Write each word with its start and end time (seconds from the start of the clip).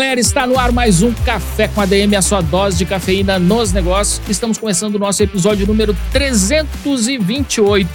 Galera, 0.00 0.18
está 0.18 0.46
no 0.46 0.58
ar 0.58 0.72
mais 0.72 1.02
um 1.02 1.12
Café 1.12 1.68
com 1.68 1.78
ADM, 1.78 2.14
a 2.16 2.22
sua 2.22 2.40
dose 2.40 2.78
de 2.78 2.86
cafeína 2.86 3.38
nos 3.38 3.70
negócios. 3.70 4.18
Estamos 4.30 4.56
começando 4.56 4.94
o 4.94 4.98
nosso 4.98 5.22
episódio 5.22 5.66
número 5.66 5.94
328. 6.10 7.86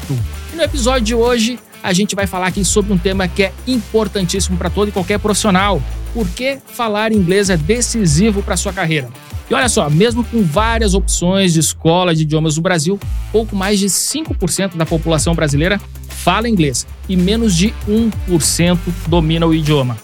E 0.54 0.56
no 0.56 0.62
episódio 0.62 1.02
de 1.02 1.16
hoje 1.16 1.58
a 1.82 1.92
gente 1.94 2.16
vai 2.16 2.28
falar 2.28 2.46
aqui 2.46 2.64
sobre 2.64 2.94
um 2.94 2.98
tema 2.98 3.28
que 3.28 3.42
é 3.42 3.52
importantíssimo 3.66 4.56
para 4.56 4.70
todo 4.70 4.90
e 4.90 4.92
qualquer 4.92 5.18
profissional. 5.18 5.82
Por 6.14 6.28
que 6.28 6.60
falar 6.68 7.12
inglês 7.12 7.50
é 7.50 7.58
decisivo 7.58 8.44
para 8.44 8.56
sua 8.56 8.72
carreira? 8.72 9.10
E 9.50 9.54
olha 9.56 9.68
só, 9.68 9.90
mesmo 9.90 10.24
com 10.24 10.44
várias 10.44 10.94
opções 10.94 11.54
de 11.54 11.60
escola 11.60 12.14
de 12.14 12.22
idiomas 12.22 12.56
no 12.56 12.62
Brasil, 12.62 13.00
pouco 13.32 13.56
mais 13.56 13.80
de 13.80 13.88
5% 13.88 14.76
da 14.76 14.86
população 14.86 15.34
brasileira 15.34 15.82
fala 16.08 16.48
inglês 16.48 16.86
e 17.10 17.18
menos 17.18 17.56
de 17.56 17.74
1% 17.90 18.78
domina 19.08 19.48
o 19.48 19.56
idioma. 19.56 19.98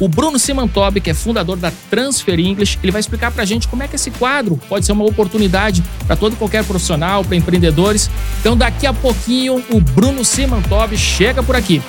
O 0.00 0.06
Bruno 0.06 0.38
Simantobi, 0.38 1.00
que 1.00 1.10
é 1.10 1.14
fundador 1.14 1.56
da 1.56 1.72
Transfer 1.90 2.38
English, 2.38 2.78
ele 2.80 2.92
vai 2.92 3.00
explicar 3.00 3.32
para 3.32 3.42
a 3.42 3.46
gente 3.46 3.66
como 3.66 3.82
é 3.82 3.88
que 3.88 3.96
esse 3.96 4.12
quadro 4.12 4.56
pode 4.68 4.86
ser 4.86 4.92
uma 4.92 5.04
oportunidade 5.04 5.82
para 6.06 6.14
todo 6.14 6.34
e 6.34 6.36
qualquer 6.36 6.64
profissional, 6.64 7.24
para 7.24 7.34
empreendedores. 7.34 8.08
Então, 8.38 8.56
daqui 8.56 8.86
a 8.86 8.92
pouquinho, 8.92 9.60
o 9.70 9.80
Bruno 9.80 10.24
Simantobi 10.24 10.96
chega 10.96 11.42
por 11.42 11.56
aqui. 11.56 11.82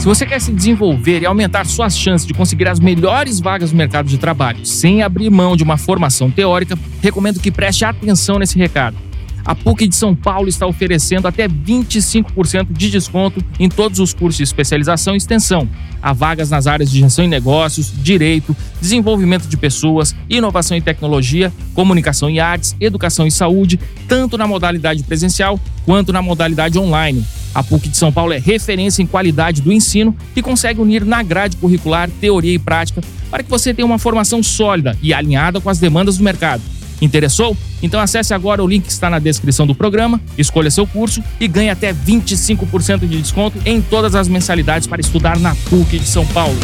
Se 0.00 0.04
você 0.04 0.26
quer 0.26 0.40
se 0.40 0.52
desenvolver 0.52 1.22
e 1.22 1.26
aumentar 1.26 1.64
suas 1.64 1.96
chances 1.96 2.26
de 2.26 2.34
conseguir 2.34 2.66
as 2.66 2.80
melhores 2.80 3.38
vagas 3.38 3.70
no 3.70 3.78
mercado 3.78 4.08
de 4.08 4.18
trabalho 4.18 4.66
sem 4.66 5.00
abrir 5.00 5.30
mão 5.30 5.56
de 5.56 5.62
uma 5.62 5.76
formação 5.76 6.28
teórica, 6.28 6.76
recomendo 7.00 7.38
que 7.38 7.52
preste 7.52 7.84
atenção 7.84 8.40
nesse 8.40 8.58
recado 8.58 8.96
a 9.44 9.54
PUC 9.54 9.88
de 9.88 9.96
São 9.96 10.14
Paulo 10.14 10.48
está 10.48 10.66
oferecendo 10.66 11.26
até 11.26 11.48
25% 11.48 12.68
de 12.70 12.90
desconto 12.90 13.44
em 13.58 13.68
todos 13.68 13.98
os 13.98 14.14
cursos 14.14 14.36
de 14.36 14.44
especialização 14.44 15.14
e 15.14 15.16
extensão. 15.16 15.68
Há 16.00 16.12
vagas 16.12 16.50
nas 16.50 16.66
áreas 16.66 16.90
de 16.90 17.00
gestão 17.00 17.24
e 17.24 17.28
negócios, 17.28 17.92
direito, 18.02 18.56
desenvolvimento 18.80 19.46
de 19.46 19.56
pessoas, 19.56 20.14
inovação 20.28 20.76
e 20.76 20.80
tecnologia, 20.80 21.52
comunicação 21.74 22.30
e 22.30 22.40
artes, 22.40 22.76
educação 22.80 23.26
e 23.26 23.30
saúde, 23.30 23.78
tanto 24.08 24.38
na 24.38 24.46
modalidade 24.46 25.02
presencial 25.02 25.58
quanto 25.84 26.12
na 26.12 26.22
modalidade 26.22 26.78
online. 26.78 27.24
A 27.54 27.62
PUC 27.62 27.88
de 27.88 27.96
São 27.96 28.12
Paulo 28.12 28.32
é 28.32 28.38
referência 28.38 29.02
em 29.02 29.06
qualidade 29.06 29.60
do 29.60 29.72
ensino 29.72 30.16
e 30.34 30.40
consegue 30.40 30.80
unir 30.80 31.04
na 31.04 31.22
grade 31.22 31.56
curricular 31.56 32.08
teoria 32.20 32.54
e 32.54 32.58
prática 32.58 33.02
para 33.30 33.42
que 33.42 33.50
você 33.50 33.74
tenha 33.74 33.86
uma 33.86 33.98
formação 33.98 34.42
sólida 34.42 34.96
e 35.02 35.12
alinhada 35.12 35.60
com 35.60 35.68
as 35.68 35.78
demandas 35.78 36.16
do 36.16 36.24
mercado. 36.24 36.62
Interessou? 37.02 37.56
Então 37.82 38.00
acesse 38.00 38.32
agora 38.32 38.62
o 38.62 38.66
link 38.66 38.84
que 38.84 38.92
está 38.92 39.10
na 39.10 39.18
descrição 39.18 39.66
do 39.66 39.74
programa, 39.74 40.20
escolha 40.38 40.70
seu 40.70 40.86
curso 40.86 41.20
e 41.40 41.48
ganhe 41.48 41.68
até 41.68 41.92
25% 41.92 43.00
de 43.00 43.20
desconto 43.20 43.58
em 43.66 43.82
todas 43.82 44.14
as 44.14 44.28
mensalidades 44.28 44.86
para 44.86 45.00
estudar 45.00 45.36
na 45.40 45.52
PUC 45.68 45.98
de 45.98 46.06
São 46.06 46.24
Paulo. 46.26 46.56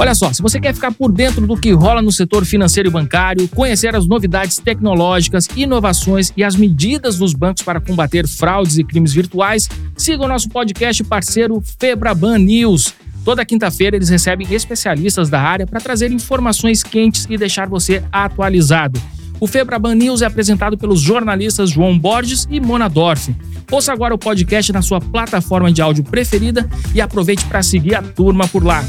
Olha 0.00 0.14
só, 0.14 0.32
se 0.32 0.42
você 0.42 0.60
quer 0.60 0.74
ficar 0.74 0.92
por 0.92 1.12
dentro 1.12 1.46
do 1.46 1.56
que 1.56 1.72
rola 1.72 2.00
no 2.00 2.10
setor 2.10 2.44
financeiro 2.44 2.88
e 2.88 2.92
bancário, 2.92 3.48
conhecer 3.48 3.94
as 3.94 4.06
novidades 4.06 4.58
tecnológicas, 4.58 5.48
inovações 5.56 6.32
e 6.36 6.42
as 6.42 6.56
medidas 6.56 7.18
dos 7.18 7.34
bancos 7.34 7.62
para 7.62 7.80
combater 7.80 8.26
fraudes 8.26 8.78
e 8.78 8.84
crimes 8.84 9.12
virtuais, 9.12 9.68
siga 9.96 10.24
o 10.24 10.28
nosso 10.28 10.48
podcast 10.48 11.04
parceiro 11.04 11.62
Febraban 11.78 12.38
News. 12.38 12.94
Toda 13.28 13.44
quinta-feira 13.44 13.94
eles 13.94 14.08
recebem 14.08 14.46
especialistas 14.54 15.28
da 15.28 15.38
área 15.38 15.66
para 15.66 15.78
trazer 15.80 16.10
informações 16.10 16.82
quentes 16.82 17.26
e 17.28 17.36
deixar 17.36 17.68
você 17.68 18.02
atualizado. 18.10 18.98
O 19.38 19.46
Febraban 19.46 19.96
News 19.96 20.22
é 20.22 20.24
apresentado 20.24 20.78
pelos 20.78 20.98
jornalistas 20.98 21.68
João 21.68 21.98
Borges 21.98 22.48
e 22.50 22.58
Mona 22.58 22.88
Dorf. 22.88 23.28
Ouça 23.70 23.92
agora 23.92 24.14
o 24.14 24.18
podcast 24.18 24.72
na 24.72 24.80
sua 24.80 24.98
plataforma 24.98 25.70
de 25.70 25.82
áudio 25.82 26.04
preferida 26.04 26.66
e 26.94 27.02
aproveite 27.02 27.44
para 27.44 27.62
seguir 27.62 27.96
a 27.96 28.00
turma 28.00 28.48
por 28.48 28.64
lá. 28.64 28.82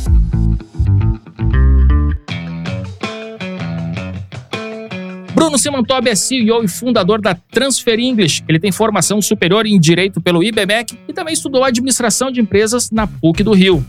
Bruno 5.35 5.57
Simantobi 5.57 6.11
é 6.11 6.15
CEO 6.15 6.63
e 6.63 6.67
fundador 6.69 7.19
da 7.19 7.35
Transfer 7.35 7.99
English. 7.99 8.41
Ele 8.47 8.57
tem 8.57 8.71
formação 8.71 9.21
superior 9.21 9.65
em 9.65 9.77
Direito 9.77 10.21
pelo 10.21 10.41
IBMEC 10.41 10.97
e 11.09 11.11
também 11.11 11.33
estudou 11.33 11.61
Administração 11.61 12.31
de 12.31 12.39
Empresas 12.39 12.89
na 12.89 13.05
PUC 13.05 13.43
do 13.43 13.51
Rio 13.51 13.85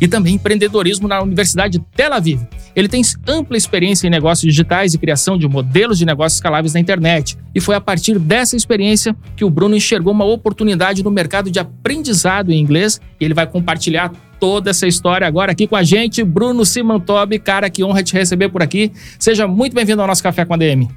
e 0.00 0.08
também 0.08 0.34
empreendedorismo 0.34 1.06
na 1.06 1.22
Universidade 1.22 1.78
de 1.78 1.84
Tel 1.94 2.12
Aviv. 2.12 2.40
Ele 2.74 2.88
tem 2.88 3.02
ampla 3.26 3.56
experiência 3.56 4.06
em 4.06 4.10
negócios 4.10 4.50
digitais 4.50 4.94
e 4.94 4.98
criação 4.98 5.36
de 5.36 5.46
modelos 5.46 5.98
de 5.98 6.06
negócios 6.06 6.34
escaláveis 6.34 6.72
na 6.72 6.80
internet. 6.80 7.36
E 7.54 7.60
foi 7.60 7.74
a 7.74 7.80
partir 7.80 8.18
dessa 8.18 8.56
experiência 8.56 9.14
que 9.36 9.44
o 9.44 9.50
Bruno 9.50 9.76
enxergou 9.76 10.12
uma 10.12 10.24
oportunidade 10.24 11.02
no 11.02 11.10
mercado 11.10 11.50
de 11.50 11.58
aprendizado 11.58 12.50
em 12.50 12.60
inglês 12.60 13.00
e 13.20 13.24
ele 13.24 13.34
vai 13.34 13.46
compartilhar 13.46 14.12
toda 14.38 14.70
essa 14.70 14.86
história 14.86 15.26
agora 15.26 15.52
aqui 15.52 15.66
com 15.66 15.76
a 15.76 15.82
gente. 15.82 16.24
Bruno 16.24 16.64
Simantobi, 16.64 17.38
cara, 17.38 17.68
que 17.68 17.84
honra 17.84 18.02
te 18.02 18.14
receber 18.14 18.48
por 18.48 18.62
aqui. 18.62 18.90
Seja 19.18 19.46
muito 19.46 19.74
bem-vindo 19.74 20.00
ao 20.00 20.08
nosso 20.08 20.22
Café 20.22 20.44
com 20.44 20.54
a 20.54 20.56
DM. 20.56 20.88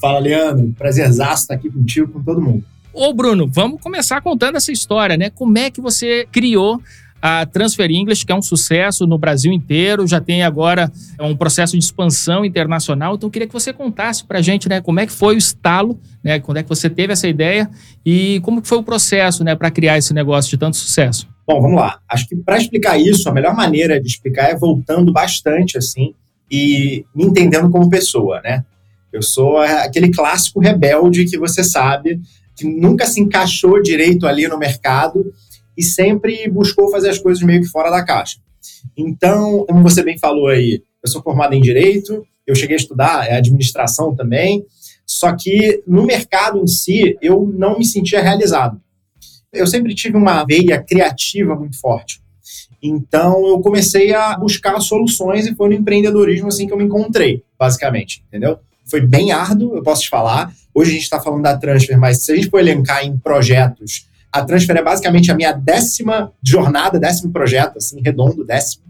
Fala, 0.00 0.18
Leandro. 0.18 0.74
Prazerzaço 0.76 1.42
estar 1.42 1.54
aqui 1.54 1.70
contigo, 1.70 2.12
com 2.12 2.22
todo 2.22 2.40
mundo. 2.40 2.64
Ô, 2.92 3.12
Bruno, 3.12 3.46
vamos 3.46 3.80
começar 3.80 4.20
contando 4.20 4.56
essa 4.56 4.72
história, 4.72 5.16
né? 5.16 5.30
Como 5.30 5.56
é 5.56 5.70
que 5.70 5.80
você 5.80 6.26
criou 6.32 6.82
a 7.20 7.44
Transfer 7.46 7.90
English, 7.90 8.24
que 8.24 8.32
é 8.32 8.34
um 8.34 8.42
sucesso 8.42 9.06
no 9.06 9.18
Brasil 9.18 9.52
inteiro, 9.52 10.06
já 10.06 10.20
tem 10.20 10.42
agora 10.42 10.90
um 11.20 11.36
processo 11.36 11.76
de 11.76 11.82
expansão 11.82 12.44
internacional. 12.44 13.14
Então, 13.14 13.26
eu 13.26 13.30
queria 13.30 13.46
que 13.46 13.52
você 13.52 13.72
contasse 13.72 14.24
para 14.24 14.38
a 14.38 14.42
gente 14.42 14.68
né, 14.68 14.80
como 14.80 15.00
é 15.00 15.06
que 15.06 15.12
foi 15.12 15.34
o 15.34 15.38
estalo, 15.38 15.98
né, 16.22 16.38
quando 16.38 16.58
é 16.58 16.62
que 16.62 16.68
você 16.68 16.88
teve 16.88 17.12
essa 17.12 17.26
ideia 17.26 17.68
e 18.04 18.40
como 18.40 18.64
foi 18.64 18.78
o 18.78 18.82
processo 18.82 19.42
né, 19.42 19.54
para 19.56 19.70
criar 19.70 19.98
esse 19.98 20.14
negócio 20.14 20.50
de 20.50 20.56
tanto 20.56 20.76
sucesso. 20.76 21.26
Bom, 21.46 21.60
vamos 21.60 21.80
lá. 21.80 21.98
Acho 22.08 22.28
que 22.28 22.36
para 22.36 22.58
explicar 22.58 22.98
isso, 22.98 23.28
a 23.28 23.32
melhor 23.32 23.54
maneira 23.54 24.00
de 24.00 24.06
explicar 24.06 24.50
é 24.50 24.56
voltando 24.56 25.12
bastante 25.12 25.76
assim 25.78 26.14
e 26.50 27.04
me 27.14 27.24
entendendo 27.24 27.70
como 27.70 27.90
pessoa, 27.90 28.40
né? 28.42 28.64
Eu 29.12 29.22
sou 29.22 29.58
aquele 29.58 30.10
clássico 30.10 30.60
rebelde 30.60 31.24
que 31.24 31.38
você 31.38 31.64
sabe 31.64 32.20
que 32.54 32.66
nunca 32.66 33.06
se 33.06 33.20
encaixou 33.20 33.80
direito 33.80 34.26
ali 34.26 34.46
no 34.48 34.58
mercado 34.58 35.32
e 35.78 35.82
sempre 35.84 36.50
buscou 36.50 36.90
fazer 36.90 37.08
as 37.08 37.18
coisas 37.18 37.40
meio 37.44 37.62
que 37.62 37.68
fora 37.68 37.88
da 37.88 38.04
caixa. 38.04 38.38
Então, 38.96 39.64
como 39.64 39.80
você 39.80 40.02
bem 40.02 40.18
falou 40.18 40.48
aí, 40.48 40.82
eu 41.00 41.08
sou 41.08 41.22
formado 41.22 41.54
em 41.54 41.60
direito, 41.60 42.26
eu 42.44 42.56
cheguei 42.56 42.74
a 42.74 42.80
estudar 42.80 43.28
é, 43.28 43.36
administração 43.36 44.14
também, 44.14 44.66
só 45.06 45.34
que 45.36 45.82
no 45.86 46.04
mercado 46.04 46.58
em 46.58 46.66
si 46.66 47.16
eu 47.22 47.48
não 47.56 47.78
me 47.78 47.84
sentia 47.84 48.20
realizado. 48.20 48.80
Eu 49.52 49.68
sempre 49.68 49.94
tive 49.94 50.16
uma 50.16 50.44
veia 50.44 50.82
criativa 50.82 51.54
muito 51.54 51.78
forte. 51.80 52.20
Então 52.82 53.46
eu 53.46 53.60
comecei 53.60 54.12
a 54.12 54.36
buscar 54.36 54.78
soluções 54.80 55.46
e 55.46 55.54
foi 55.54 55.68
no 55.68 55.74
empreendedorismo 55.74 56.48
assim 56.48 56.66
que 56.66 56.72
eu 56.72 56.76
me 56.76 56.84
encontrei, 56.84 57.44
basicamente, 57.56 58.24
entendeu? 58.26 58.58
Foi 58.84 59.00
bem 59.00 59.30
árduo, 59.30 59.76
eu 59.76 59.82
posso 59.82 60.02
te 60.02 60.08
falar. 60.08 60.52
Hoje 60.74 60.90
a 60.90 60.94
gente 60.94 61.02
está 61.02 61.20
falando 61.20 61.42
da 61.42 61.56
Transfer, 61.56 61.98
mas 61.98 62.24
se 62.24 62.32
a 62.32 62.36
gente 62.36 62.50
for 62.50 62.58
elencar 62.58 63.04
em 63.04 63.16
projetos 63.16 64.07
a 64.32 64.44
Transfer 64.44 64.76
é 64.76 64.82
basicamente 64.82 65.30
a 65.30 65.34
minha 65.34 65.52
décima 65.52 66.32
jornada, 66.42 66.98
décimo 66.98 67.32
projeto, 67.32 67.78
assim, 67.78 68.00
redondo, 68.02 68.44
décimo. 68.44 68.84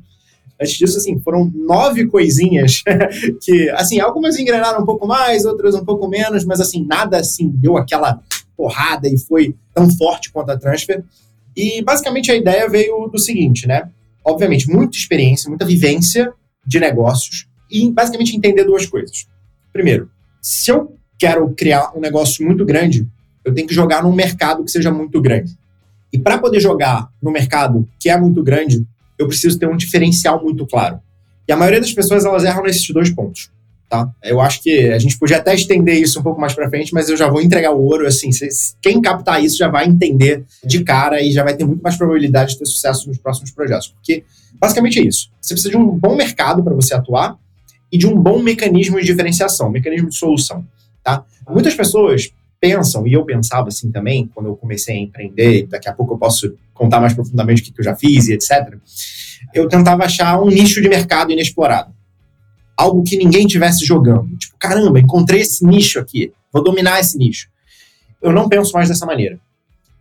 Antes 0.60 0.76
disso, 0.76 0.98
assim, 0.98 1.20
foram 1.20 1.50
nove 1.54 2.06
coisinhas 2.06 2.82
que, 3.42 3.70
assim, 3.70 4.00
algumas 4.00 4.36
engrenaram 4.36 4.82
um 4.82 4.86
pouco 4.86 5.06
mais, 5.06 5.44
outras 5.44 5.74
um 5.74 5.84
pouco 5.84 6.08
menos, 6.08 6.44
mas, 6.44 6.60
assim, 6.60 6.84
nada, 6.84 7.18
assim, 7.18 7.48
deu 7.48 7.76
aquela 7.76 8.20
porrada 8.56 9.08
e 9.08 9.16
foi 9.16 9.54
tão 9.72 9.88
forte 9.90 10.32
quanto 10.32 10.50
a 10.50 10.58
Transfer. 10.58 11.04
E, 11.56 11.80
basicamente, 11.82 12.32
a 12.32 12.36
ideia 12.36 12.68
veio 12.68 13.06
do 13.06 13.18
seguinte, 13.18 13.68
né? 13.68 13.88
Obviamente, 14.24 14.68
muita 14.68 14.96
experiência, 14.96 15.48
muita 15.48 15.64
vivência 15.64 16.32
de 16.66 16.80
negócios 16.80 17.46
e, 17.70 17.90
basicamente, 17.92 18.36
entender 18.36 18.64
duas 18.64 18.84
coisas. 18.84 19.26
Primeiro, 19.72 20.10
se 20.42 20.72
eu 20.72 20.96
quero 21.16 21.48
criar 21.54 21.92
um 21.96 22.00
negócio 22.00 22.44
muito 22.44 22.64
grande, 22.64 23.06
eu 23.48 23.54
tenho 23.54 23.66
que 23.66 23.74
jogar 23.74 24.02
num 24.02 24.12
mercado 24.12 24.64
que 24.64 24.70
seja 24.70 24.90
muito 24.90 25.20
grande. 25.20 25.56
E 26.12 26.18
para 26.18 26.38
poder 26.38 26.60
jogar 26.60 27.08
no 27.22 27.30
mercado 27.30 27.88
que 27.98 28.08
é 28.08 28.16
muito 28.16 28.42
grande, 28.42 28.86
eu 29.18 29.26
preciso 29.26 29.58
ter 29.58 29.68
um 29.68 29.76
diferencial 29.76 30.42
muito 30.42 30.66
claro. 30.66 31.00
E 31.46 31.52
a 31.52 31.56
maioria 31.56 31.80
das 31.80 31.92
pessoas 31.92 32.24
elas 32.24 32.44
erram 32.44 32.62
nesses 32.62 32.88
dois 32.90 33.10
pontos. 33.10 33.50
Tá? 33.88 34.06
Eu 34.22 34.38
acho 34.38 34.62
que 34.62 34.90
a 34.90 34.98
gente 34.98 35.18
podia 35.18 35.38
até 35.38 35.54
estender 35.54 35.96
isso 35.96 36.20
um 36.20 36.22
pouco 36.22 36.38
mais 36.38 36.52
para 36.52 36.68
frente, 36.68 36.92
mas 36.92 37.08
eu 37.08 37.16
já 37.16 37.26
vou 37.26 37.40
entregar 37.40 37.72
o 37.72 37.82
ouro. 37.82 38.06
Assim, 38.06 38.28
quem 38.82 39.00
captar 39.00 39.42
isso 39.42 39.56
já 39.56 39.68
vai 39.68 39.86
entender 39.86 40.44
de 40.62 40.84
cara 40.84 41.22
e 41.22 41.32
já 41.32 41.42
vai 41.42 41.56
ter 41.56 41.64
muito 41.64 41.82
mais 41.82 41.96
probabilidade 41.96 42.52
de 42.52 42.58
ter 42.58 42.66
sucesso 42.66 43.08
nos 43.08 43.16
próximos 43.16 43.50
projetos. 43.50 43.88
Porque 43.88 44.24
basicamente 44.60 45.00
é 45.00 45.04
isso. 45.04 45.30
Você 45.40 45.54
precisa 45.54 45.70
de 45.70 45.78
um 45.78 45.88
bom 45.88 46.14
mercado 46.14 46.62
para 46.62 46.74
você 46.74 46.94
atuar 46.94 47.38
e 47.90 47.96
de 47.96 48.06
um 48.06 48.14
bom 48.14 48.42
mecanismo 48.42 49.00
de 49.00 49.06
diferenciação, 49.06 49.70
mecanismo 49.70 50.10
de 50.10 50.16
solução. 50.16 50.62
Tá? 51.02 51.24
Muitas 51.48 51.74
pessoas 51.74 52.30
pensam, 52.60 53.06
e 53.06 53.12
eu 53.12 53.24
pensava 53.24 53.68
assim 53.68 53.90
também, 53.90 54.30
quando 54.34 54.46
eu 54.46 54.56
comecei 54.56 54.96
a 54.96 54.98
empreender, 54.98 55.66
daqui 55.66 55.88
a 55.88 55.92
pouco 55.92 56.14
eu 56.14 56.18
posso 56.18 56.54
contar 56.74 57.00
mais 57.00 57.14
profundamente 57.14 57.62
o 57.62 57.64
que 57.64 57.80
eu 57.80 57.84
já 57.84 57.94
fiz 57.94 58.28
e 58.28 58.34
etc. 58.34 58.76
Eu 59.54 59.68
tentava 59.68 60.04
achar 60.04 60.40
um 60.40 60.48
nicho 60.48 60.80
de 60.80 60.88
mercado 60.88 61.32
inexplorado 61.32 61.92
algo 62.78 63.02
que 63.02 63.16
ninguém 63.16 63.44
tivesse 63.44 63.84
jogando. 63.84 64.28
Tipo, 64.36 64.56
caramba, 64.56 65.00
encontrei 65.00 65.40
esse 65.40 65.66
nicho 65.66 65.98
aqui, 65.98 66.32
vou 66.52 66.62
dominar 66.62 67.00
esse 67.00 67.18
nicho. 67.18 67.48
Eu 68.22 68.32
não 68.32 68.48
penso 68.48 68.72
mais 68.72 68.88
dessa 68.88 69.04
maneira. 69.04 69.40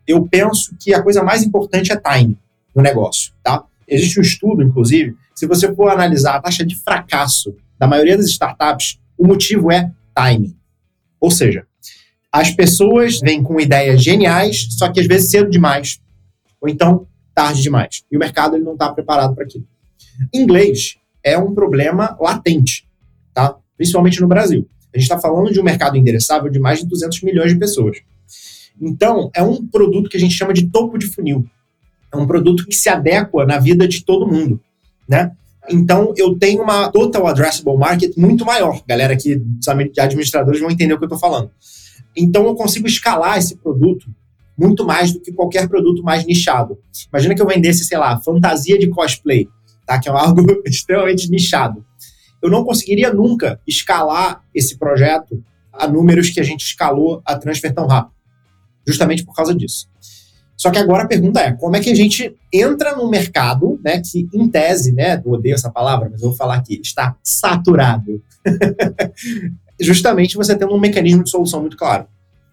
Eu 0.08 0.26
penso 0.28 0.76
que 0.80 0.94
a 0.94 1.02
coisa 1.02 1.24
mais 1.24 1.42
importante 1.42 1.92
é 1.92 1.98
time 1.98 2.38
no 2.76 2.84
negócio, 2.84 3.34
tá? 3.44 3.64
Existe 3.88 4.20
um 4.20 4.22
estudo, 4.22 4.62
inclusive, 4.62 5.16
se 5.34 5.48
você 5.48 5.74
for 5.74 5.90
analisar 5.90 6.36
a 6.36 6.42
taxa 6.42 6.64
de 6.64 6.76
fracasso 6.76 7.56
da 7.80 7.88
maioria 7.88 8.16
das 8.16 8.28
startups, 8.28 9.00
o 9.18 9.26
motivo 9.26 9.72
é 9.72 9.92
timing. 10.14 10.56
Ou 11.20 11.32
seja, 11.32 11.66
as 12.38 12.52
pessoas 12.52 13.20
vêm 13.20 13.42
com 13.42 13.60
ideias 13.60 14.04
geniais, 14.04 14.68
só 14.78 14.92
que 14.92 15.00
às 15.00 15.08
vezes 15.08 15.32
cedo 15.32 15.50
demais, 15.50 16.00
ou 16.62 16.70
então 16.70 17.08
tarde 17.34 17.64
demais. 17.64 18.04
E 18.12 18.16
o 18.16 18.20
mercado 18.20 18.56
ele 18.56 18.64
não 18.64 18.74
está 18.74 18.94
preparado 18.94 19.34
para 19.34 19.44
aquilo. 19.44 19.66
Inglês, 20.32 20.98
é 21.24 21.36
um 21.36 21.56
problema 21.56 22.16
latente, 22.22 22.88
tá? 23.34 23.58
principalmente 23.76 24.22
no 24.22 24.28
Brasil. 24.28 24.70
A 24.94 25.00
gente 25.00 25.10
está 25.10 25.20
falando 25.20 25.52
de 25.52 25.60
um 25.60 25.64
mercado 25.64 25.98
endereçável 25.98 26.52
de 26.52 26.60
mais 26.60 26.80
de 26.80 26.86
200 26.86 27.24
milhões 27.24 27.52
de 27.54 27.58
pessoas. 27.58 27.98
Então, 28.80 29.32
é 29.34 29.42
um 29.42 29.66
produto 29.66 30.08
que 30.08 30.18
a 30.18 30.20
gente 30.20 30.36
chama 30.36 30.54
de 30.54 30.68
topo 30.68 30.96
de 31.00 31.08
funil. 31.08 31.44
É 32.14 32.18
um 32.18 32.28
produto 32.28 32.68
que 32.68 32.76
se 32.76 32.88
adequa 32.88 33.48
na 33.48 33.58
vida 33.58 33.88
de 33.88 34.06
todo 34.06 34.28
mundo, 34.28 34.62
né? 35.10 35.32
Então, 35.68 36.14
eu 36.16 36.38
tenho 36.38 36.62
uma 36.62 36.92
total 36.92 37.26
addressable 37.26 37.78
market 37.78 38.16
muito 38.16 38.46
maior. 38.46 38.80
Galera 38.88 39.14
aqui, 39.14 39.36
dos 39.36 39.68
administradores 39.68 40.62
vão 40.62 40.70
entender 40.70 40.94
o 40.94 41.00
que 41.00 41.04
eu 41.04 41.08
estou 41.08 41.20
falando. 41.20 41.50
Então, 42.18 42.46
eu 42.46 42.56
consigo 42.56 42.88
escalar 42.88 43.38
esse 43.38 43.56
produto 43.58 44.08
muito 44.58 44.86
mais 44.86 45.14
do 45.14 45.20
que 45.20 45.32
qualquer 45.32 45.68
produto 45.68 46.02
mais 46.04 46.26
nichado. 46.26 46.80
Imagina 47.14 47.36
que 47.36 47.42
eu 47.42 47.48
vendesse, 47.48 47.86
sei 47.86 47.98
lá, 47.98 48.20
fantasia 48.20 48.78
de 48.80 48.88
cosplay 48.88 49.48
tá? 49.88 49.98
que 49.98 50.10
é 50.10 50.12
algo 50.14 50.46
extremamente 50.66 51.32
nichado. 51.32 51.84
Eu 52.44 52.52
não 52.52 52.64
conseguiria 52.64 53.12
nunca 53.12 53.60
escalar 53.66 54.44
esse 54.54 54.78
projeto 54.78 55.42
a 55.72 55.88
números 55.88 56.30
que 56.30 56.40
a 56.40 56.44
gente 56.44 56.62
escalou 56.62 57.22
a 57.26 57.36
Transfer 57.36 57.74
tão 57.74 57.88
rápido, 57.88 58.14
justamente 58.86 59.24
por 59.24 59.34
causa 59.34 59.56
disso. 59.56 59.88
Só 60.56 60.72
que 60.72 60.80
agora 60.80 61.04
a 61.04 61.08
pergunta 61.08 61.40
é, 61.40 61.52
como 61.52 61.76
é 61.76 61.80
que 61.80 61.92
a 61.92 61.96
gente 61.96 62.36
entra 62.52 62.96
num 62.96 63.10
mercado, 63.10 63.80
né, 63.84 64.02
que 64.02 64.28
em 64.34 64.50
tese, 64.50 64.92
né, 64.92 65.22
eu 65.24 65.32
odeio 65.32 65.54
essa 65.54 65.70
palavra, 65.70 66.10
mas 66.12 66.22
eu 66.22 66.30
vou 66.30 66.38
falar 66.38 66.56
aqui, 66.56 66.80
está 66.84 67.16
saturado. 67.24 68.22
Justamente 69.80 70.36
você 70.36 70.56
tendo 70.56 70.74
um 70.74 70.80
mecanismo 70.80 71.24
de 71.24 71.30
solução 71.30 71.62
muito 71.62 71.78
claro. 71.78 72.08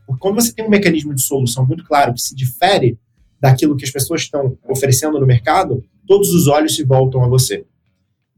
Porque 0.07 0.21
quando 0.21 0.35
você 0.35 0.53
tem 0.53 0.65
um 0.65 0.71
mecanismo 0.71 1.15
de 1.15 1.23
solução 1.23 1.67
muito 1.67 1.85
claro 1.85 2.13
que 2.13 2.21
se 2.21 2.35
difere 2.35 2.99
daquilo 3.41 3.77
que 3.77 3.85
as 3.85 3.91
pessoas 3.91 4.23
estão 4.23 4.57
oferecendo 4.69 5.19
no 5.19 5.27
mercado, 5.27 5.83
todos 6.07 6.33
os 6.33 6.47
olhos 6.47 6.75
se 6.77 6.85
voltam 6.85 7.23
a 7.23 7.29
você. 7.29 7.65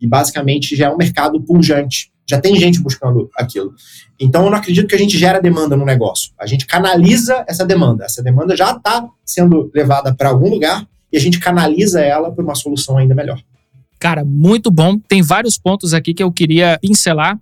E 0.00 0.06
basicamente 0.06 0.77
já 0.77 0.87
é 0.87 0.91
um 0.91 0.97
mercado 0.97 1.41
pujante, 1.41 2.12
já 2.29 2.41
tem 2.41 2.56
gente 2.56 2.81
buscando 2.81 3.31
aquilo. 3.37 3.75
Então 4.19 4.44
eu 4.44 4.50
não 4.50 4.59
acredito 4.59 4.89
que 4.89 4.94
a 4.94 4.99
gente 4.99 5.17
gera 5.17 5.41
demanda 5.41 5.77
no 5.77 5.85
negócio. 5.85 6.32
A 6.39 6.47
gente 6.47 6.67
canaliza 6.67 7.44
essa 7.49 7.65
demanda. 7.65 8.05
Essa 8.05 8.23
demanda 8.23 8.56
já 8.56 8.73
está 8.73 9.09
sendo 9.25 9.71
levada 9.75 10.15
para 10.15 10.29
algum 10.29 10.50
lugar 10.50 10.87
e 11.12 11.17
a 11.17 11.21
gente 11.21 11.39
canaliza 11.39 12.00
ela 12.00 12.31
para 12.31 12.44
uma 12.44 12.55
solução 12.55 12.99
ainda 12.99 13.15
melhor. 13.15 13.41
Cara, 13.99 14.25
muito 14.25 14.71
bom. 14.71 14.99
Tem 14.99 15.23
vários 15.23 15.56
pontos 15.56 15.94
aqui 15.94 16.12
que 16.12 16.23
eu 16.23 16.31
queria 16.31 16.79
pincelar. 16.81 17.39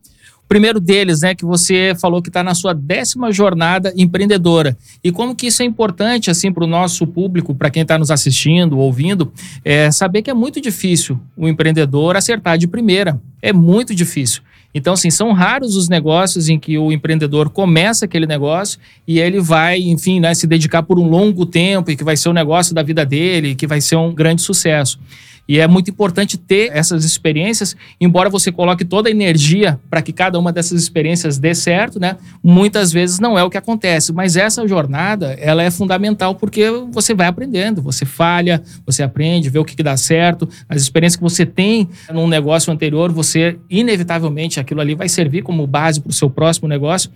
Primeiro 0.48 0.78
deles, 0.78 1.22
né, 1.22 1.34
que 1.34 1.44
você 1.44 1.94
falou 2.00 2.20
que 2.22 2.28
está 2.28 2.42
na 2.42 2.54
sua 2.54 2.72
décima 2.72 3.32
jornada 3.32 3.92
empreendedora. 3.96 4.76
E 5.02 5.10
como 5.10 5.34
que 5.34 5.46
isso 5.46 5.62
é 5.62 5.64
importante, 5.64 6.30
assim, 6.30 6.52
para 6.52 6.64
o 6.64 6.66
nosso 6.66 7.06
público, 7.06 7.54
para 7.54 7.70
quem 7.70 7.82
está 7.82 7.98
nos 7.98 8.10
assistindo, 8.10 8.78
ouvindo, 8.78 9.32
é 9.64 9.90
saber 9.90 10.22
que 10.22 10.30
é 10.30 10.34
muito 10.34 10.60
difícil 10.60 11.18
o 11.36 11.48
empreendedor 11.48 12.16
acertar 12.16 12.58
de 12.58 12.66
primeira. 12.66 13.20
É 13.40 13.52
muito 13.52 13.94
difícil. 13.94 14.42
Então, 14.74 14.94
assim, 14.94 15.10
são 15.10 15.32
raros 15.32 15.76
os 15.76 15.88
negócios 15.88 16.48
em 16.48 16.58
que 16.58 16.76
o 16.76 16.90
empreendedor 16.90 17.48
começa 17.48 18.04
aquele 18.04 18.26
negócio 18.26 18.78
e 19.06 19.20
ele 19.20 19.40
vai, 19.40 19.78
enfim, 19.78 20.18
né, 20.18 20.34
se 20.34 20.46
dedicar 20.46 20.82
por 20.82 20.98
um 20.98 21.08
longo 21.08 21.46
tempo 21.46 21.90
e 21.90 21.96
que 21.96 22.02
vai 22.02 22.16
ser 22.16 22.28
o 22.28 22.32
negócio 22.32 22.74
da 22.74 22.82
vida 22.82 23.06
dele, 23.06 23.54
que 23.54 23.66
vai 23.66 23.80
ser 23.80 23.96
um 23.96 24.12
grande 24.12 24.42
sucesso. 24.42 24.98
E 25.46 25.60
é 25.60 25.66
muito 25.66 25.90
importante 25.90 26.38
ter 26.38 26.70
essas 26.72 27.04
experiências, 27.04 27.76
embora 28.00 28.30
você 28.30 28.50
coloque 28.50 28.84
toda 28.84 29.08
a 29.08 29.12
energia 29.12 29.78
para 29.90 30.00
que 30.00 30.12
cada 30.12 30.38
uma 30.38 30.50
dessas 30.50 30.80
experiências 30.80 31.38
dê 31.38 31.54
certo, 31.54 32.00
né? 32.00 32.16
Muitas 32.42 32.90
vezes 32.90 33.18
não 33.18 33.38
é 33.38 33.44
o 33.44 33.50
que 33.50 33.58
acontece, 33.58 34.12
mas 34.12 34.36
essa 34.36 34.66
jornada, 34.66 35.36
ela 35.38 35.62
é 35.62 35.70
fundamental 35.70 36.34
porque 36.34 36.70
você 36.90 37.14
vai 37.14 37.26
aprendendo, 37.26 37.82
você 37.82 38.06
falha, 38.06 38.62
você 38.86 39.02
aprende, 39.02 39.50
vê 39.50 39.58
o 39.58 39.64
que, 39.64 39.76
que 39.76 39.82
dá 39.82 39.96
certo, 39.96 40.48
as 40.66 40.80
experiências 40.80 41.16
que 41.16 41.22
você 41.22 41.44
tem 41.44 41.90
num 42.10 42.26
negócio 42.26 42.72
anterior, 42.72 43.12
você 43.12 43.58
inevitavelmente 43.68 44.58
aquilo 44.64 44.80
ali 44.80 44.94
vai 44.94 45.08
servir 45.08 45.42
como 45.42 45.66
base 45.66 46.00
para 46.00 46.10
o 46.10 46.12
seu 46.12 46.28
próximo 46.28 46.68
negócio. 46.68 47.10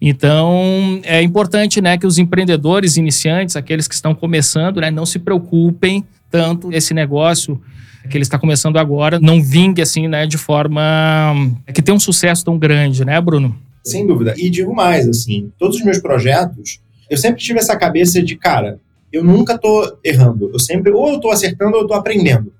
Então, 0.00 1.00
é 1.02 1.22
importante 1.22 1.80
né, 1.80 1.98
que 1.98 2.06
os 2.06 2.18
empreendedores 2.18 2.96
iniciantes, 2.96 3.56
aqueles 3.56 3.88
que 3.88 3.94
estão 3.94 4.14
começando, 4.14 4.80
né, 4.80 4.90
não 4.90 5.04
se 5.04 5.18
preocupem 5.18 6.04
tanto 6.30 6.72
esse 6.72 6.94
negócio 6.94 7.60
que 8.08 8.16
ele 8.16 8.22
está 8.22 8.38
começando 8.38 8.78
agora 8.78 9.18
não 9.20 9.42
vingue 9.42 9.82
assim, 9.82 10.08
né, 10.08 10.26
de 10.26 10.38
forma 10.38 11.34
que 11.74 11.82
tem 11.82 11.94
um 11.94 12.00
sucesso 12.00 12.44
tão 12.44 12.58
grande, 12.58 13.04
né, 13.04 13.20
Bruno? 13.20 13.56
Sem 13.84 14.06
dúvida. 14.06 14.34
E 14.36 14.48
digo 14.48 14.74
mais, 14.74 15.08
assim, 15.08 15.50
todos 15.58 15.78
os 15.78 15.84
meus 15.84 15.98
projetos, 15.98 16.80
eu 17.10 17.16
sempre 17.16 17.42
tive 17.42 17.58
essa 17.58 17.76
cabeça 17.76 18.22
de, 18.22 18.36
cara, 18.36 18.78
eu 19.12 19.24
nunca 19.24 19.54
estou 19.54 19.98
errando. 20.04 20.50
Eu 20.52 20.58
sempre, 20.58 20.92
ou 20.92 21.08
eu 21.08 21.16
estou 21.16 21.32
acertando 21.32 21.72
ou 21.72 21.78
eu 21.78 21.82
estou 21.82 21.96
aprendendo. 21.96 22.52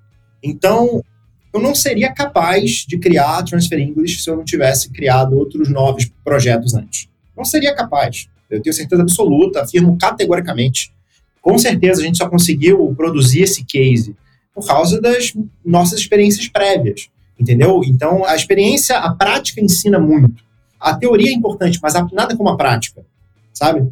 Então, 0.43 1.03
eu 1.53 1.61
não 1.61 1.75
seria 1.75 2.13
capaz 2.13 2.85
de 2.87 2.99
criar 2.99 3.43
Transfer 3.43 3.79
English 3.79 4.23
se 4.23 4.31
eu 4.31 4.37
não 4.37 4.45
tivesse 4.45 4.91
criado 4.91 5.37
outros 5.37 5.69
novos 5.69 6.11
projetos 6.25 6.75
antes. 6.75 7.09
Não 7.37 7.45
seria 7.45 7.75
capaz. 7.75 8.29
Eu 8.51 8.61
tenho 8.63 8.75
certeza 8.75 9.03
absoluta, 9.03 9.63
afirmo 9.63 9.97
categoricamente 9.99 10.93
com 11.49 11.57
certeza 11.59 12.03
a 12.03 12.05
gente 12.05 12.19
só 12.19 12.29
conseguiu 12.29 12.93
produzir 12.95 13.41
esse 13.41 13.65
case 13.65 14.15
por 14.55 14.67
causa 14.67 15.01
das 15.01 15.33
nossas 15.65 16.01
experiências 16.01 16.49
prévias, 16.49 17.09
entendeu? 17.41 17.81
Então, 17.85 18.25
a 18.25 18.35
experiência, 18.35 18.99
a 18.99 19.15
prática 19.15 19.61
ensina 19.61 19.99
muito. 19.99 20.45
A 20.79 20.95
teoria 20.95 21.31
é 21.31 21.33
importante, 21.33 21.79
mas 21.83 21.95
nada 22.13 22.37
como 22.37 22.51
a 22.51 22.57
prática, 22.57 23.03
sabe? 23.53 23.89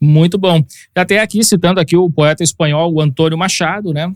Muito 0.00 0.38
bom. 0.38 0.64
Até 0.94 1.20
aqui, 1.20 1.42
citando 1.42 1.80
aqui 1.80 1.96
o 1.96 2.10
poeta 2.10 2.44
espanhol, 2.44 3.00
Antônio 3.00 3.36
Machado, 3.36 3.92
né? 3.92 4.12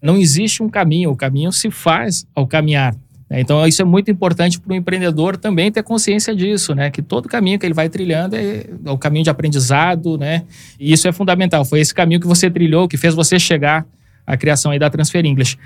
Não 0.00 0.16
existe 0.16 0.62
um 0.62 0.68
caminho, 0.68 1.10
o 1.10 1.16
caminho 1.16 1.50
se 1.52 1.70
faz 1.70 2.26
ao 2.34 2.46
caminhar. 2.46 2.94
Né? 3.28 3.40
Então, 3.40 3.66
isso 3.66 3.82
é 3.82 3.84
muito 3.84 4.10
importante 4.10 4.60
para 4.60 4.72
o 4.72 4.76
empreendedor 4.76 5.36
também 5.36 5.70
ter 5.70 5.82
consciência 5.82 6.34
disso, 6.34 6.74
né? 6.74 6.90
Que 6.90 7.02
todo 7.02 7.28
caminho 7.28 7.58
que 7.58 7.66
ele 7.66 7.74
vai 7.74 7.88
trilhando 7.88 8.36
é, 8.36 8.64
é 8.84 8.90
o 8.90 8.96
caminho 8.96 9.24
de 9.24 9.30
aprendizado, 9.30 10.16
né? 10.16 10.44
E 10.80 10.92
isso 10.92 11.06
é 11.06 11.12
fundamental. 11.12 11.64
Foi 11.64 11.80
esse 11.80 11.94
caminho 11.94 12.20
que 12.20 12.26
você 12.26 12.50
trilhou 12.50 12.88
que 12.88 12.96
fez 12.96 13.14
você 13.14 13.38
chegar 13.38 13.86
a 14.28 14.36
criação 14.36 14.70
aí 14.70 14.78
da 14.78 14.90
Transfer 14.90 15.24
English. 15.24 15.56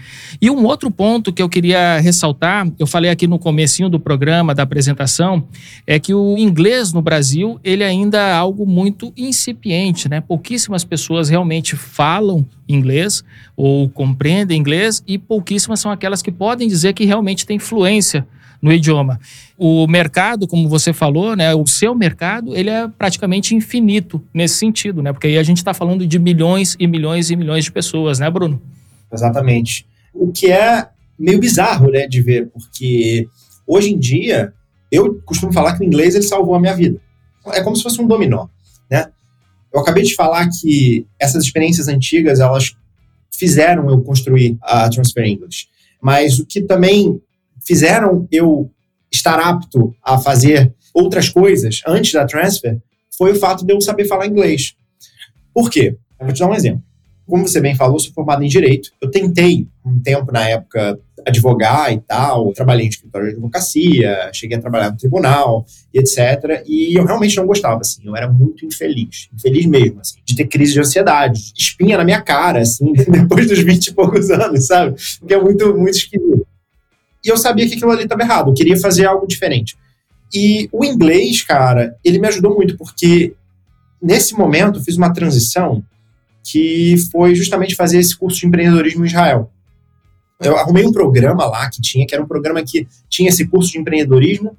E 0.40 0.48
um 0.48 0.64
outro 0.64 0.88
ponto 0.88 1.32
que 1.32 1.42
eu 1.42 1.48
queria 1.48 1.98
ressaltar, 1.98 2.70
eu 2.78 2.86
falei 2.86 3.10
aqui 3.10 3.26
no 3.26 3.36
comecinho 3.36 3.88
do 3.88 3.98
programa, 3.98 4.54
da 4.54 4.62
apresentação, 4.62 5.44
é 5.84 5.98
que 5.98 6.14
o 6.14 6.38
inglês 6.38 6.92
no 6.92 7.02
Brasil, 7.02 7.58
ele 7.64 7.82
ainda 7.82 8.18
é 8.18 8.32
algo 8.32 8.64
muito 8.64 9.12
incipiente, 9.16 10.08
né? 10.08 10.20
Pouquíssimas 10.20 10.84
pessoas 10.84 11.28
realmente 11.28 11.74
falam 11.74 12.46
inglês 12.68 13.24
ou 13.56 13.88
compreendem 13.88 14.58
inglês 14.58 15.02
e 15.08 15.18
pouquíssimas 15.18 15.80
são 15.80 15.90
aquelas 15.90 16.22
que 16.22 16.30
podem 16.30 16.68
dizer 16.68 16.92
que 16.92 17.04
realmente 17.04 17.44
têm 17.44 17.58
fluência 17.58 18.24
no 18.62 18.72
idioma. 18.72 19.18
O 19.58 19.88
mercado, 19.88 20.46
como 20.46 20.68
você 20.68 20.92
falou, 20.92 21.34
né, 21.34 21.52
o 21.52 21.66
seu 21.66 21.94
mercado, 21.94 22.56
ele 22.56 22.70
é 22.70 22.86
praticamente 22.86 23.56
infinito 23.56 24.22
nesse 24.32 24.54
sentido, 24.54 25.02
né? 25.02 25.12
Porque 25.12 25.26
aí 25.26 25.36
a 25.36 25.42
gente 25.42 25.58
está 25.58 25.74
falando 25.74 26.06
de 26.06 26.18
milhões 26.18 26.76
e 26.78 26.86
milhões 26.86 27.30
e 27.30 27.36
milhões 27.36 27.64
de 27.64 27.72
pessoas, 27.72 28.20
né, 28.20 28.30
Bruno? 28.30 28.62
Exatamente. 29.12 29.84
O 30.14 30.30
que 30.30 30.50
é 30.50 30.88
meio 31.18 31.40
bizarro, 31.40 31.90
né, 31.90 32.06
de 32.06 32.22
ver, 32.22 32.48
porque 32.48 33.26
hoje 33.66 33.92
em 33.92 33.98
dia 33.98 34.52
eu 34.90 35.20
costumo 35.24 35.52
falar 35.52 35.76
que 35.76 35.82
o 35.82 35.86
inglês 35.86 36.14
ele 36.14 36.24
salvou 36.24 36.54
a 36.54 36.60
minha 36.60 36.74
vida. 36.74 37.00
É 37.48 37.62
como 37.62 37.74
se 37.74 37.82
fosse 37.82 38.00
um 38.00 38.06
dominó, 38.06 38.46
né? 38.88 39.08
Eu 39.74 39.80
acabei 39.80 40.04
de 40.04 40.14
falar 40.14 40.48
que 40.60 41.06
essas 41.18 41.44
experiências 41.44 41.88
antigas, 41.88 42.38
elas 42.40 42.76
fizeram 43.34 43.90
eu 43.90 44.00
construir 44.02 44.56
a 44.62 44.88
Transfer 44.88 45.24
English. 45.24 45.66
Mas 46.00 46.38
o 46.38 46.46
que 46.46 46.60
também 46.60 47.20
fizeram 47.66 48.26
eu 48.30 48.70
estar 49.10 49.38
apto 49.38 49.94
a 50.02 50.18
fazer 50.18 50.74
outras 50.94 51.28
coisas 51.28 51.80
antes 51.86 52.12
da 52.12 52.24
transfer 52.24 52.78
foi 53.16 53.32
o 53.32 53.36
fato 53.36 53.64
de 53.64 53.72
eu 53.72 53.80
saber 53.80 54.06
falar 54.06 54.26
inglês. 54.26 54.74
Por 55.52 55.70
quê? 55.70 55.96
Eu 56.18 56.26
vou 56.26 56.34
te 56.34 56.40
dar 56.40 56.48
um 56.48 56.54
exemplo. 56.54 56.82
Como 57.26 57.46
você 57.46 57.60
bem 57.60 57.74
falou, 57.74 57.98
sou 57.98 58.12
formado 58.12 58.42
em 58.42 58.48
Direito. 58.48 58.90
Eu 59.00 59.10
tentei, 59.10 59.66
um 59.84 59.98
tempo 60.00 60.32
na 60.32 60.48
época, 60.48 60.98
advogar 61.26 61.92
e 61.92 62.00
tal, 62.00 62.52
trabalhei 62.52 62.86
em 62.86 62.88
escritório 62.88 63.28
de 63.28 63.34
advocacia, 63.34 64.30
cheguei 64.32 64.58
a 64.58 64.60
trabalhar 64.60 64.90
no 64.90 64.96
tribunal 64.96 65.64
e 65.94 65.98
etc. 65.98 66.64
E 66.66 66.98
eu 66.98 67.04
realmente 67.04 67.36
não 67.36 67.46
gostava, 67.46 67.80
assim, 67.80 68.02
eu 68.04 68.16
era 68.16 68.28
muito 68.28 68.66
infeliz, 68.66 69.28
infeliz 69.32 69.66
mesmo, 69.66 70.00
assim, 70.00 70.18
de 70.24 70.34
ter 70.34 70.46
crise 70.46 70.72
de 70.72 70.80
ansiedade, 70.80 71.52
espinha 71.56 71.96
na 71.96 72.04
minha 72.04 72.20
cara, 72.20 72.60
assim, 72.60 72.92
depois 73.08 73.46
dos 73.46 73.60
20 73.60 73.86
e 73.86 73.94
poucos 73.94 74.30
anos, 74.30 74.66
sabe? 74.66 74.96
Porque 75.20 75.34
é 75.34 75.40
muito, 75.40 75.76
muito 75.76 75.96
esquisito. 75.96 76.46
E 77.24 77.28
eu 77.28 77.36
sabia 77.36 77.68
que 77.68 77.74
aquilo 77.74 77.90
ali 77.90 78.04
estava 78.04 78.22
errado, 78.22 78.50
eu 78.50 78.54
queria 78.54 78.76
fazer 78.76 79.06
algo 79.06 79.26
diferente. 79.26 79.76
E 80.34 80.68
o 80.72 80.84
inglês, 80.84 81.42
cara, 81.42 81.96
ele 82.04 82.18
me 82.18 82.28
ajudou 82.28 82.54
muito, 82.54 82.76
porque 82.76 83.34
nesse 84.00 84.34
momento 84.34 84.78
eu 84.78 84.82
fiz 84.82 84.96
uma 84.96 85.12
transição 85.12 85.84
que 86.42 86.96
foi 87.12 87.34
justamente 87.34 87.76
fazer 87.76 87.98
esse 87.98 88.16
curso 88.16 88.40
de 88.40 88.46
empreendedorismo 88.46 89.04
em 89.04 89.08
Israel. 89.08 89.50
Eu 90.40 90.56
arrumei 90.56 90.84
um 90.84 90.92
programa 90.92 91.46
lá 91.46 91.70
que 91.70 91.80
tinha, 91.80 92.06
que 92.06 92.14
era 92.14 92.22
um 92.22 92.26
programa 92.26 92.62
que 92.62 92.88
tinha 93.08 93.28
esse 93.28 93.46
curso 93.46 93.70
de 93.70 93.78
empreendedorismo, 93.78 94.56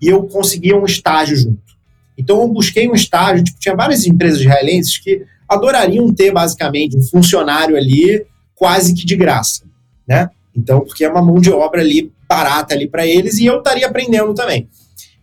e 0.00 0.08
eu 0.08 0.24
conseguia 0.24 0.76
um 0.76 0.84
estágio 0.84 1.36
junto. 1.36 1.70
Então 2.18 2.40
eu 2.40 2.48
busquei 2.48 2.88
um 2.88 2.94
estágio, 2.94 3.44
tipo, 3.44 3.60
tinha 3.60 3.76
várias 3.76 4.04
empresas 4.06 4.40
israelenses 4.40 4.98
que 4.98 5.24
adorariam 5.48 6.12
ter 6.12 6.32
basicamente 6.32 6.96
um 6.96 7.02
funcionário 7.02 7.76
ali 7.76 8.24
quase 8.54 8.94
que 8.94 9.04
de 9.04 9.16
graça, 9.16 9.64
né? 10.06 10.30
Então, 10.54 10.80
porque 10.80 11.04
é 11.04 11.08
uma 11.08 11.22
mão 11.22 11.40
de 11.40 11.50
obra 11.50 11.80
ali 11.80 12.12
barata 12.28 12.74
ali 12.74 12.88
para 12.88 13.06
eles 13.06 13.38
e 13.38 13.46
eu 13.46 13.58
estaria 13.58 13.86
aprendendo 13.86 14.34
também. 14.34 14.68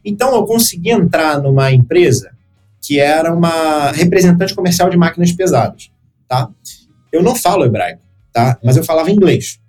Então 0.04 0.34
eu 0.36 0.46
consegui 0.46 0.92
entrar 0.92 1.42
numa 1.42 1.72
empresa 1.72 2.32
que 2.82 3.00
era 3.00 3.34
uma 3.34 3.92
representante 3.92 4.56
comercial 4.56 4.90
de 4.90 4.98
máquinas 4.98 5.32
pesadas, 5.34 5.92
tá? 6.28 6.50
Eu 7.12 7.22
não 7.22 7.36
falo 7.36 7.66
hebraico, 7.66 8.02
tá? 8.32 8.58
Mas 8.64 8.78
eu 8.78 8.84
falava 8.84 9.12
inglês. 9.12 9.60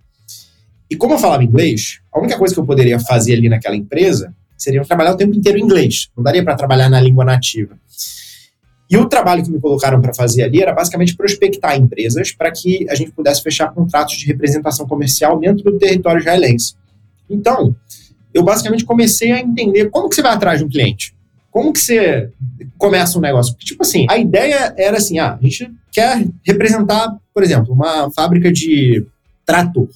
E 0.90 0.96
como 0.96 1.14
eu 1.14 1.18
falava 1.18 1.42
inglês, 1.42 2.00
a 2.12 2.18
única 2.18 2.38
coisa 2.38 2.54
que 2.54 2.60
eu 2.60 2.66
poderia 2.66 2.98
fazer 3.00 3.34
ali 3.34 3.48
naquela 3.48 3.76
empresa 3.76 4.34
seria 4.56 4.84
trabalhar 4.84 5.12
o 5.12 5.16
tempo 5.16 5.34
inteiro 5.34 5.58
em 5.58 5.62
inglês. 5.62 6.08
Não 6.16 6.22
daria 6.22 6.44
para 6.44 6.56
trabalhar 6.56 6.88
na 6.88 7.00
língua 7.00 7.24
nativa. 7.24 7.78
E 8.90 8.96
o 8.96 9.06
trabalho 9.06 9.42
que 9.42 9.50
me 9.50 9.60
colocaram 9.60 10.00
para 10.00 10.14
fazer 10.14 10.44
ali 10.44 10.62
era 10.62 10.72
basicamente 10.72 11.14
prospectar 11.16 11.76
empresas 11.76 12.32
para 12.32 12.50
que 12.50 12.88
a 12.88 12.94
gente 12.94 13.12
pudesse 13.12 13.42
fechar 13.42 13.72
contratos 13.72 14.16
de 14.16 14.26
representação 14.26 14.86
comercial 14.86 15.38
dentro 15.38 15.62
do 15.64 15.78
território 15.78 16.20
israelense. 16.20 16.74
Então, 17.28 17.76
eu 18.32 18.42
basicamente 18.42 18.84
comecei 18.84 19.32
a 19.32 19.40
entender 19.40 19.90
como 19.90 20.08
que 20.08 20.14
você 20.14 20.22
vai 20.22 20.32
atrás 20.32 20.58
de 20.58 20.64
um 20.64 20.68
cliente. 20.68 21.14
Como 21.50 21.72
que 21.72 21.80
você 21.80 22.30
começa 22.78 23.18
um 23.18 23.20
negócio? 23.20 23.52
Porque, 23.52 23.66
tipo 23.66 23.82
assim, 23.82 24.06
a 24.08 24.16
ideia 24.16 24.74
era 24.76 24.96
assim, 24.96 25.18
ah, 25.18 25.38
a 25.40 25.42
gente 25.42 25.70
quer 25.92 26.26
representar, 26.42 27.14
por 27.34 27.42
exemplo, 27.42 27.74
uma 27.74 28.10
fábrica 28.10 28.50
de 28.50 29.04
trator 29.44 29.88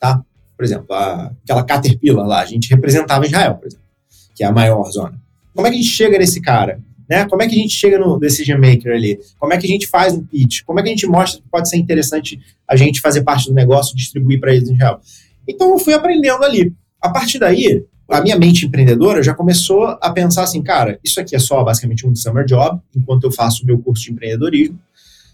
tá? 0.00 0.22
Por 0.56 0.64
exemplo, 0.64 0.92
a, 0.92 1.30
aquela 1.44 1.62
Caterpillar 1.62 2.26
lá, 2.26 2.40
a 2.40 2.46
gente 2.46 2.70
representava 2.70 3.26
Israel, 3.26 3.56
por 3.56 3.66
exemplo, 3.66 3.86
que 4.34 4.42
é 4.42 4.46
a 4.46 4.52
maior 4.52 4.82
zona. 4.90 5.20
Como 5.54 5.66
é 5.66 5.70
que 5.70 5.76
a 5.76 5.80
gente 5.80 5.90
chega 5.90 6.18
nesse 6.18 6.40
cara? 6.40 6.80
Né? 7.10 7.26
Como 7.26 7.42
é 7.42 7.48
que 7.48 7.56
a 7.56 7.58
gente 7.58 7.74
chega 7.74 7.98
no 7.98 8.20
decision 8.20 8.60
maker 8.60 8.94
ali? 8.94 9.18
Como 9.36 9.52
é 9.52 9.58
que 9.58 9.66
a 9.66 9.68
gente 9.68 9.88
faz 9.88 10.14
um 10.14 10.24
pitch? 10.24 10.62
Como 10.64 10.78
é 10.78 10.82
que 10.82 10.88
a 10.88 10.92
gente 10.92 11.06
mostra 11.08 11.42
que 11.42 11.48
pode 11.48 11.68
ser 11.68 11.76
interessante 11.76 12.40
a 12.68 12.76
gente 12.76 13.00
fazer 13.00 13.22
parte 13.22 13.48
do 13.48 13.54
negócio, 13.54 13.96
distribuir 13.96 14.38
para 14.38 14.54
eles 14.54 14.68
em 14.68 14.74
Israel? 14.74 15.00
Então 15.48 15.72
eu 15.72 15.78
fui 15.78 15.92
aprendendo 15.92 16.44
ali. 16.44 16.72
A 17.00 17.08
partir 17.08 17.40
daí, 17.40 17.84
a 18.08 18.20
minha 18.20 18.38
mente 18.38 18.64
empreendedora 18.64 19.24
já 19.24 19.34
começou 19.34 19.98
a 20.00 20.10
pensar 20.12 20.44
assim, 20.44 20.62
cara, 20.62 21.00
isso 21.02 21.20
aqui 21.20 21.34
é 21.34 21.40
só 21.40 21.64
basicamente 21.64 22.06
um 22.06 22.14
summer 22.14 22.44
job, 22.44 22.80
enquanto 22.94 23.24
eu 23.24 23.32
faço 23.32 23.64
o 23.64 23.66
meu 23.66 23.78
curso 23.78 24.04
de 24.04 24.12
empreendedorismo, 24.12 24.78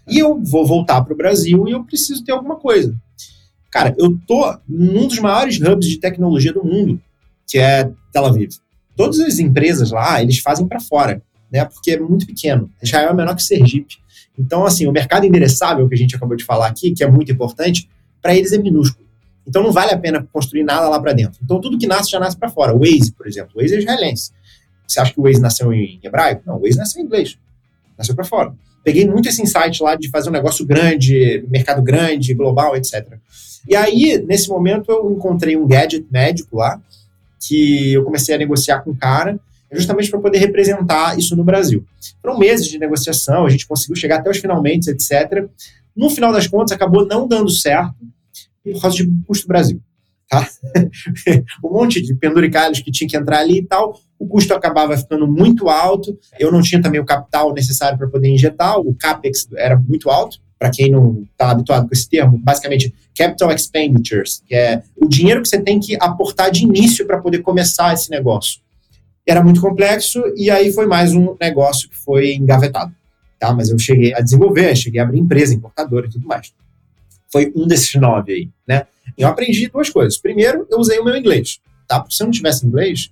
e 0.07 0.17
eu 0.17 0.41
vou 0.41 0.65
voltar 0.65 1.01
para 1.01 1.13
o 1.13 1.17
Brasil 1.17 1.67
e 1.67 1.71
eu 1.71 1.83
preciso 1.83 2.23
ter 2.23 2.31
alguma 2.31 2.55
coisa. 2.55 2.95
Cara, 3.69 3.93
eu 3.99 4.17
tô 4.25 4.57
num 4.67 5.07
dos 5.07 5.19
maiores 5.19 5.59
hubs 5.61 5.87
de 5.87 5.99
tecnologia 5.99 6.53
do 6.53 6.63
mundo, 6.63 6.99
que 7.45 7.59
é 7.59 7.91
Tel 8.11 8.25
Aviv. 8.25 8.49
Todas 8.95 9.19
as 9.19 9.37
empresas 9.37 9.91
lá, 9.91 10.19
eles 10.23 10.39
fazem 10.39 10.67
para 10.67 10.79
fora, 10.79 11.21
né? 11.51 11.65
Porque 11.65 11.91
é 11.91 11.99
muito 11.99 12.25
pequeno. 12.25 12.69
Israel 12.81 13.09
é 13.09 13.13
menor 13.13 13.35
que 13.35 13.43
Sergipe. 13.43 13.97
Então, 14.37 14.65
assim, 14.65 14.85
o 14.85 14.91
mercado 14.91 15.25
endereçável 15.25 15.87
que 15.87 15.95
a 15.95 15.97
gente 15.97 16.15
acabou 16.15 16.35
de 16.35 16.43
falar 16.43 16.67
aqui, 16.67 16.91
que 16.91 17.03
é 17.03 17.09
muito 17.09 17.31
importante, 17.31 17.89
para 18.21 18.35
eles 18.35 18.53
é 18.53 18.57
minúsculo. 18.57 19.07
Então, 19.47 19.63
não 19.63 19.71
vale 19.71 19.91
a 19.91 19.97
pena 19.97 20.27
construir 20.31 20.63
nada 20.63 20.89
lá 20.89 20.99
para 20.99 21.13
dentro. 21.13 21.39
Então, 21.43 21.59
tudo 21.59 21.77
que 21.77 21.87
nasce 21.87 22.11
já 22.11 22.19
nasce 22.19 22.37
para 22.37 22.49
fora. 22.49 22.75
O 22.75 22.79
Waze, 22.79 23.11
por 23.13 23.25
exemplo, 23.27 23.51
o 23.55 23.61
Waze 23.61 23.75
é 23.75 23.79
israelense. 23.79 24.31
Você 24.85 24.99
acha 24.99 25.13
que 25.13 25.19
o 25.19 25.23
Waze 25.23 25.41
nasceu 25.41 25.73
em 25.73 25.99
hebraico? 26.03 26.43
Não, 26.45 26.57
o 26.57 26.61
Waze 26.61 26.77
nasceu 26.77 27.01
em 27.01 27.05
inglês. 27.05 27.37
Nasceu 27.97 28.13
para 28.13 28.25
fora. 28.25 28.53
Peguei 28.83 29.05
muito 29.05 29.27
esse 29.27 29.41
insight 29.41 29.81
lá 29.81 29.95
de 29.95 30.09
fazer 30.09 30.29
um 30.29 30.33
negócio 30.33 30.65
grande, 30.65 31.43
mercado 31.49 31.81
grande, 31.81 32.33
global, 32.33 32.75
etc. 32.75 33.17
E 33.67 33.75
aí, 33.75 34.23
nesse 34.25 34.47
momento, 34.49 34.89
eu 34.89 35.11
encontrei 35.11 35.57
um 35.57 35.67
gadget 35.67 36.05
médico 36.09 36.57
lá, 36.57 36.81
que 37.39 37.93
eu 37.93 38.03
comecei 38.03 38.33
a 38.33 38.37
negociar 38.37 38.79
com 38.79 38.91
o 38.91 38.95
cara, 38.95 39.39
justamente 39.71 40.09
para 40.09 40.19
poder 40.19 40.39
representar 40.39 41.17
isso 41.17 41.35
no 41.35 41.43
Brasil. 41.43 41.85
Foram 42.21 42.37
meses 42.37 42.67
de 42.67 42.77
negociação, 42.77 43.45
a 43.45 43.49
gente 43.49 43.67
conseguiu 43.67 43.95
chegar 43.95 44.19
até 44.19 44.29
os 44.29 44.37
finalmente, 44.37 44.89
etc. 44.89 45.47
No 45.95 46.09
final 46.09 46.31
das 46.31 46.47
contas, 46.47 46.71
acabou 46.71 47.05
não 47.05 47.27
dando 47.27 47.49
certo 47.49 47.95
por 48.63 48.81
causa 48.81 48.97
de 48.97 49.09
custo 49.25 49.47
Brasil. 49.47 49.81
Tá? 50.29 50.45
um 51.63 51.71
monte 51.71 52.01
de 52.01 52.13
penduricalhos 52.13 52.81
que 52.81 52.91
tinha 52.91 53.09
que 53.09 53.15
entrar 53.15 53.39
ali 53.39 53.59
e 53.59 53.65
tal, 53.65 53.97
o 54.19 54.27
custo 54.27 54.53
acabava 54.53 54.97
ficando 54.97 55.25
muito 55.25 55.69
alto, 55.69 56.17
eu 56.37 56.51
não 56.51 56.61
tinha 56.61 56.81
também 56.81 56.99
o 56.99 57.05
capital 57.05 57.53
necessário 57.53 57.97
para 57.97 58.07
poder 58.07 58.27
injetar, 58.27 58.77
o 58.77 58.93
CAPEX 58.93 59.47
era 59.55 59.77
muito 59.77 60.09
alto, 60.09 60.39
para 60.59 60.69
quem 60.69 60.91
não 60.91 61.23
está 61.31 61.51
habituado 61.51 61.87
com 61.87 61.93
esse 61.93 62.09
termo, 62.09 62.37
basicamente 62.37 62.93
capital 63.15 63.51
expenditures, 63.51 64.41
que 64.45 64.55
é 64.55 64.81
o 64.95 65.07
dinheiro 65.07 65.41
que 65.41 65.47
você 65.47 65.61
tem 65.61 65.79
que 65.79 65.95
aportar 65.99 66.51
de 66.51 66.63
início 66.63 67.05
para 67.05 67.19
poder 67.19 67.39
começar 67.39 67.93
esse 67.93 68.09
negócio. 68.09 68.59
Era 69.27 69.43
muito 69.43 69.59
complexo 69.59 70.23
e 70.37 70.49
aí 70.49 70.71
foi 70.71 70.85
mais 70.85 71.13
um 71.13 71.35
negócio 71.39 71.89
que 71.89 71.97
foi 71.97 72.35
engavetado. 72.35 72.95
Tá? 73.37 73.53
Mas 73.53 73.69
eu 73.69 73.77
cheguei 73.77 74.13
a 74.13 74.21
desenvolver, 74.21 74.73
cheguei 74.75 75.01
a 75.01 75.03
abrir 75.03 75.19
empresa, 75.19 75.53
importadora 75.53 76.07
e 76.07 76.09
tudo 76.09 76.25
mais. 76.25 76.53
Foi 77.29 77.51
um 77.53 77.67
desses 77.67 77.93
nove 77.95 78.31
aí, 78.31 78.49
né? 78.65 78.87
Eu 79.17 79.27
aprendi 79.27 79.67
duas 79.67 79.89
coisas. 79.89 80.17
Primeiro, 80.17 80.65
eu 80.71 80.79
usei 80.79 80.97
o 80.97 81.03
meu 81.03 81.15
inglês, 81.17 81.59
tá? 81.85 81.99
Porque 81.99 82.15
se 82.15 82.23
eu 82.23 82.25
não 82.25 82.31
tivesse 82.31 82.65
inglês, 82.65 83.11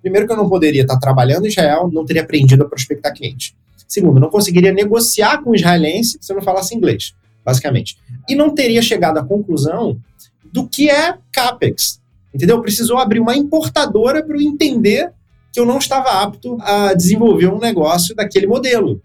primeiro 0.00 0.24
que 0.24 0.32
eu 0.32 0.36
não 0.36 0.48
poderia 0.48 0.82
estar 0.82 0.98
trabalhando 0.98 1.46
em 1.46 1.48
Israel, 1.48 1.90
não 1.92 2.04
teria 2.04 2.22
aprendido 2.22 2.62
a 2.62 2.68
prospectar 2.68 3.12
cliente. 3.12 3.56
Segundo, 3.88 4.20
não 4.20 4.30
conseguiria 4.30 4.72
negociar 4.72 5.42
com 5.42 5.50
o 5.50 5.54
israelense 5.56 6.16
se 6.20 6.32
eu 6.32 6.36
não 6.36 6.42
falasse 6.42 6.76
inglês, 6.76 7.12
basicamente. 7.44 7.98
E 8.28 8.36
não 8.36 8.54
teria 8.54 8.80
chegado 8.82 9.18
à 9.18 9.24
conclusão 9.24 9.98
do 10.44 10.68
que 10.68 10.88
é 10.88 11.18
CAPEX. 11.32 12.00
Entendeu? 12.32 12.60
Precisou 12.62 12.98
abrir 12.98 13.18
uma 13.18 13.36
importadora 13.36 14.22
para 14.22 14.36
eu 14.36 14.40
entender 14.40 15.10
que 15.56 15.60
eu 15.60 15.64
não 15.64 15.78
estava 15.78 16.22
apto 16.22 16.58
a 16.60 16.92
desenvolver 16.92 17.46
um 17.46 17.58
negócio 17.58 18.14
daquele 18.14 18.46
modelo. 18.46 19.00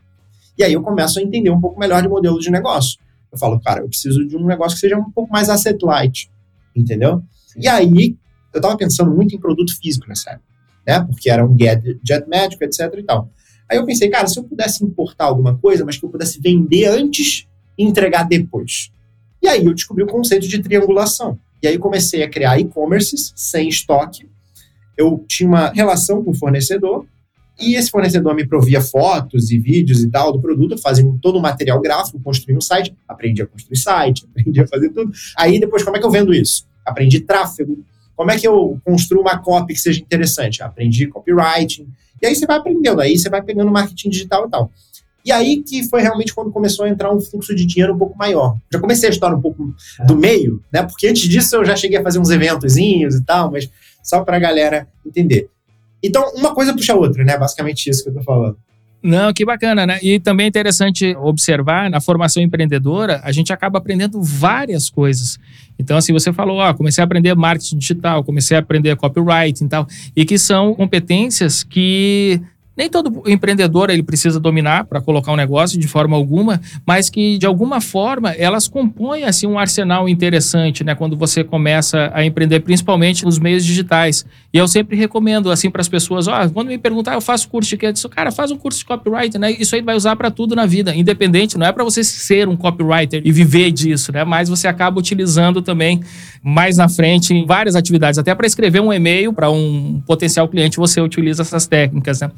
E 0.58 0.64
aí 0.66 0.74
eu 0.74 0.82
começo 0.82 1.18
a 1.18 1.22
entender 1.22 1.50
um 1.50 1.62
pouco 1.62 1.80
melhor 1.80 2.02
de 2.02 2.10
modelo 2.10 2.38
de 2.40 2.52
negócio. 2.52 3.00
Eu 3.32 3.38
falo, 3.38 3.58
cara, 3.62 3.80
eu 3.80 3.88
preciso 3.88 4.28
de 4.28 4.36
um 4.36 4.46
negócio 4.46 4.76
que 4.76 4.82
seja 4.82 4.98
um 4.98 5.10
pouco 5.10 5.32
mais 5.32 5.48
asset 5.50 5.80
light, 5.82 6.30
entendeu? 6.76 7.24
E 7.56 7.70
aí 7.70 8.18
eu 8.54 8.58
estava 8.58 8.76
pensando 8.76 9.16
muito 9.16 9.34
em 9.34 9.40
produto 9.40 9.80
físico 9.80 10.10
nessa 10.10 10.32
época, 10.32 10.46
né? 10.86 11.00
Porque 11.00 11.30
era 11.30 11.46
um 11.48 11.56
jet 11.58 12.28
médico, 12.28 12.66
etc 12.66 12.96
e 12.98 13.04
tal. 13.04 13.30
Aí 13.70 13.78
eu 13.78 13.86
pensei, 13.86 14.10
cara, 14.10 14.28
se 14.28 14.38
eu 14.38 14.44
pudesse 14.44 14.84
importar 14.84 15.28
alguma 15.28 15.58
coisa, 15.58 15.86
mas 15.86 15.98
que 15.98 16.06
eu 16.06 16.10
pudesse 16.10 16.42
vender 16.42 16.88
antes 16.88 17.48
e 17.78 17.86
entregar 17.86 18.24
depois. 18.24 18.92
E 19.42 19.48
aí 19.48 19.66
eu 19.66 19.74
descobri 19.74 20.04
o 20.04 20.08
conceito 20.08 20.50
de 20.50 20.62
triangulação. 20.62 21.40
E 21.64 21.68
aí 21.70 21.78
comecei 21.78 22.24
a 22.24 22.30
criar 22.30 22.60
e-commerces 22.60 23.32
sem 23.38 23.70
estoque. 23.70 24.30
Eu 25.02 25.24
tinha 25.28 25.48
uma 25.48 25.70
relação 25.70 26.24
com 26.24 26.32
o 26.32 26.36
fornecedor 26.36 27.06
e 27.60 27.76
esse 27.76 27.92
fornecedor 27.92 28.34
me 28.34 28.46
provia 28.46 28.82
fotos 28.82 29.52
e 29.52 29.58
vídeos 29.58 30.02
e 30.04 30.10
tal 30.10 30.32
do 30.32 30.42
produto, 30.42 30.78
fazia 30.78 31.06
todo 31.22 31.38
o 31.38 31.42
material 31.42 31.80
gráfico, 31.80 32.20
construí 32.24 32.56
um 32.56 32.62
site, 32.62 32.94
aprendi 33.08 33.42
a 33.42 33.48
construir 33.48 33.78
site, 33.78 34.26
aprendi 34.30 34.62
a 34.62 34.68
fazer 34.68 34.90
tudo. 34.90 35.12
Aí 35.38 35.60
depois, 35.60 35.84
como 35.84 35.98
é 35.98 36.00
que 36.00 36.06
eu 36.06 36.12
vendo 36.12 36.34
isso? 36.34 36.66
Aprendi 36.86 37.20
tráfego. 37.20 37.84
Como 38.16 38.32
é 38.32 38.38
que 38.38 38.48
eu 38.48 38.80
construo 38.84 39.22
uma 39.22 39.38
copy 39.38 39.74
que 39.74 39.80
seja 39.80 40.00
interessante? 40.00 40.62
Aprendi 40.62 41.08
copywriting. 41.08 41.88
E 42.22 42.28
aí 42.28 42.36
você 42.36 42.46
vai 42.46 42.58
aprendendo, 42.58 43.02
aí 43.02 43.18
você 43.18 43.30
vai 43.30 43.42
pegando 43.42 43.72
marketing 43.72 44.10
digital 44.10 44.48
e 44.48 44.50
tal. 44.50 44.72
E 45.24 45.32
aí 45.32 45.62
que 45.62 45.84
foi 45.84 46.02
realmente 46.02 46.34
quando 46.34 46.52
começou 46.52 46.86
a 46.86 46.90
entrar 46.90 47.14
um 47.14 47.20
fluxo 47.20 47.56
de 47.56 47.66
dinheiro 47.66 47.94
um 47.94 47.98
pouco 47.98 48.18
maior. 48.18 48.58
Já 48.72 48.80
comecei 48.80 49.08
a 49.08 49.12
história 49.12 49.38
um 49.38 49.42
pouco 49.42 49.74
do 50.08 50.16
meio, 50.16 50.64
né? 50.72 50.84
Porque 50.84 51.08
antes 51.08 51.28
disso 51.30 51.56
eu 51.56 51.66
já 51.66 51.76
cheguei 51.76 51.98
a 51.98 52.04
fazer 52.04 52.20
uns 52.20 52.32
eventozinhos 52.32 53.16
e 53.16 53.24
tal, 53.24 53.52
mas 53.52 53.70
só 54.04 54.24
para 54.24 54.38
a 54.38 54.40
galera 54.40 54.88
entender. 55.06 55.50
Então, 56.04 56.34
uma 56.36 56.54
coisa 56.54 56.74
puxa 56.74 56.94
a 56.94 56.96
outra, 56.96 57.24
né? 57.24 57.38
Basicamente 57.38 57.90
isso 57.90 58.04
que 58.04 58.10
eu 58.10 58.14
tô 58.16 58.24
falando. 58.24 58.58
Não, 59.04 59.34
que 59.34 59.44
bacana, 59.44 59.86
né? 59.86 60.00
E 60.04 60.20
também 60.20 60.46
é 60.46 60.50
interessante 60.50 61.16
observar, 61.16 61.90
na 61.90 62.00
formação 62.00 62.42
empreendedora, 62.42 63.20
a 63.24 63.32
gente 63.32 63.52
acaba 63.52 63.80
aprendendo 63.80 64.22
várias 64.22 64.92
coisas. 64.92 65.40
Então, 65.80 65.98
assim, 65.98 66.14
você 66.14 66.32
falou, 66.32 66.58
ó, 66.58 66.72
comecei 66.74 67.02
a 67.02 67.06
aprender 67.06 67.36
marketing 67.36 67.80
digital, 67.80 68.24
comecei 68.24 68.56
a 68.56 68.60
aprender 68.60 68.96
copywriting 68.96 69.66
e 69.66 69.70
tal, 69.70 69.88
e 70.16 70.24
que 70.24 70.38
são 70.38 70.76
competências 70.76 71.64
que 71.64 72.40
nem 72.76 72.90
todo 72.90 73.24
empreendedor 73.28 73.90
ele 73.90 74.02
precisa 74.02 74.40
dominar 74.40 74.86
para 74.86 75.02
colocar 75.02 75.32
um 75.32 75.36
negócio 75.36 75.80
de 75.80 75.88
forma 75.88 76.16
alguma, 76.16 76.62
mas 76.86 77.10
que 77.10 77.38
de 77.38 77.46
alguma 77.46 77.82
forma 77.82 78.32
elas 78.32 78.68
compõem 78.68 79.24
assim 79.24 79.46
um 79.46 79.60
arsenal 79.60 80.08
interessante, 80.08 80.84
né, 80.84 80.96
quando 80.96 81.18
você 81.18 81.44
começa 81.44 82.10
a 82.14 82.26
empreender, 82.26 82.62
principalmente 82.62 83.26
nos 83.26 83.38
meios 83.38 83.66
digitais. 83.66 84.26
E 84.54 84.58
eu 84.58 84.68
sempre 84.68 84.98
recomendo 84.98 85.52
assim 85.52 85.70
para 85.70 85.82
as 85.82 85.90
pessoas, 85.90 86.28
ó, 86.28 86.48
quando 86.50 86.70
me 86.70 86.78
perguntar, 86.78 87.14
eu 87.14 87.22
faço 87.22 87.50
curso 87.50 87.70
de 87.70 87.78
quê? 87.78 87.88
Eu 87.88 87.94
disse, 87.94 88.08
cara, 88.10 88.32
faz 88.32 88.52
um 88.52 88.58
curso 88.58 88.80
de 88.80 88.86
copyright, 88.86 89.38
né? 89.38 89.52
Isso 89.52 89.76
aí 89.76 89.82
vai 89.82 89.96
usar 89.96 90.16
para 90.16 90.32
tudo 90.32 90.56
na 90.56 90.66
vida, 90.66 90.96
independente, 90.96 91.58
não 91.58 91.66
é 91.66 91.72
para 91.72 91.84
você 91.84 92.04
ser 92.04 92.48
um 92.48 92.56
copywriter 92.56 93.22
e 93.24 93.32
viver 93.32 93.72
disso, 93.72 94.12
né? 94.12 94.24
Mas 94.24 94.50
você 94.50 94.68
acaba 94.68 95.00
utilizando 95.00 95.62
também 95.62 96.02
mais 96.44 96.78
na 96.78 96.90
frente 96.90 97.34
em 97.34 97.46
várias 97.46 97.76
atividades, 97.76 98.18
até 98.18 98.34
para 98.34 98.48
escrever 98.48 98.82
um 98.82 98.92
e-mail 98.92 99.32
para 99.34 99.50
um 99.50 100.02
potencial 100.06 100.48
cliente, 100.48 100.78
você 100.78 101.00
utiliza 101.00 101.44
essas 101.44 101.68
técnicas, 101.68 102.22
né? 102.22 102.32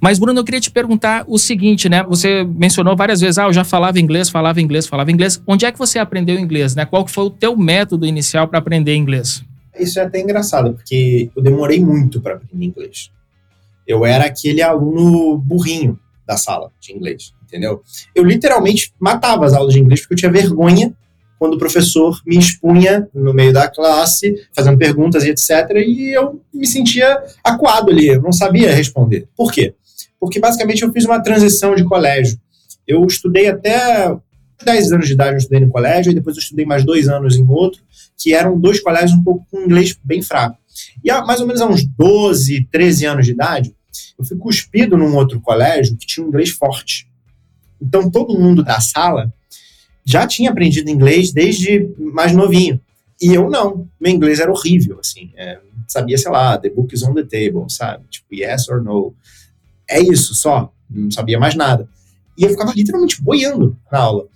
Mas, 0.00 0.18
Bruno, 0.18 0.40
eu 0.40 0.44
queria 0.44 0.60
te 0.60 0.70
perguntar 0.70 1.24
o 1.26 1.38
seguinte, 1.38 1.88
né? 1.88 2.02
Você 2.04 2.44
mencionou 2.44 2.96
várias 2.96 3.20
vezes, 3.20 3.38
ah, 3.38 3.44
eu 3.44 3.52
já 3.52 3.64
falava 3.64 4.00
inglês, 4.00 4.28
falava 4.28 4.60
inglês, 4.60 4.86
falava 4.86 5.10
inglês. 5.10 5.42
Onde 5.46 5.64
é 5.64 5.72
que 5.72 5.78
você 5.78 5.98
aprendeu 5.98 6.38
inglês, 6.38 6.74
né? 6.74 6.84
Qual 6.84 7.06
foi 7.06 7.24
o 7.24 7.30
teu 7.30 7.56
método 7.56 8.06
inicial 8.06 8.48
para 8.48 8.58
aprender 8.58 8.94
inglês? 8.94 9.44
Isso 9.78 9.98
é 9.98 10.02
até 10.02 10.20
engraçado, 10.20 10.74
porque 10.74 11.30
eu 11.34 11.42
demorei 11.42 11.80
muito 11.80 12.20
para 12.20 12.34
aprender 12.34 12.64
inglês. 12.64 13.10
Eu 13.86 14.04
era 14.06 14.24
aquele 14.24 14.62
aluno 14.62 15.38
burrinho 15.38 15.98
da 16.26 16.36
sala 16.36 16.70
de 16.80 16.92
inglês, 16.92 17.32
entendeu? 17.42 17.82
Eu 18.14 18.24
literalmente 18.24 18.92
matava 18.98 19.44
as 19.44 19.52
aulas 19.52 19.74
de 19.74 19.80
inglês 19.80 20.00
porque 20.00 20.14
eu 20.14 20.18
tinha 20.18 20.30
vergonha 20.30 20.92
quando 21.42 21.54
o 21.54 21.58
professor 21.58 22.22
me 22.24 22.38
expunha 22.38 23.08
no 23.12 23.34
meio 23.34 23.52
da 23.52 23.68
classe, 23.68 24.32
fazendo 24.54 24.78
perguntas 24.78 25.24
e 25.24 25.30
etc. 25.30 25.70
E 25.84 26.16
eu 26.16 26.40
me 26.54 26.64
sentia 26.64 27.20
acuado 27.42 27.90
ali, 27.90 28.06
eu 28.06 28.22
não 28.22 28.30
sabia 28.30 28.72
responder. 28.72 29.26
Por 29.36 29.50
quê? 29.50 29.74
Porque 30.20 30.38
basicamente 30.38 30.82
eu 30.84 30.92
fiz 30.92 31.04
uma 31.04 31.20
transição 31.20 31.74
de 31.74 31.82
colégio. 31.82 32.38
Eu 32.86 33.04
estudei 33.04 33.48
até 33.48 34.16
10 34.64 34.92
anos 34.92 35.08
de 35.08 35.14
idade, 35.14 35.32
eu 35.32 35.38
estudei 35.38 35.58
no 35.58 35.68
colégio, 35.68 36.12
e 36.12 36.14
depois 36.14 36.36
eu 36.36 36.40
estudei 36.40 36.64
mais 36.64 36.84
dois 36.84 37.08
anos 37.08 37.36
em 37.36 37.44
outro, 37.48 37.82
que 38.16 38.32
eram 38.32 38.56
dois 38.56 38.78
colégios 38.78 39.18
um 39.18 39.24
pouco 39.24 39.44
com 39.50 39.62
inglês 39.62 39.98
bem 40.04 40.22
fraco. 40.22 40.56
E 41.02 41.10
há 41.10 41.24
mais 41.24 41.40
ou 41.40 41.46
menos 41.48 41.60
há 41.60 41.66
uns 41.66 41.84
12, 41.84 42.68
13 42.70 43.04
anos 43.04 43.26
de 43.26 43.32
idade, 43.32 43.74
eu 44.16 44.24
fui 44.24 44.38
cuspido 44.38 44.96
num 44.96 45.16
outro 45.16 45.40
colégio 45.40 45.96
que 45.96 46.06
tinha 46.06 46.24
um 46.24 46.28
inglês 46.28 46.50
forte. 46.50 47.08
Então 47.80 48.08
todo 48.08 48.38
mundo 48.38 48.62
da 48.62 48.78
sala 48.78 49.34
já 50.04 50.26
tinha 50.26 50.50
aprendido 50.50 50.90
inglês 50.90 51.32
desde 51.32 51.88
mais 51.98 52.32
novinho. 52.32 52.80
E 53.20 53.34
eu 53.34 53.48
não. 53.48 53.88
Meu 54.00 54.12
inglês 54.12 54.40
era 54.40 54.50
horrível, 54.50 54.98
assim. 54.98 55.30
É, 55.36 55.60
sabia, 55.86 56.18
sei 56.18 56.30
lá, 56.30 56.58
the 56.58 56.70
book 56.70 56.92
is 56.94 57.02
on 57.02 57.14
the 57.14 57.22
table, 57.22 57.64
sabe? 57.68 58.04
Tipo, 58.10 58.34
yes 58.34 58.68
or 58.68 58.82
no. 58.82 59.14
É 59.88 60.00
isso 60.00 60.34
só. 60.34 60.72
Não 60.90 61.10
sabia 61.10 61.38
mais 61.38 61.54
nada. 61.54 61.88
E 62.36 62.44
eu 62.44 62.50
ficava 62.50 62.72
literalmente 62.74 63.22
boiando 63.22 63.76
na 63.90 63.98
aula. 63.98 64.26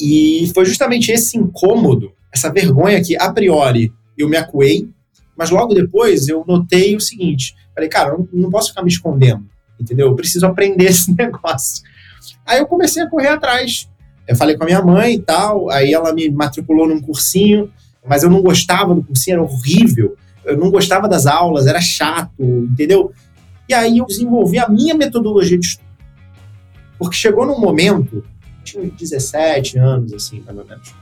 E 0.00 0.50
foi 0.54 0.64
justamente 0.64 1.10
esse 1.10 1.36
incômodo, 1.36 2.12
essa 2.32 2.52
vergonha 2.52 3.02
que, 3.02 3.16
a 3.16 3.32
priori, 3.32 3.92
eu 4.16 4.28
me 4.28 4.36
acuei, 4.36 4.88
mas 5.36 5.50
logo 5.50 5.74
depois 5.74 6.28
eu 6.28 6.44
notei 6.46 6.96
o 6.96 7.00
seguinte: 7.00 7.54
falei, 7.74 7.88
cara, 7.88 8.10
eu 8.10 8.28
não 8.32 8.50
posso 8.50 8.70
ficar 8.70 8.82
me 8.82 8.88
escondendo, 8.88 9.44
entendeu? 9.78 10.08
Eu 10.08 10.16
preciso 10.16 10.46
aprender 10.46 10.86
esse 10.90 11.12
negócio. 11.14 11.82
Aí 12.46 12.58
eu 12.58 12.66
comecei 12.66 13.02
a 13.02 13.10
correr 13.10 13.28
atrás 13.28 13.87
eu 14.28 14.36
falei 14.36 14.56
com 14.56 14.64
a 14.64 14.66
minha 14.66 14.82
mãe 14.82 15.14
e 15.14 15.20
tal, 15.20 15.70
aí 15.70 15.94
ela 15.94 16.12
me 16.12 16.30
matriculou 16.30 16.86
num 16.86 17.00
cursinho, 17.00 17.70
mas 18.06 18.22
eu 18.22 18.28
não 18.28 18.42
gostava 18.42 18.94
do 18.94 19.02
cursinho, 19.02 19.36
era 19.36 19.42
horrível. 19.42 20.16
Eu 20.44 20.58
não 20.58 20.70
gostava 20.70 21.08
das 21.08 21.26
aulas, 21.26 21.66
era 21.66 21.80
chato, 21.80 22.42
entendeu? 22.42 23.10
E 23.66 23.72
aí 23.72 23.98
eu 23.98 24.06
desenvolvi 24.06 24.58
a 24.58 24.68
minha 24.68 24.94
metodologia 24.94 25.58
de 25.58 25.66
estudo. 25.66 25.88
Porque 26.98 27.16
chegou 27.16 27.46
num 27.46 27.58
momento, 27.58 28.22
tinha 28.62 28.84
17 28.84 29.78
anos, 29.78 30.12
assim, 30.12 30.42
mais 30.44 30.58
ou 30.58 30.64
menos. 30.64 30.94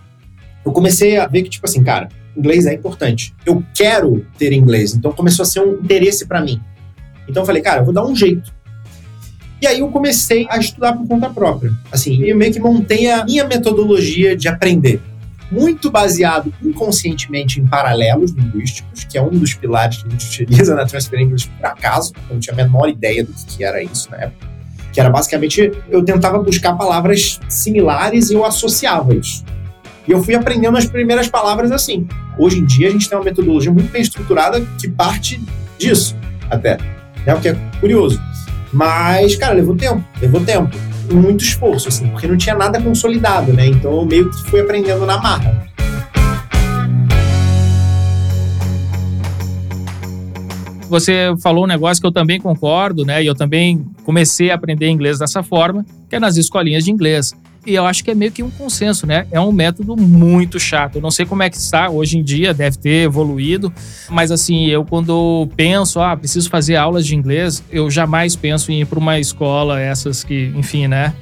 Eu 0.65 0.73
comecei 0.73 1.17
a 1.17 1.27
ver 1.27 1.43
que, 1.43 1.51
tipo 1.51 1.67
assim, 1.67 1.83
cara, 1.83 2.09
inglês 2.37 2.67
é 2.67 2.75
importante. 2.75 3.35
Eu 3.45 3.63
quero 3.75 4.25
ter 4.39 4.53
inglês. 4.53 4.95
Então 4.95 5.11
começou 5.13 5.43
a 5.43 5.47
ser 5.47 5.61
um 5.61 5.75
interesse 5.75 6.27
para 6.27 6.41
mim. 6.41 6.61
Então 7.29 7.43
eu 7.43 7.47
falei, 7.47 7.63
cara, 7.63 7.81
eu 7.81 7.85
vou 7.85 7.95
dar 7.95 8.05
um 8.05 8.15
jeito. 8.15 8.55
E 9.61 9.67
aí 9.67 9.81
eu 9.81 9.89
comecei 9.89 10.47
a 10.51 10.59
estudar 10.59 10.93
por 10.93 11.07
conta 11.09 11.31
própria. 11.31 11.73
Assim, 11.91 12.23
eu 12.23 12.37
meio 12.37 12.53
que 12.53 12.61
montei 12.61 13.11
a 13.11 13.25
minha 13.25 13.45
metodologia 13.47 14.37
de 14.37 14.49
aprender. 14.49 15.01
Muito 15.51 15.91
baseado 15.91 16.53
inconscientemente 16.63 17.61
em 17.61 17.67
paralelos 17.67 18.33
linguísticos, 18.33 19.05
que 19.05 19.17
é 19.17 19.23
um 19.23 19.31
dos 19.31 19.55
pilares 19.55 19.99
que 19.99 20.09
a 20.09 20.11
gente 20.11 20.27
utiliza 20.27 20.75
na 20.75 20.85
Transfer 20.85 21.21
English 21.21 21.49
por 21.49 21.67
acaso. 21.67 22.13
Eu 22.29 22.35
não 22.35 22.41
tinha 22.41 22.53
a 22.53 22.57
menor 22.57 22.89
ideia 22.89 23.25
do 23.25 23.33
que 23.33 23.65
era 23.65 23.83
isso 23.83 24.11
na 24.11 24.19
época. 24.19 24.47
Que 24.93 25.01
era 25.01 25.09
basicamente, 25.09 25.73
eu 25.89 26.05
tentava 26.05 26.39
buscar 26.39 26.75
palavras 26.75 27.39
similares 27.49 28.31
e 28.31 28.35
eu 28.35 28.45
associava 28.45 29.15
isso. 29.15 29.45
E 30.07 30.13
eu 30.13 30.23
fui 30.23 30.35
aprendendo 30.35 30.77
as 30.77 30.87
primeiras 30.87 31.29
palavras 31.29 31.71
assim. 31.73 32.07
Hoje 32.39 32.59
em 32.59 32.65
dia 32.65 32.89
a 32.89 32.91
gente 32.91 33.09
tem 33.09 33.17
uma 33.17 33.25
metodologia 33.25 33.73
muito 33.73 33.91
bem 33.91 34.03
estruturada 34.03 34.61
que 34.81 34.89
parte 34.89 35.41
disso, 35.79 36.15
até. 36.51 36.77
É 37.25 37.35
o 37.35 37.41
que 37.41 37.49
é 37.49 37.57
curioso. 37.81 38.21
Mas, 38.77 39.35
cara, 39.37 39.55
levou 39.55 39.75
tempo, 39.75 40.05
levou 40.21 40.39
tempo. 40.43 40.77
Muito 41.11 41.43
esforço, 41.43 41.89
assim, 41.89 42.09
porque 42.09 42.27
não 42.27 42.37
tinha 42.37 42.55
nada 42.55 42.79
consolidado, 42.79 43.51
né? 43.51 43.69
Então 43.69 43.91
eu 43.91 44.05
meio 44.05 44.31
que 44.31 44.51
fui 44.51 44.61
aprendendo 44.61 45.07
na 45.07 45.17
marra. 45.17 45.67
Você 50.91 51.35
falou 51.43 51.65
um 51.65 51.67
negócio 51.67 52.03
que 52.03 52.07
eu 52.07 52.13
também 52.13 52.39
concordo, 52.39 53.03
né? 53.03 53.23
E 53.23 53.27
eu 53.27 53.35
também 53.35 53.83
comecei 54.05 54.51
a 54.51 54.57
aprender 54.57 54.91
inglês 54.91 55.19
dessa 55.19 55.43
forma, 55.43 55.83
que 56.11 56.17
é 56.17 56.21
nas 56.21 56.37
escolinhas 56.37 56.85
de 56.85 56.91
inglês. 56.91 57.35
E 57.67 57.75
eu 57.75 57.85
acho 57.85 58.05
que 58.05 58.11
é 58.13 58.15
meio 58.15 58.31
que 58.31 58.43
um 58.43 58.51
consenso, 58.51 59.07
né? 59.07 59.27
É 59.31 59.41
um 59.41 59.51
método 59.51 59.97
muito 59.97 60.61
chato. 60.61 60.97
Eu 60.97 61.03
não 61.03 61.11
sei 61.11 61.27
como 61.27 61.43
é 61.43 61.51
que 61.51 61.57
está 61.57 61.91
hoje 61.91 62.17
em 62.17 62.23
dia, 62.23 62.55
deve 62.55 62.79
ter 62.79 63.03
evoluído, 63.03 63.73
mas 64.09 64.31
assim, 64.31 64.67
eu 64.67 64.85
quando 64.85 65.49
penso, 65.57 66.01
ah, 66.01 66.17
preciso 66.17 66.49
fazer 66.49 66.77
aulas 66.77 67.05
de 67.05 67.17
inglês, 67.17 67.65
eu 67.71 67.91
jamais 67.91 68.37
penso 68.37 68.71
em 68.71 68.83
ir 68.83 68.87
para 68.87 68.99
uma 68.99 69.19
escola 69.19 69.81
essas 69.81 70.23
que, 70.23 70.53
enfim, 70.57 70.87
né? 70.87 71.13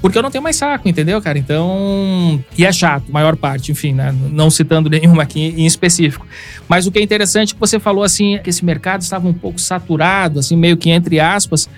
Porque 0.00 0.16
eu 0.16 0.22
não 0.22 0.30
tenho 0.30 0.44
mais 0.44 0.56
saco, 0.56 0.88
entendeu, 0.88 1.20
cara? 1.20 1.38
Então. 1.38 2.42
E 2.56 2.64
é 2.64 2.72
chato, 2.72 3.10
maior 3.10 3.36
parte, 3.36 3.72
enfim, 3.72 3.92
né? 3.92 4.14
Não 4.30 4.50
citando 4.50 4.88
nenhuma 4.90 5.24
aqui 5.24 5.54
em 5.56 5.66
específico. 5.66 6.26
Mas 6.68 6.86
o 6.86 6.92
que 6.92 6.98
é 6.98 7.02
interessante 7.02 7.50
é 7.50 7.54
que 7.54 7.60
você 7.60 7.80
falou 7.80 8.04
assim, 8.04 8.38
que 8.42 8.50
esse 8.50 8.64
mercado 8.64 9.02
estava 9.02 9.26
um 9.26 9.34
pouco 9.34 9.60
saturado, 9.60 10.38
assim, 10.38 10.56
meio 10.56 10.76
que 10.76 10.90
entre 10.90 11.18
aspas. 11.18 11.68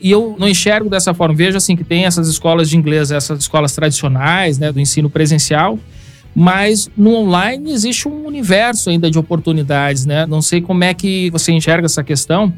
E 0.00 0.10
eu 0.10 0.36
não 0.38 0.48
enxergo 0.48 0.88
dessa 0.88 1.14
forma. 1.14 1.34
Vejo 1.34 1.56
assim 1.56 1.76
que 1.76 1.84
tem 1.84 2.04
essas 2.04 2.28
escolas 2.28 2.68
de 2.68 2.76
inglês, 2.76 3.10
essas 3.10 3.40
escolas 3.40 3.72
tradicionais, 3.74 4.58
né, 4.58 4.70
do 4.70 4.80
ensino 4.80 5.08
presencial, 5.08 5.78
mas 6.34 6.90
no 6.96 7.14
online 7.14 7.72
existe 7.72 8.06
um 8.06 8.26
universo 8.26 8.90
ainda 8.90 9.10
de 9.10 9.18
oportunidades, 9.18 10.04
né? 10.04 10.26
Não 10.26 10.42
sei 10.42 10.60
como 10.60 10.84
é 10.84 10.92
que 10.92 11.30
você 11.30 11.50
enxerga 11.50 11.86
essa 11.86 12.04
questão, 12.04 12.52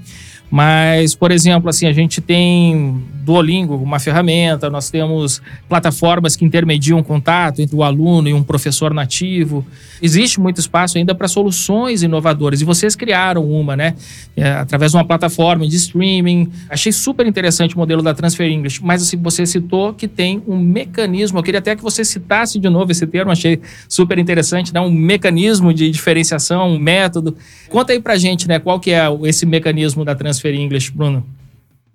mas, 0.51 1.15
por 1.15 1.31
exemplo, 1.31 1.69
assim, 1.69 1.87
a 1.87 1.93
gente 1.93 2.21
tem 2.21 3.03
Duolingo, 3.29 3.77
uma 3.77 3.99
ferramenta, 3.99 4.71
nós 4.71 4.91
temos 4.91 5.43
plataformas 5.69 6.35
que 6.35 6.45
intermediam 6.45 7.03
contato 7.03 7.61
entre 7.61 7.77
o 7.77 7.83
aluno 7.83 8.29
e 8.29 8.33
um 8.33 8.43
professor 8.43 8.95
nativo. 8.95 9.67
Existe 10.01 10.41
muito 10.41 10.59
espaço 10.59 10.97
ainda 10.97 11.15
para 11.15 11.29
soluções 11.29 12.03
inovadoras 12.03 12.63
e 12.63 12.65
vocês 12.65 12.97
criaram 12.97 13.45
uma, 13.45 13.77
né? 13.77 13.95
É, 14.35 14.53
através 14.53 14.93
de 14.93 14.97
uma 14.97 15.05
plataforma 15.05 15.69
de 15.69 15.77
streaming. 15.77 16.51
Achei 16.71 16.91
super 16.91 17.27
interessante 17.27 17.75
o 17.75 17.79
modelo 17.79 18.01
da 18.01 18.15
Transfer 18.15 18.51
English, 18.51 18.83
mas 18.83 19.03
assim, 19.03 19.19
você 19.19 19.45
citou 19.45 19.93
que 19.93 20.09
tem 20.09 20.43
um 20.47 20.57
mecanismo, 20.57 21.39
eu 21.39 21.43
queria 21.43 21.59
até 21.59 21.77
que 21.77 21.83
você 21.83 22.03
citasse 22.07 22.59
de 22.59 22.71
novo 22.71 22.91
esse 22.91 23.07
termo, 23.07 23.31
achei 23.31 23.61
super 23.87 24.19
interessante, 24.19 24.73
né? 24.73 24.81
Um 24.81 24.91
mecanismo 24.91 25.75
de 25.75 25.91
diferenciação, 25.91 26.71
um 26.71 26.79
método. 26.79 27.37
Conta 27.69 27.93
aí 27.93 28.01
pra 28.01 28.17
gente, 28.17 28.49
né, 28.49 28.59
qual 28.59 28.81
que 28.81 28.93
é 28.93 29.03
esse 29.25 29.45
mecanismo 29.45 30.03
da 30.03 30.15
Transfer 30.15 30.38
transferir 30.39 30.61
inglês, 30.61 30.89
Bruno? 30.89 31.27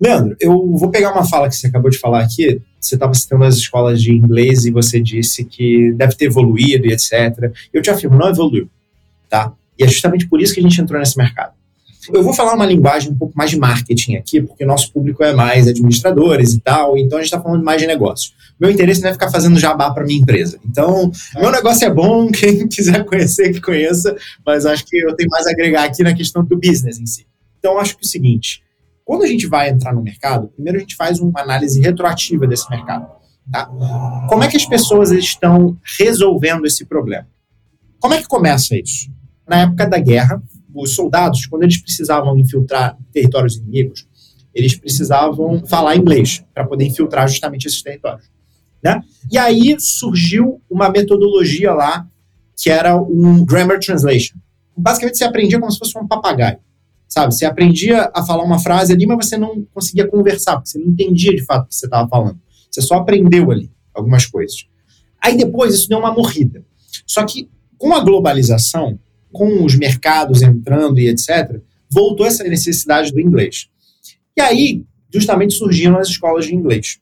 Leandro, 0.00 0.36
eu 0.38 0.76
vou 0.76 0.90
pegar 0.90 1.12
uma 1.12 1.24
fala 1.24 1.48
que 1.48 1.56
você 1.56 1.66
acabou 1.66 1.90
de 1.90 1.98
falar 1.98 2.22
aqui. 2.22 2.60
Você 2.78 2.96
estava 2.96 3.14
citando 3.14 3.44
as 3.44 3.56
escolas 3.56 4.02
de 4.02 4.12
inglês 4.12 4.66
e 4.66 4.70
você 4.70 5.00
disse 5.00 5.44
que 5.44 5.92
deve 5.92 6.14
ter 6.14 6.26
evoluído 6.26 6.86
e 6.86 6.92
etc. 6.92 7.50
Eu 7.72 7.80
te 7.80 7.90
afirmo, 7.90 8.18
não 8.18 8.28
evoluiu, 8.28 8.68
tá? 9.30 9.52
E 9.78 9.84
é 9.84 9.88
justamente 9.88 10.28
por 10.28 10.40
isso 10.40 10.52
que 10.52 10.60
a 10.60 10.62
gente 10.62 10.80
entrou 10.80 10.98
nesse 11.00 11.16
mercado. 11.16 11.52
Eu 12.12 12.22
vou 12.22 12.34
falar 12.34 12.54
uma 12.54 12.66
linguagem 12.66 13.10
um 13.10 13.14
pouco 13.14 13.32
mais 13.34 13.50
de 13.50 13.58
marketing 13.58 14.16
aqui, 14.16 14.42
porque 14.42 14.62
o 14.62 14.66
nosso 14.66 14.92
público 14.92 15.24
é 15.24 15.32
mais 15.32 15.66
administradores 15.66 16.52
e 16.52 16.60
tal, 16.60 16.98
então 16.98 17.16
a 17.16 17.22
gente 17.22 17.32
está 17.32 17.40
falando 17.40 17.64
mais 17.64 17.80
de 17.80 17.86
negócio. 17.86 18.32
Meu 18.60 18.70
interesse 18.70 19.00
não 19.00 19.08
é 19.08 19.12
ficar 19.14 19.30
fazendo 19.30 19.58
jabá 19.58 19.90
para 19.90 20.04
minha 20.04 20.20
empresa. 20.20 20.58
Então, 20.66 21.10
meu 21.40 21.50
negócio 21.50 21.86
é 21.86 21.90
bom, 21.90 22.28
quem 22.30 22.68
quiser 22.68 23.06
conhecer, 23.06 23.54
que 23.54 23.60
conheça, 23.60 24.14
mas 24.44 24.66
acho 24.66 24.84
que 24.84 24.98
eu 24.98 25.16
tenho 25.16 25.30
mais 25.30 25.46
a 25.46 25.52
agregar 25.52 25.84
aqui 25.84 26.02
na 26.02 26.12
questão 26.12 26.44
do 26.44 26.58
business 26.58 26.98
em 26.98 27.06
si. 27.06 27.24
Então, 27.64 27.78
acho 27.78 27.96
que 27.96 28.04
é 28.04 28.06
o 28.06 28.08
seguinte: 28.08 28.62
Quando 29.06 29.24
a 29.24 29.26
gente 29.26 29.46
vai 29.46 29.70
entrar 29.70 29.94
no 29.94 30.02
mercado, 30.02 30.48
primeiro 30.48 30.76
a 30.76 30.80
gente 30.82 30.94
faz 30.94 31.18
uma 31.18 31.40
análise 31.40 31.80
retroativa 31.80 32.46
desse 32.46 32.68
mercado. 32.68 33.10
Tá? 33.50 33.64
Como 34.28 34.44
é 34.44 34.48
que 34.48 34.56
as 34.58 34.66
pessoas 34.66 35.10
estão 35.10 35.74
resolvendo 35.98 36.66
esse 36.66 36.84
problema? 36.84 37.26
Como 37.98 38.12
é 38.12 38.20
que 38.20 38.28
começa 38.28 38.76
isso? 38.76 39.10
Na 39.48 39.62
época 39.62 39.86
da 39.86 39.98
guerra, 39.98 40.42
os 40.74 40.94
soldados, 40.94 41.46
quando 41.46 41.62
eles 41.62 41.78
precisavam 41.78 42.38
infiltrar 42.38 42.98
territórios 43.10 43.56
inimigos, 43.56 44.06
eles 44.54 44.74
precisavam 44.76 45.64
falar 45.66 45.96
inglês 45.96 46.44
para 46.52 46.66
poder 46.66 46.84
infiltrar 46.84 47.26
justamente 47.28 47.66
esses 47.66 47.82
territórios. 47.82 48.30
Né? 48.82 49.02
E 49.32 49.38
aí 49.38 49.74
surgiu 49.78 50.60
uma 50.68 50.90
metodologia 50.90 51.72
lá 51.72 52.06
que 52.56 52.68
era 52.68 52.94
um 52.94 53.42
grammar 53.42 53.78
translation. 53.80 54.36
Basicamente, 54.76 55.16
você 55.16 55.24
aprendia 55.24 55.58
como 55.58 55.72
se 55.72 55.78
fosse 55.78 55.96
um 55.98 56.06
papagaio. 56.06 56.58
Sabe? 57.14 57.32
Você 57.32 57.46
aprendia 57.46 58.10
a 58.12 58.24
falar 58.24 58.42
uma 58.42 58.58
frase 58.58 58.92
ali, 58.92 59.06
mas 59.06 59.28
você 59.28 59.36
não 59.36 59.64
conseguia 59.72 60.04
conversar, 60.04 60.56
porque 60.56 60.70
você 60.70 60.78
não 60.80 60.88
entendia 60.88 61.32
de 61.32 61.44
fato 61.44 61.66
o 61.66 61.68
que 61.68 61.76
você 61.76 61.86
estava 61.86 62.08
falando. 62.08 62.40
Você 62.68 62.82
só 62.82 62.96
aprendeu 62.96 63.52
ali 63.52 63.70
algumas 63.94 64.26
coisas. 64.26 64.66
Aí 65.22 65.36
depois 65.36 65.72
isso 65.72 65.88
deu 65.88 66.00
uma 66.00 66.12
morrida. 66.12 66.64
Só 67.06 67.24
que 67.24 67.48
com 67.78 67.94
a 67.94 68.00
globalização, 68.00 68.98
com 69.32 69.64
os 69.64 69.76
mercados 69.76 70.42
entrando 70.42 70.98
e 70.98 71.08
etc., 71.08 71.60
voltou 71.88 72.26
essa 72.26 72.42
necessidade 72.42 73.12
do 73.12 73.20
inglês. 73.20 73.68
E 74.36 74.40
aí, 74.40 74.84
justamente 75.08 75.54
surgiram 75.54 75.96
as 75.96 76.08
escolas 76.08 76.46
de 76.46 76.54
inglês. 76.56 76.98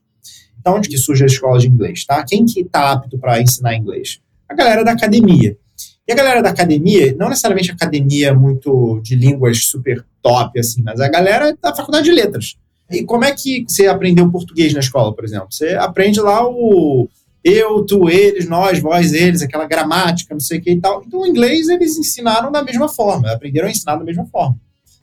Então, 0.59 0.75
onde 0.75 0.89
que 0.89 0.97
surge 0.99 1.25
as 1.25 1.31
escolas 1.31 1.63
de 1.63 1.69
inglês, 1.69 2.05
tá? 2.05 2.23
Quem 2.23 2.45
que 2.45 2.59
está 2.59 2.91
apto 2.91 3.17
para 3.17 3.41
ensinar 3.41 3.75
inglês? 3.75 4.21
A 4.47 4.53
galera 4.53 4.83
da 4.83 4.91
academia. 4.91 5.57
E 6.07 6.11
a 6.11 6.15
galera 6.15 6.41
da 6.41 6.49
academia, 6.49 7.15
não 7.17 7.29
necessariamente 7.29 7.71
academia 7.71 8.33
muito 8.33 8.99
de 9.01 9.15
línguas 9.15 9.65
super 9.65 10.05
top, 10.21 10.59
assim, 10.59 10.81
mas 10.83 10.99
a 10.99 11.07
galera 11.07 11.57
da 11.61 11.73
faculdade 11.73 12.05
de 12.05 12.11
letras. 12.11 12.55
E 12.91 13.03
como 13.03 13.23
é 13.23 13.31
que 13.31 13.65
você 13.67 13.87
aprendeu 13.87 14.29
português 14.29 14.73
na 14.73 14.81
escola, 14.81 15.15
por 15.15 15.23
exemplo? 15.23 15.47
Você 15.49 15.75
aprende 15.75 16.19
lá 16.19 16.45
o 16.45 17.07
eu, 17.43 17.85
tu, 17.85 18.09
eles, 18.09 18.47
nós, 18.47 18.79
vós, 18.79 19.11
eles, 19.11 19.41
aquela 19.41 19.65
gramática, 19.65 20.33
não 20.33 20.39
sei 20.39 20.59
o 20.59 20.61
que 20.61 20.71
e 20.71 20.79
tal. 20.79 21.03
Então, 21.05 21.21
o 21.21 21.27
inglês 21.27 21.67
eles 21.67 21.97
ensinaram 21.97 22.51
da 22.51 22.63
mesma 22.63 22.87
forma, 22.87 23.31
aprenderam 23.31 23.67
a 23.67 23.71
ensinar 23.71 23.97
da 23.97 24.03
mesma 24.03 24.25
forma. 24.27 24.57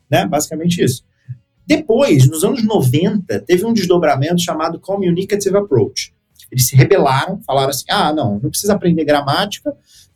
Né? 0.09 0.25
Basicamente 0.25 0.83
isso. 0.83 1.03
Depois, 1.67 2.27
nos 2.27 2.43
anos 2.43 2.63
90, 2.63 3.41
teve 3.41 3.63
um 3.65 3.73
desdobramento 3.73 4.41
chamado 4.41 4.79
Communicative 4.79 5.55
Approach. 5.55 6.13
Eles 6.51 6.67
se 6.67 6.75
rebelaram, 6.75 7.39
falaram 7.45 7.69
assim: 7.69 7.85
ah, 7.89 8.11
não, 8.11 8.39
não 8.39 8.49
precisa 8.49 8.73
aprender 8.73 9.05
gramática, 9.05 9.71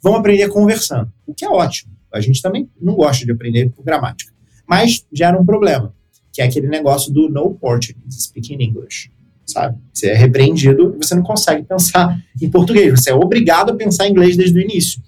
vão 0.06 0.16
aprender 0.18 0.48
conversando. 0.50 1.12
O 1.26 1.34
que 1.34 1.44
é 1.44 1.50
ótimo. 1.50 1.92
A 2.14 2.22
gente 2.22 2.40
também 2.40 2.70
não 2.80 2.94
gosta 2.94 3.26
de 3.26 3.32
aprender 3.32 3.72
por 3.72 3.84
gramática. 3.84 4.32
Mas 4.70 5.04
gera 5.12 5.36
um 5.36 5.44
problema 5.44 5.96
que 6.32 6.44
é 6.44 6.46
aquele 6.46 6.68
negócio 6.68 7.12
do 7.12 7.28
no 7.28 7.56
Portuguese, 7.56 8.22
speaking 8.22 8.62
English, 8.62 9.12
sabe? 9.48 9.80
Você 9.92 10.10
é 10.10 10.14
repreendido 10.14 10.96
e 10.96 11.04
você 11.04 11.16
não 11.16 11.24
consegue 11.24 11.64
pensar 11.64 12.22
em 12.40 12.52
português, 12.52 13.00
você 13.00 13.10
é 13.10 13.16
obrigado 13.16 13.72
a 13.72 13.76
pensar 13.76 14.06
em 14.06 14.12
inglês 14.12 14.38
desde 14.38 14.60
o 14.60 14.62
início. 14.62 15.02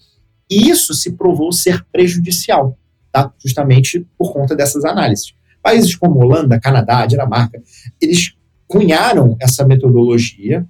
E 0.49 0.67
isso 0.67 0.95
se 0.95 1.11
provou 1.11 1.51
ser 1.51 1.85
prejudicial, 1.91 2.75
tá? 3.11 3.31
Justamente 3.37 4.07
por 4.17 4.33
conta 4.33 4.55
dessas 4.55 4.83
análises. 4.83 5.33
Países 5.61 5.95
como 5.95 6.19
Holanda, 6.19 6.59
Canadá, 6.59 7.05
Dinamarca, 7.05 7.61
eles 8.01 8.33
cunharam 8.65 9.35
essa 9.39 9.63
metodologia. 9.63 10.65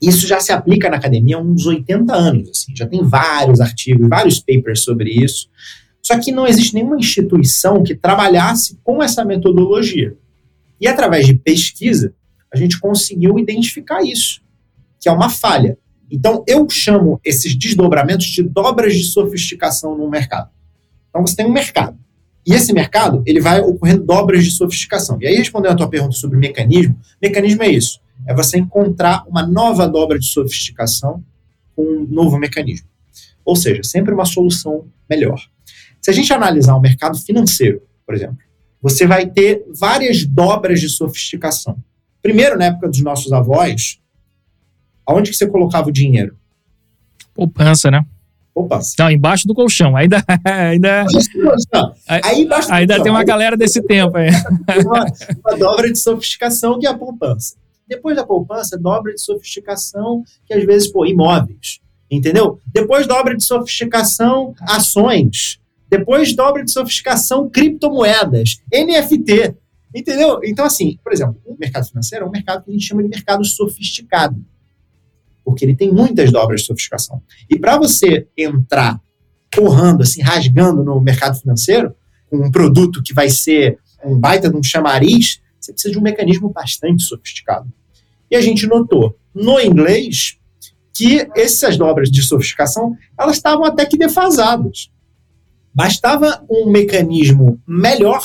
Isso 0.00 0.26
já 0.26 0.40
se 0.40 0.50
aplica 0.50 0.88
na 0.88 0.96
academia 0.96 1.36
há 1.36 1.40
uns 1.40 1.66
80 1.66 2.14
anos, 2.14 2.48
assim, 2.48 2.74
já 2.74 2.86
tem 2.86 3.02
vários 3.02 3.60
artigos, 3.60 4.08
vários 4.08 4.40
papers 4.40 4.80
sobre 4.80 5.10
isso. 5.10 5.48
Só 6.02 6.18
que 6.18 6.32
não 6.32 6.46
existe 6.46 6.74
nenhuma 6.74 6.96
instituição 6.96 7.82
que 7.82 7.94
trabalhasse 7.94 8.78
com 8.82 9.02
essa 9.02 9.24
metodologia. 9.24 10.16
E 10.80 10.88
através 10.88 11.26
de 11.26 11.34
pesquisa, 11.34 12.14
a 12.52 12.56
gente 12.56 12.80
conseguiu 12.80 13.38
identificar 13.38 14.02
isso, 14.02 14.40
que 14.98 15.08
é 15.08 15.12
uma 15.12 15.28
falha. 15.28 15.76
Então, 16.10 16.42
eu 16.48 16.68
chamo 16.68 17.20
esses 17.24 17.54
desdobramentos 17.54 18.26
de 18.26 18.42
dobras 18.42 18.94
de 18.94 19.04
sofisticação 19.04 19.96
no 19.96 20.08
mercado. 20.08 20.50
Então, 21.08 21.24
você 21.24 21.36
tem 21.36 21.46
um 21.46 21.52
mercado. 21.52 21.98
E 22.46 22.54
esse 22.54 22.72
mercado, 22.72 23.22
ele 23.26 23.40
vai 23.40 23.60
ocorrendo 23.60 24.04
dobras 24.04 24.42
de 24.42 24.50
sofisticação. 24.50 25.18
E 25.20 25.26
aí, 25.26 25.36
respondendo 25.36 25.72
a 25.72 25.76
tua 25.76 25.88
pergunta 25.88 26.16
sobre 26.16 26.38
mecanismo, 26.38 26.98
mecanismo 27.22 27.62
é 27.62 27.68
isso. 27.68 28.00
É 28.30 28.34
você 28.34 28.58
encontrar 28.58 29.24
uma 29.26 29.44
nova 29.44 29.88
dobra 29.88 30.16
de 30.16 30.26
sofisticação 30.26 31.20
com 31.74 31.82
um 31.82 32.06
novo 32.08 32.38
mecanismo. 32.38 32.86
Ou 33.44 33.56
seja, 33.56 33.82
sempre 33.82 34.14
uma 34.14 34.24
solução 34.24 34.86
melhor. 35.08 35.40
Se 36.00 36.12
a 36.12 36.14
gente 36.14 36.32
analisar 36.32 36.76
o 36.76 36.80
mercado 36.80 37.18
financeiro, 37.18 37.82
por 38.06 38.14
exemplo, 38.14 38.38
você 38.80 39.04
vai 39.04 39.26
ter 39.26 39.64
várias 39.76 40.24
dobras 40.24 40.80
de 40.80 40.88
sofisticação. 40.88 41.76
Primeiro, 42.22 42.56
na 42.56 42.66
época 42.66 42.88
dos 42.88 43.02
nossos 43.02 43.32
avós, 43.32 43.98
aonde 45.04 45.32
que 45.32 45.36
você 45.36 45.48
colocava 45.48 45.88
o 45.88 45.92
dinheiro? 45.92 46.36
Poupança, 47.34 47.90
né? 47.90 48.06
Poupança. 48.54 48.94
Não, 48.96 49.10
embaixo 49.10 49.48
do 49.48 49.54
colchão. 49.54 49.96
Ainda, 49.96 50.24
ainda, 50.46 51.04
aí 52.06 52.42
embaixo 52.42 52.72
ainda 52.72 52.94
colchão. 52.94 53.02
tem 53.02 53.12
uma 53.12 53.24
galera 53.24 53.56
desse 53.56 53.82
tempo 53.82 54.16
aí. 54.16 54.30
Uma, 54.84 55.04
uma 55.44 55.58
dobra 55.58 55.90
de 55.90 55.98
sofisticação 55.98 56.78
que 56.78 56.86
é 56.86 56.90
a 56.90 56.96
poupança. 56.96 57.58
Depois 57.90 58.14
da 58.14 58.24
poupança, 58.24 58.78
dobra 58.78 59.12
de 59.12 59.20
sofisticação 59.20 60.22
que 60.46 60.54
às 60.54 60.64
vezes, 60.64 60.86
pô, 60.92 61.04
imóveis. 61.04 61.80
Entendeu? 62.08 62.60
Depois 62.72 63.04
dobra 63.04 63.36
de 63.36 63.44
sofisticação, 63.44 64.54
ações. 64.60 65.60
Depois, 65.88 66.34
dobra 66.36 66.64
de 66.64 66.70
sofisticação, 66.70 67.50
criptomoedas, 67.50 68.58
NFT. 68.72 69.56
Entendeu? 69.92 70.38
Então, 70.44 70.64
assim, 70.64 70.98
por 71.02 71.12
exemplo, 71.12 71.36
o 71.44 71.56
mercado 71.58 71.88
financeiro 71.88 72.24
é 72.24 72.28
um 72.28 72.30
mercado 72.30 72.62
que 72.62 72.70
a 72.70 72.72
gente 72.72 72.86
chama 72.86 73.02
de 73.02 73.08
mercado 73.08 73.44
sofisticado. 73.44 74.40
Porque 75.44 75.64
ele 75.64 75.74
tem 75.74 75.92
muitas 75.92 76.30
dobras 76.30 76.60
de 76.60 76.68
sofisticação. 76.68 77.20
E 77.50 77.58
para 77.58 77.76
você 77.76 78.28
entrar 78.38 79.00
torrando, 79.50 80.04
assim, 80.04 80.22
rasgando 80.22 80.84
no 80.84 81.00
mercado 81.00 81.40
financeiro, 81.40 81.92
com 82.28 82.36
um 82.36 82.52
produto 82.52 83.02
que 83.02 83.12
vai 83.12 83.28
ser 83.28 83.80
um 84.04 84.16
baita 84.16 84.48
de 84.48 84.56
um 84.56 84.62
chamariz, 84.62 85.40
você 85.60 85.72
precisa 85.72 85.92
de 85.92 85.98
um 85.98 86.02
mecanismo 86.02 86.50
bastante 86.50 87.02
sofisticado. 87.02 87.68
E 88.30 88.36
a 88.36 88.40
gente 88.40 88.66
notou 88.66 89.16
no 89.34 89.60
inglês 89.60 90.38
que 90.94 91.26
essas 91.36 91.76
dobras 91.76 92.10
de 92.10 92.22
sofisticação 92.22 92.96
elas 93.18 93.36
estavam 93.36 93.64
até 93.64 93.84
que 93.86 93.96
defasadas. 93.96 94.90
Bastava 95.74 96.44
um 96.50 96.70
mecanismo 96.70 97.60
melhor 97.66 98.22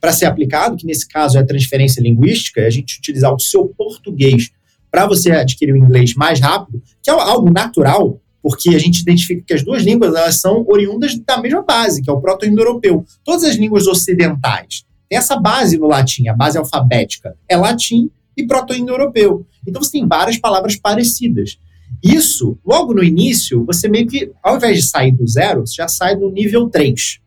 para 0.00 0.12
ser 0.12 0.26
aplicado, 0.26 0.76
que 0.76 0.86
nesse 0.86 1.08
caso 1.08 1.38
é 1.38 1.40
a 1.40 1.46
transferência 1.46 2.02
linguística, 2.02 2.60
é 2.60 2.66
a 2.66 2.70
gente 2.70 2.98
utilizar 2.98 3.32
o 3.32 3.40
seu 3.40 3.66
português 3.68 4.50
para 4.90 5.06
você 5.06 5.30
adquirir 5.32 5.72
o 5.72 5.78
inglês 5.78 6.14
mais 6.14 6.38
rápido, 6.40 6.82
que 7.02 7.10
é 7.10 7.12
algo 7.12 7.50
natural, 7.50 8.20
porque 8.42 8.68
a 8.68 8.78
gente 8.78 9.00
identifica 9.00 9.42
que 9.46 9.54
as 9.54 9.64
duas 9.64 9.82
línguas 9.82 10.14
elas 10.14 10.40
são 10.40 10.64
oriundas 10.68 11.18
da 11.18 11.40
mesma 11.40 11.62
base, 11.62 12.02
que 12.02 12.10
é 12.10 12.12
o 12.12 12.20
proto-indo-europeu. 12.20 13.04
Todas 13.24 13.44
as 13.44 13.56
línguas 13.56 13.86
ocidentais 13.86 14.84
têm 15.08 15.16
essa 15.16 15.36
base 15.40 15.78
no 15.78 15.86
latim, 15.86 16.28
a 16.28 16.34
base 16.34 16.58
alfabética 16.58 17.34
é 17.48 17.56
latim 17.56 18.10
e 18.36 18.46
proto-indo-europeu. 18.46 19.46
Então 19.66 19.82
você 19.82 19.92
tem 19.92 20.06
várias 20.06 20.38
palavras 20.38 20.76
parecidas. 20.76 21.58
Isso, 22.02 22.58
logo 22.64 22.92
no 22.92 23.02
início, 23.02 23.64
você 23.64 23.88
meio 23.88 24.06
que, 24.06 24.30
ao 24.42 24.56
invés 24.56 24.76
de 24.76 24.82
sair 24.82 25.12
do 25.12 25.26
zero, 25.26 25.66
você 25.66 25.74
já 25.76 25.88
sai 25.88 26.16
do 26.16 26.30
nível 26.30 26.68
3. 26.68 27.20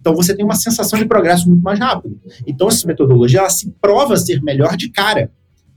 Então 0.00 0.14
você 0.14 0.34
tem 0.34 0.44
uma 0.44 0.56
sensação 0.56 0.98
de 0.98 1.04
progresso 1.04 1.48
muito 1.48 1.62
mais 1.62 1.78
rápido. 1.78 2.20
Então 2.46 2.68
essa 2.68 2.86
metodologia 2.86 3.40
ela 3.40 3.50
se 3.50 3.70
prova 3.80 4.16
ser 4.16 4.42
melhor 4.42 4.76
de 4.76 4.88
cara. 4.88 5.30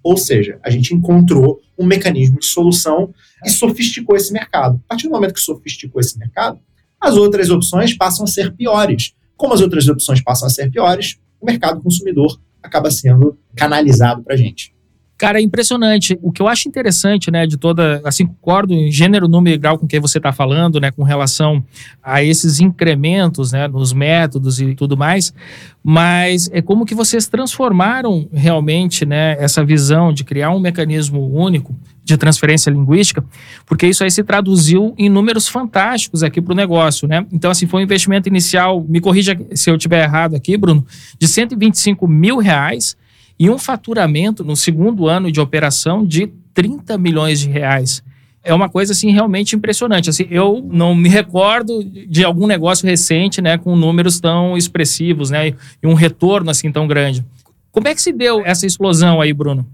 Ou 0.04 0.18
seja, 0.18 0.60
a 0.64 0.70
gente 0.70 0.94
encontrou 0.94 1.60
um 1.78 1.86
mecanismo 1.86 2.40
de 2.40 2.46
solução 2.46 3.14
e 3.44 3.50
sofisticou 3.50 4.16
esse 4.16 4.32
mercado. 4.32 4.82
A 4.86 4.90
partir 4.90 5.08
do 5.08 5.12
momento 5.12 5.34
que 5.34 5.40
sofisticou 5.40 6.00
esse 6.00 6.18
mercado, 6.18 6.60
as 7.00 7.16
outras 7.16 7.50
opções 7.50 7.96
passam 7.96 8.24
a 8.24 8.28
ser 8.28 8.56
piores. 8.56 9.14
Como 9.38 9.54
as 9.54 9.62
outras 9.62 9.88
opções 9.88 10.22
passam 10.22 10.48
a 10.48 10.50
ser 10.50 10.72
piores, 10.72 11.18
o 11.40 11.46
mercado 11.46 11.82
consumidor 11.82 12.40
acaba 12.66 12.92
sendo 12.92 13.38
canalizado 13.56 14.24
para 14.24 14.36
a 14.36 14.38
gente. 14.38 14.75
Cara, 15.18 15.40
é 15.40 15.42
impressionante. 15.42 16.20
O 16.22 16.30
que 16.30 16.42
eu 16.42 16.48
acho 16.48 16.68
interessante, 16.68 17.32
né, 17.32 17.48
de 17.48 17.56
toda, 17.56 18.02
assim, 18.04 18.26
concordo 18.26 18.74
em 18.74 18.92
gênero, 18.92 19.30
número 19.30 19.56
e 19.56 19.58
grau 19.58 19.78
com 19.78 19.88
que 19.88 19.98
você 19.98 20.18
está 20.18 20.34
falando, 20.34 20.80
né, 20.80 20.92
com 20.92 21.04
relação 21.04 21.64
a 22.04 22.22
esses 22.22 22.60
incrementos, 22.60 23.54
né, 23.54 23.66
nos 23.68 23.94
métodos 23.94 24.60
e 24.60 24.76
tudo 24.76 24.98
mais, 24.98 25.34
mas 25.82 26.50
é 26.52 26.62
como 26.62 26.86
que 26.86 26.94
vocês 26.94 27.28
transformaram 27.28 28.28
realmente, 28.34 29.06
né, 29.06 29.38
essa 29.40 29.64
visão 29.64 30.12
de 30.12 30.26
criar 30.26 30.52
um 30.52 30.60
mecanismo 30.60 31.34
único 31.34 31.74
de 32.04 32.18
transferência 32.18 32.70
linguística, 32.70 33.24
porque 33.66 33.88
isso 33.88 34.04
aí 34.04 34.12
se 34.12 34.24
traduziu 34.24 34.94
em 34.98 35.08
números 35.08 35.48
fantásticos 35.48 36.24
aqui 36.24 36.42
para 36.42 36.54
o 36.54 36.56
negócio, 36.56 37.08
né? 37.08 37.26
Então, 37.32 37.50
assim, 37.50 37.66
foi 37.66 37.82
um 37.82 37.84
investimento 37.84 38.30
inicial, 38.30 38.86
me 38.88 39.00
corrija 39.00 39.36
se 39.54 39.72
eu 39.72 39.76
estiver 39.76 40.04
errado 40.04 40.36
aqui, 40.36 40.56
Bruno, 40.56 40.86
de 41.18 41.28
125 41.28 42.08
mil 42.08 42.38
reais, 42.38 42.96
e 43.38 43.50
um 43.50 43.58
faturamento 43.58 44.44
no 44.44 44.56
segundo 44.56 45.08
ano 45.08 45.32
de 45.32 45.40
operação 45.40 46.06
de 46.06 46.28
30 46.54 46.98
milhões 46.98 47.40
de 47.40 47.50
reais. 47.50 48.02
é 48.44 48.54
uma 48.54 48.70
coisa 48.70 48.94
assim 48.94 49.12
realmente 49.12 49.56
impressionante. 49.56 50.10
Assim, 50.10 50.28
eu 50.30 50.64
não 50.72 50.96
me 50.96 51.10
recordo 51.10 51.84
de 51.84 52.24
algum 52.24 52.46
negócio 52.46 52.88
recente, 52.88 53.42
né, 53.42 53.58
com 53.58 53.76
números 53.76 54.20
tão 54.20 54.56
expressivos, 54.56 55.32
né, 55.32 55.50
e 55.50 55.88
um 55.88 55.96
retorno 55.96 56.52
assim 56.52 56.72
tão 56.72 56.88
grande. 56.88 57.26
Como 57.72 57.88
é 57.88 57.96
que 57.96 58.02
se 58.02 58.14
deu 58.14 58.46
essa 58.46 58.66
explosão 58.66 59.20
aí, 59.20 59.34
Bruno? 59.34 59.68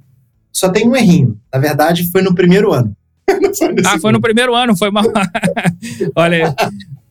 Só 0.51 0.69
tem 0.69 0.87
um 0.87 0.95
errinho. 0.95 1.37
Na 1.53 1.59
verdade, 1.59 2.09
foi 2.11 2.21
no 2.21 2.33
primeiro 2.33 2.73
ano. 2.73 2.95
foi 3.57 3.75
ah, 3.85 3.99
foi 3.99 4.11
no 4.11 4.21
primeiro 4.21 4.55
ano, 4.55 4.75
foi 4.75 4.89
mal. 4.89 5.03
Olha, 6.15 6.55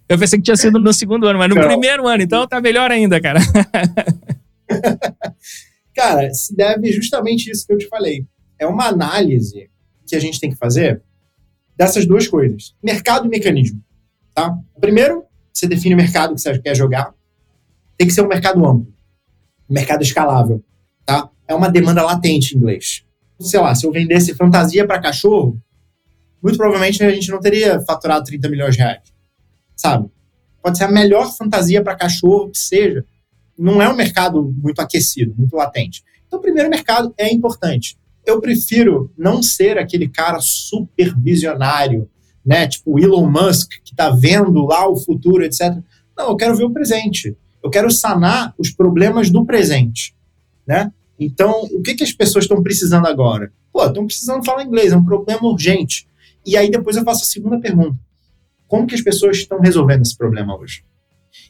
eu 0.08 0.18
pensei 0.18 0.38
que 0.38 0.44
tinha 0.44 0.56
sido 0.56 0.78
no 0.78 0.92
segundo 0.92 1.26
ano, 1.26 1.38
mas 1.38 1.48
no 1.48 1.54
não. 1.54 1.62
primeiro 1.62 2.08
ano, 2.08 2.22
então 2.22 2.46
tá 2.46 2.60
melhor 2.60 2.90
ainda, 2.90 3.20
cara. 3.20 3.38
cara, 6.00 6.32
se 6.32 6.56
deve 6.56 6.90
justamente 6.92 7.50
isso 7.50 7.66
que 7.66 7.72
eu 7.74 7.78
te 7.78 7.86
falei. 7.86 8.26
É 8.58 8.66
uma 8.66 8.86
análise 8.86 9.70
que 10.06 10.16
a 10.16 10.18
gente 10.18 10.40
tem 10.40 10.50
que 10.50 10.56
fazer 10.56 11.02
dessas 11.76 12.06
duas 12.06 12.26
coisas: 12.26 12.74
mercado 12.82 13.26
e 13.26 13.28
mecanismo. 13.28 13.82
Tá? 14.34 14.56
Primeiro, 14.80 15.24
você 15.52 15.68
define 15.68 15.94
o 15.94 15.98
mercado 15.98 16.34
que 16.34 16.40
você 16.40 16.58
quer 16.58 16.74
jogar. 16.74 17.14
Tem 17.98 18.06
que 18.06 18.14
ser 18.14 18.22
um 18.22 18.28
mercado 18.28 18.64
amplo, 18.64 18.90
um 19.68 19.74
mercado 19.74 20.02
escalável. 20.02 20.64
Tá? 21.04 21.28
É 21.46 21.54
uma 21.54 21.68
demanda 21.68 22.02
latente 22.02 22.54
em 22.54 22.58
inglês. 22.58 23.04
Sei 23.38 23.60
lá, 23.60 23.74
se 23.74 23.86
eu 23.86 23.92
vendesse 23.92 24.34
fantasia 24.34 24.86
para 24.86 25.00
cachorro, 25.00 25.60
muito 26.42 26.56
provavelmente 26.56 27.02
a 27.04 27.10
gente 27.10 27.30
não 27.30 27.40
teria 27.40 27.80
faturado 27.82 28.24
30 28.24 28.48
milhões 28.48 28.74
de 28.74 28.80
reais. 28.80 29.02
Sabe? 29.76 30.08
Pode 30.62 30.78
ser 30.78 30.84
a 30.84 30.90
melhor 30.90 31.30
fantasia 31.36 31.82
para 31.82 31.96
cachorro 31.96 32.50
que 32.50 32.58
seja. 32.58 33.04
Não 33.60 33.82
é 33.82 33.88
um 33.88 33.96
mercado 33.96 34.42
muito 34.42 34.80
aquecido, 34.80 35.34
muito 35.36 35.54
latente. 35.54 36.02
Então, 36.26 36.38
o 36.38 36.42
primeiro 36.42 36.70
mercado 36.70 37.12
é 37.18 37.32
importante 37.32 37.98
eu 38.30 38.40
prefiro 38.40 39.12
não 39.16 39.42
ser 39.42 39.78
aquele 39.78 40.08
cara 40.08 40.38
super 40.40 41.14
visionário, 41.18 42.08
né? 42.44 42.66
Tipo 42.66 42.98
Elon 42.98 43.28
Musk, 43.28 43.70
que 43.84 43.92
está 43.92 44.10
vendo 44.10 44.66
lá 44.66 44.88
o 44.88 44.96
futuro, 44.96 45.44
etc. 45.44 45.78
Não, 46.16 46.30
eu 46.30 46.36
quero 46.36 46.56
ver 46.56 46.64
o 46.64 46.70
presente. 46.70 47.36
Eu 47.62 47.70
quero 47.70 47.90
sanar 47.90 48.54
os 48.58 48.70
problemas 48.70 49.30
do 49.30 49.44
presente, 49.44 50.14
né? 50.66 50.92
Então, 51.18 51.64
o 51.72 51.82
que, 51.82 51.94
que 51.94 52.04
as 52.04 52.12
pessoas 52.12 52.44
estão 52.44 52.62
precisando 52.62 53.06
agora? 53.06 53.52
Pô, 53.72 53.84
estão 53.84 54.06
precisando 54.06 54.44
falar 54.44 54.64
inglês, 54.64 54.92
é 54.92 54.96
um 54.96 55.04
problema 55.04 55.46
urgente. 55.46 56.08
E 56.46 56.56
aí 56.56 56.70
depois 56.70 56.96
eu 56.96 57.04
faço 57.04 57.22
a 57.22 57.26
segunda 57.26 57.60
pergunta. 57.60 57.98
Como 58.66 58.86
que 58.86 58.94
as 58.94 59.02
pessoas 59.02 59.36
estão 59.36 59.60
resolvendo 59.60 60.02
esse 60.02 60.16
problema 60.16 60.56
hoje? 60.56 60.82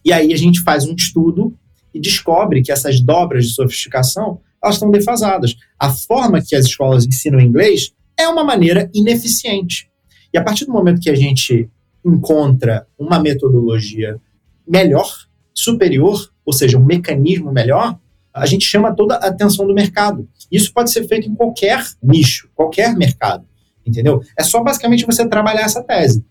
E 0.05 0.13
aí 0.13 0.33
a 0.33 0.37
gente 0.37 0.61
faz 0.61 0.87
um 0.87 0.95
estudo 0.95 1.57
e 1.93 2.01
descobre 2.01 2.63
que 2.63 2.73
essas 2.73 3.01
dobras 3.01 3.47
de 3.47 3.55
sofisticação 3.55 4.41
elas 4.63 4.77
estão 4.77 4.91
defasadas. 4.91 5.57
A 5.79 5.91
forma 5.91 6.43
que 6.43 6.55
as 6.55 6.67
escolas 6.67 7.07
ensinam 7.07 7.41
inglês 7.41 7.93
é 8.19 8.29
uma 8.29 8.45
maneira 8.45 8.91
ineficiente. 8.95 9.91
E 10.33 10.39
a 10.39 10.45
partir 10.45 10.67
do 10.67 10.73
momento 10.73 11.01
que 11.01 11.11
a 11.11 11.15
gente 11.15 11.69
encontra 12.05 12.87
uma 12.99 13.19
metodologia 13.19 14.21
melhor, 14.67 15.11
superior, 15.53 16.31
ou 16.45 16.53
seja, 16.53 16.79
um 16.79 16.85
mecanismo 16.85 17.53
melhor, 17.53 17.99
a 18.33 18.47
gente 18.47 18.65
chama 18.65 18.95
toda 18.95 19.17
a 19.17 19.29
atenção 19.29 19.67
do 19.67 19.75
mercado. 19.75 20.29
Isso 20.51 20.73
pode 20.73 20.91
ser 20.91 21.07
feito 21.07 21.29
em 21.29 21.35
qualquer 21.35 21.85
nicho, 22.03 22.49
qualquer 22.55 22.95
mercado, 22.95 23.45
entendeu? 23.85 24.21
É 24.39 24.45
só 24.45 24.63
basicamente 24.63 25.05
você 25.05 25.27
trabalhar 25.29 25.63
essa 25.63 25.83
tese. 25.83 26.25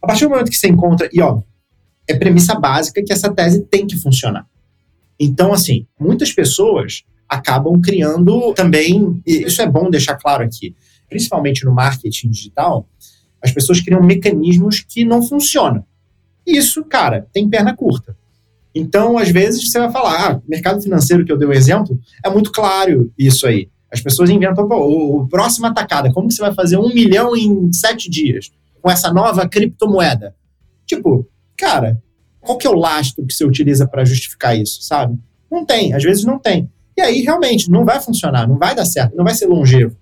A 0.00 0.06
partir 0.06 0.24
do 0.24 0.30
momento 0.30 0.50
que 0.50 0.56
você 0.56 0.68
encontra, 0.68 1.08
e 1.12 1.20
ó, 1.20 1.42
é 2.08 2.16
premissa 2.16 2.54
básica 2.54 3.02
que 3.04 3.12
essa 3.12 3.32
tese 3.32 3.62
tem 3.64 3.86
que 3.86 3.96
funcionar. 3.96 4.46
Então, 5.20 5.52
assim, 5.52 5.86
muitas 6.00 6.32
pessoas 6.32 7.04
acabam 7.28 7.78
criando 7.80 8.54
também, 8.54 9.22
e 9.26 9.42
isso 9.42 9.60
é 9.60 9.66
bom 9.66 9.90
deixar 9.90 10.16
claro 10.16 10.42
aqui, 10.42 10.74
principalmente 11.10 11.64
no 11.64 11.74
marketing 11.74 12.30
digital, 12.30 12.88
as 13.42 13.52
pessoas 13.52 13.80
criam 13.80 14.02
mecanismos 14.02 14.80
que 14.80 15.04
não 15.04 15.22
funcionam. 15.22 15.84
Isso, 16.46 16.82
cara, 16.84 17.28
tem 17.32 17.48
perna 17.48 17.76
curta. 17.76 18.16
Então, 18.74 19.18
às 19.18 19.28
vezes, 19.28 19.70
você 19.70 19.78
vai 19.78 19.90
falar, 19.90 20.30
ah, 20.30 20.42
mercado 20.48 20.80
financeiro 20.80 21.24
que 21.24 21.30
eu 21.30 21.36
dei 21.36 21.46
o 21.46 21.52
exemplo, 21.52 21.98
é 22.24 22.30
muito 22.30 22.50
claro 22.50 23.12
isso 23.18 23.46
aí. 23.46 23.68
As 23.92 24.00
pessoas 24.00 24.30
inventam, 24.30 24.68
pô, 24.68 24.76
o, 24.76 25.20
o 25.20 25.28
próximo 25.28 25.66
atacada, 25.66 26.12
como 26.12 26.28
que 26.28 26.34
você 26.34 26.42
vai 26.42 26.54
fazer 26.54 26.78
um 26.78 26.94
milhão 26.94 27.36
em 27.36 27.72
sete 27.72 28.08
dias 28.08 28.50
com 28.80 28.90
essa 28.90 29.12
nova 29.12 29.48
criptomoeda? 29.48 30.34
Tipo, 30.86 31.28
cara, 31.56 32.00
qual 32.40 32.58
que 32.58 32.66
é 32.66 32.70
o 32.70 32.74
lastro 32.74 33.26
que 33.26 33.34
você 33.34 33.44
utiliza 33.44 33.86
para 33.86 34.04
justificar 34.04 34.58
isso, 34.58 34.82
sabe? 34.82 35.18
Não 35.50 35.64
tem, 35.64 35.92
às 35.92 36.02
vezes 36.02 36.24
não 36.24 36.38
tem. 36.38 36.70
E 36.96 37.00
aí, 37.00 37.22
realmente, 37.22 37.70
não 37.70 37.84
vai 37.84 38.00
funcionar, 38.00 38.48
não 38.48 38.58
vai 38.58 38.74
dar 38.74 38.84
certo, 38.84 39.16
não 39.16 39.24
vai 39.24 39.34
ser 39.34 39.46
longevo. 39.46 39.96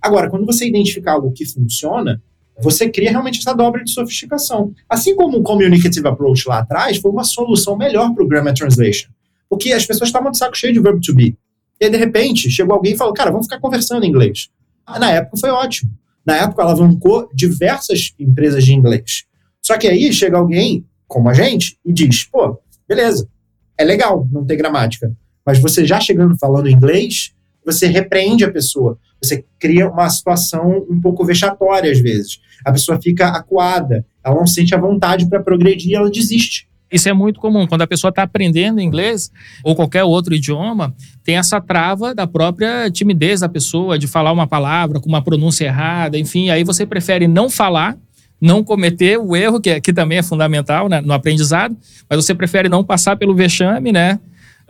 Agora, 0.00 0.30
quando 0.30 0.46
você 0.46 0.66
identificar 0.66 1.12
algo 1.12 1.32
que 1.32 1.44
funciona, 1.44 2.22
você 2.60 2.88
cria 2.88 3.10
realmente 3.10 3.38
essa 3.38 3.54
dobra 3.54 3.84
de 3.84 3.90
sofisticação. 3.90 4.72
Assim 4.88 5.14
como 5.14 5.38
o 5.38 5.42
Communicative 5.42 6.06
Approach 6.06 6.48
lá 6.48 6.58
atrás 6.58 6.98
foi 6.98 7.10
uma 7.10 7.24
solução 7.24 7.76
melhor 7.76 8.12
para 8.14 8.24
o 8.24 8.28
Grammar 8.28 8.54
Translation. 8.54 9.08
Porque 9.48 9.72
as 9.72 9.86
pessoas 9.86 10.08
estavam 10.08 10.30
de 10.30 10.38
saco 10.38 10.56
cheio 10.56 10.72
de 10.72 10.80
verbo 10.80 11.00
to 11.00 11.14
be. 11.14 11.36
E 11.80 11.86
aí, 11.86 11.90
de 11.90 11.96
repente, 11.96 12.50
chegou 12.50 12.74
alguém 12.74 12.92
e 12.92 12.96
falou, 12.96 13.14
cara, 13.14 13.30
vamos 13.30 13.46
ficar 13.46 13.58
conversando 13.58 14.04
em 14.04 14.08
inglês. 14.08 14.48
Na 14.98 15.10
época 15.10 15.38
foi 15.38 15.50
ótimo. 15.50 15.90
Na 16.24 16.36
época 16.36 16.62
alavancou 16.62 17.28
diversas 17.34 18.12
empresas 18.18 18.64
de 18.64 18.74
inglês. 18.74 19.24
Só 19.62 19.78
que 19.78 19.88
aí 19.88 20.12
chega 20.12 20.36
alguém, 20.36 20.84
como 21.10 21.28
a 21.28 21.34
gente, 21.34 21.76
e 21.84 21.92
diz, 21.92 22.24
pô, 22.24 22.56
beleza, 22.88 23.28
é 23.76 23.84
legal 23.84 24.26
não 24.30 24.46
ter 24.46 24.54
gramática. 24.54 25.12
Mas 25.44 25.58
você 25.58 25.84
já 25.84 26.00
chegando 26.00 26.38
falando 26.38 26.70
inglês, 26.70 27.32
você 27.66 27.88
repreende 27.88 28.44
a 28.44 28.52
pessoa. 28.52 28.96
Você 29.20 29.44
cria 29.58 29.90
uma 29.90 30.08
situação 30.08 30.86
um 30.88 31.00
pouco 31.00 31.24
vexatória 31.24 31.90
às 31.90 31.98
vezes. 32.00 32.40
A 32.64 32.70
pessoa 32.70 33.00
fica 33.02 33.28
acuada, 33.28 34.06
ela 34.24 34.36
não 34.36 34.46
sente 34.46 34.72
a 34.72 34.78
vontade 34.78 35.28
para 35.28 35.42
progredir, 35.42 35.96
ela 35.96 36.08
desiste. 36.08 36.68
Isso 36.92 37.08
é 37.08 37.12
muito 37.12 37.40
comum. 37.40 37.66
Quando 37.66 37.82
a 37.82 37.86
pessoa 37.86 38.10
está 38.10 38.22
aprendendo 38.22 38.80
inglês 38.80 39.30
ou 39.64 39.74
qualquer 39.74 40.04
outro 40.04 40.34
idioma, 40.34 40.94
tem 41.24 41.36
essa 41.36 41.60
trava 41.60 42.14
da 42.14 42.26
própria 42.26 42.90
timidez 42.90 43.40
da 43.40 43.48
pessoa 43.48 43.98
de 43.98 44.06
falar 44.06 44.32
uma 44.32 44.46
palavra 44.46 45.00
com 45.00 45.08
uma 45.08 45.22
pronúncia 45.22 45.64
errada, 45.64 46.18
enfim. 46.18 46.50
Aí 46.50 46.64
você 46.64 46.86
prefere 46.86 47.26
não 47.28 47.50
falar, 47.50 47.96
não 48.40 48.64
cometer 48.64 49.18
o 49.18 49.36
erro, 49.36 49.60
que, 49.60 49.70
é, 49.70 49.80
que 49.80 49.92
também 49.92 50.18
é 50.18 50.22
fundamental 50.22 50.88
né, 50.88 51.00
no 51.00 51.12
aprendizado, 51.12 51.76
mas 52.08 52.24
você 52.24 52.34
prefere 52.34 52.68
não 52.68 52.82
passar 52.82 53.16
pelo 53.16 53.34
vexame, 53.34 53.92
né? 53.92 54.18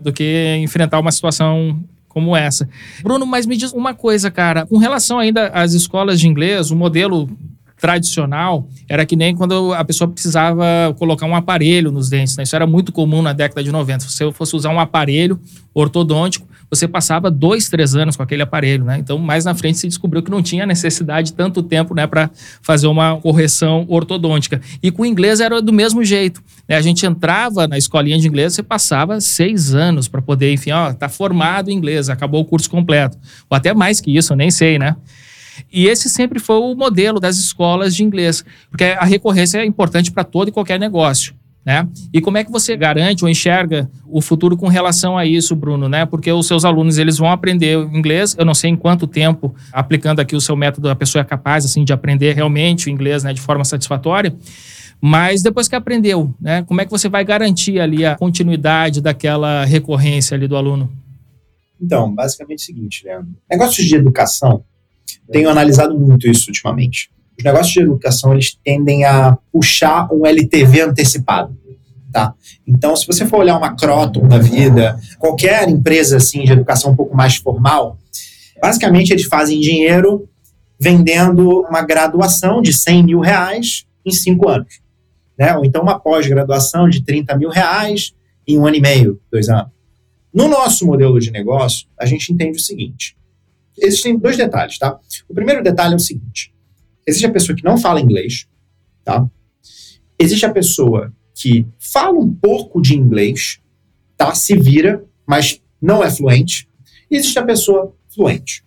do 0.00 0.12
que 0.12 0.56
enfrentar 0.62 0.98
uma 0.98 1.12
situação 1.12 1.78
como 2.08 2.36
essa. 2.36 2.68
Bruno, 3.02 3.24
mas 3.26 3.46
me 3.46 3.56
diz 3.56 3.72
uma 3.72 3.94
coisa, 3.94 4.30
cara. 4.30 4.66
Com 4.66 4.78
relação 4.78 5.18
ainda 5.18 5.48
às 5.48 5.74
escolas 5.74 6.18
de 6.18 6.26
inglês, 6.26 6.70
o 6.70 6.76
modelo 6.76 7.28
tradicional 7.76 8.66
era 8.88 9.06
que 9.06 9.16
nem 9.16 9.34
quando 9.34 9.72
a 9.72 9.84
pessoa 9.84 10.08
precisava 10.10 10.64
colocar 10.98 11.24
um 11.24 11.34
aparelho 11.34 11.90
nos 11.90 12.10
dentes. 12.10 12.36
Né? 12.36 12.42
Isso 12.42 12.56
era 12.56 12.66
muito 12.66 12.92
comum 12.92 13.22
na 13.22 13.32
década 13.32 13.62
de 13.62 13.70
90. 13.70 14.04
Se 14.04 14.10
você 14.10 14.32
fosse 14.32 14.56
usar 14.56 14.70
um 14.70 14.80
aparelho 14.80 15.40
ortodôntico, 15.72 16.46
você 16.70 16.86
passava 16.86 17.30
dois, 17.30 17.68
três 17.68 17.96
anos 17.96 18.16
com 18.16 18.22
aquele 18.22 18.42
aparelho. 18.42 18.84
Né? 18.84 18.98
Então, 18.98 19.18
mais 19.18 19.44
na 19.44 19.54
frente 19.54 19.78
se 19.78 19.88
descobriu 19.88 20.22
que 20.22 20.30
não 20.30 20.42
tinha 20.42 20.64
necessidade 20.64 21.28
de 21.28 21.32
tanto 21.34 21.62
tempo 21.62 21.94
né, 21.94 22.06
para 22.06 22.30
fazer 22.62 22.86
uma 22.86 23.16
correção 23.20 23.84
ortodôntica. 23.88 24.60
E 24.82 24.90
com 24.90 25.02
o 25.02 25.06
inglês 25.06 25.40
era 25.40 25.60
do 25.60 25.72
mesmo 25.72 26.04
jeito. 26.04 26.42
Né? 26.68 26.76
A 26.76 26.80
gente 26.80 27.04
entrava 27.04 27.66
na 27.66 27.76
escolinha 27.76 28.18
de 28.18 28.28
inglês, 28.28 28.54
você 28.54 28.62
passava 28.62 29.20
seis 29.20 29.74
anos 29.74 30.06
para 30.06 30.22
poder, 30.22 30.52
enfim, 30.52 30.70
ó, 30.70 30.92
tá 30.92 31.08
formado 31.08 31.70
em 31.70 31.74
inglês, 31.74 32.08
acabou 32.08 32.40
o 32.40 32.44
curso 32.44 32.70
completo. 32.70 33.18
Ou 33.48 33.56
até 33.56 33.74
mais 33.74 34.00
que 34.00 34.16
isso, 34.16 34.32
eu 34.32 34.36
nem 34.36 34.50
sei, 34.50 34.78
né? 34.78 34.96
E 35.72 35.86
esse 35.86 36.08
sempre 36.08 36.38
foi 36.38 36.56
o 36.56 36.74
modelo 36.74 37.20
das 37.20 37.36
escolas 37.36 37.94
de 37.94 38.02
inglês, 38.02 38.44
porque 38.70 38.84
a 38.84 39.04
recorrência 39.04 39.58
é 39.58 39.64
importante 39.64 40.10
para 40.10 40.24
todo 40.24 40.48
e 40.48 40.52
qualquer 40.52 40.78
negócio. 40.78 41.34
Né? 41.70 41.88
E 42.12 42.20
como 42.20 42.36
é 42.36 42.42
que 42.42 42.50
você 42.50 42.76
garante 42.76 43.22
ou 43.22 43.30
enxerga 43.30 43.88
o 44.04 44.20
futuro 44.20 44.56
com 44.56 44.66
relação 44.66 45.16
a 45.16 45.24
isso, 45.24 45.54
Bruno? 45.54 45.88
Né? 45.88 46.04
Porque 46.04 46.32
os 46.32 46.48
seus 46.48 46.64
alunos 46.64 46.98
eles 46.98 47.16
vão 47.16 47.30
aprender 47.30 47.78
inglês. 47.94 48.34
Eu 48.36 48.44
não 48.44 48.54
sei 48.54 48.70
em 48.70 48.76
quanto 48.76 49.06
tempo, 49.06 49.54
aplicando 49.72 50.18
aqui 50.18 50.34
o 50.34 50.40
seu 50.40 50.56
método, 50.56 50.90
a 50.90 50.96
pessoa 50.96 51.22
é 51.22 51.24
capaz 51.24 51.64
assim 51.64 51.84
de 51.84 51.92
aprender 51.92 52.34
realmente 52.34 52.88
o 52.88 52.90
inglês 52.90 53.22
né, 53.22 53.32
de 53.32 53.40
forma 53.40 53.64
satisfatória. 53.64 54.34
Mas 55.00 55.44
depois 55.44 55.68
que 55.68 55.76
aprendeu, 55.76 56.34
né, 56.40 56.64
como 56.64 56.80
é 56.80 56.84
que 56.84 56.90
você 56.90 57.08
vai 57.08 57.24
garantir 57.24 57.78
ali 57.78 58.04
a 58.04 58.16
continuidade 58.16 59.00
daquela 59.00 59.64
recorrência 59.64 60.34
ali 60.34 60.48
do 60.48 60.56
aluno? 60.56 60.90
Então, 61.80 62.12
basicamente 62.12 62.62
é 62.62 62.62
o 62.62 62.66
seguinte, 62.66 63.04
Leandro. 63.04 63.30
Negócios 63.48 63.86
de 63.86 63.94
educação, 63.94 64.64
tenho 65.30 65.48
analisado 65.48 65.96
muito 65.96 66.28
isso 66.28 66.48
ultimamente. 66.48 67.10
Os 67.40 67.44
negócios 67.44 67.72
de 67.72 67.80
educação, 67.80 68.34
eles 68.34 68.58
tendem 68.62 69.04
a 69.04 69.38
puxar 69.50 70.12
um 70.12 70.26
LTV 70.26 70.82
antecipado. 70.82 71.56
Tá? 72.12 72.34
Então, 72.66 72.96
se 72.96 73.06
você 73.06 73.24
for 73.24 73.38
olhar 73.38 73.56
uma 73.56 73.76
Croton 73.76 74.26
da 74.26 74.38
vida, 74.38 74.98
qualquer 75.18 75.68
empresa 75.68 76.16
assim 76.16 76.44
de 76.44 76.52
educação 76.52 76.90
um 76.90 76.96
pouco 76.96 77.16
mais 77.16 77.36
formal, 77.36 77.96
basicamente 78.60 79.12
eles 79.12 79.24
fazem 79.24 79.60
dinheiro 79.60 80.28
vendendo 80.78 81.60
uma 81.68 81.82
graduação 81.82 82.60
de 82.60 82.72
100 82.72 83.04
mil 83.04 83.20
reais 83.20 83.86
em 84.04 84.10
cinco 84.10 84.48
anos. 84.48 84.80
Né? 85.38 85.54
Ou 85.56 85.64
então 85.64 85.82
uma 85.82 86.00
pós-graduação 86.00 86.88
de 86.88 87.04
30 87.04 87.36
mil 87.36 87.50
reais 87.50 88.12
em 88.46 88.58
um 88.58 88.66
ano 88.66 88.76
e 88.76 88.80
meio, 88.80 89.20
dois 89.30 89.48
anos. 89.48 89.70
No 90.32 90.48
nosso 90.48 90.86
modelo 90.86 91.18
de 91.20 91.30
negócio, 91.30 91.86
a 91.98 92.06
gente 92.06 92.32
entende 92.32 92.58
o 92.58 92.62
seguinte: 92.62 93.16
existem 93.78 94.18
dois 94.18 94.36
detalhes, 94.36 94.78
tá? 94.78 94.98
O 95.28 95.34
primeiro 95.34 95.62
detalhe 95.62 95.92
é 95.92 95.96
o 95.96 96.00
seguinte: 96.00 96.52
existe 97.06 97.26
a 97.26 97.30
pessoa 97.30 97.56
que 97.56 97.64
não 97.64 97.76
fala 97.76 98.00
inglês, 98.00 98.46
tá? 99.04 99.26
Existe 100.18 100.46
a 100.46 100.52
pessoa 100.52 101.12
que 101.40 101.66
fala 101.78 102.18
um 102.18 102.32
pouco 102.32 102.82
de 102.82 102.94
inglês, 102.94 103.60
tá? 104.14 104.34
Se 104.34 104.54
vira, 104.56 105.04
mas 105.26 105.62
não 105.80 106.04
é 106.04 106.10
fluente. 106.10 106.68
E 107.10 107.16
existe 107.16 107.38
a 107.38 107.44
pessoa 107.44 107.96
fluente. 108.14 108.62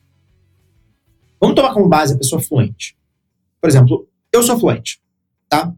Vamos 1.40 1.56
tomar 1.56 1.74
como 1.74 1.88
base 1.88 2.16
a 2.16 2.18
pessoa 2.18 2.42
fluente. 2.42 2.98
Por 3.62 3.70
exemplo, 3.70 4.08
eu 4.32 4.42
sou 4.42 4.60
fluente, 4.60 5.00
tá? 5.48 5.72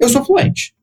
Eu 0.00 0.08
sou 0.08 0.24
fluente. 0.24 0.74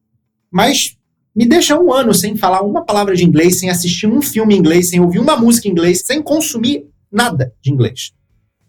Mas 0.51 0.95
me 1.35 1.47
deixa 1.47 1.79
um 1.79 1.91
ano 1.91 2.13
sem 2.13 2.37
falar 2.37 2.61
uma 2.61 2.85
palavra 2.85 3.15
de 3.15 3.25
inglês, 3.25 3.59
sem 3.59 3.69
assistir 3.69 4.07
um 4.07 4.21
filme 4.21 4.53
em 4.53 4.59
inglês, 4.59 4.89
sem 4.89 4.99
ouvir 4.99 5.19
uma 5.19 5.35
música 5.35 5.67
em 5.67 5.71
inglês, 5.71 6.03
sem 6.05 6.21
consumir 6.21 6.87
nada 7.11 7.53
de 7.61 7.71
inglês. 7.71 8.13